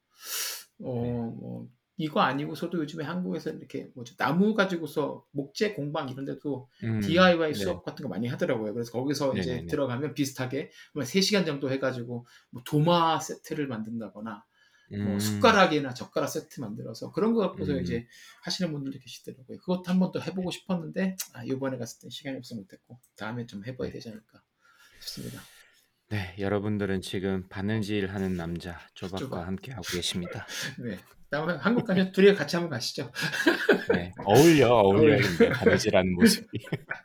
[0.81, 1.13] 어, 네.
[1.13, 7.53] 뭐 이거 아니고서도 요즘에 한국에서 이렇게 뭐죠 나무 가지고서 목재 공방 이런 데도 음, DIY
[7.53, 7.55] 네.
[7.55, 8.73] 수업 같은 거 많이 하더라고요.
[8.75, 9.67] 그래서 거기서 이제 네네네.
[9.69, 14.45] 들어가면 비슷하게 뭐 3시간 정도 해가지고 뭐 도마 세트를 만든다거나
[15.05, 17.81] 뭐 음, 숟가락이나 젓가락 세트 만들어서 그런 거 갖고서 음.
[17.83, 18.07] 이제
[18.43, 19.59] 하시는 분들도 계시더라고요.
[19.59, 23.65] 그것도 한 번 더 해보고 싶었는데 아, 이번에 갔을 때 시간이 없어 못했고 다음에 좀
[23.65, 23.93] 해봐야 네.
[23.95, 24.43] 되지 않을까
[25.01, 25.41] 싶습니다.
[26.09, 28.79] 네, 여러분들은 지금 바느질하는 남자.
[28.95, 30.47] 조박과 함께 하고 계십니다.
[30.85, 30.99] 네.
[31.33, 33.11] 다음에 한국 가면 둘이 같이 한번 가시죠.
[33.91, 36.47] 네, 어울려 어울려야겠네 바느질하는 모습이.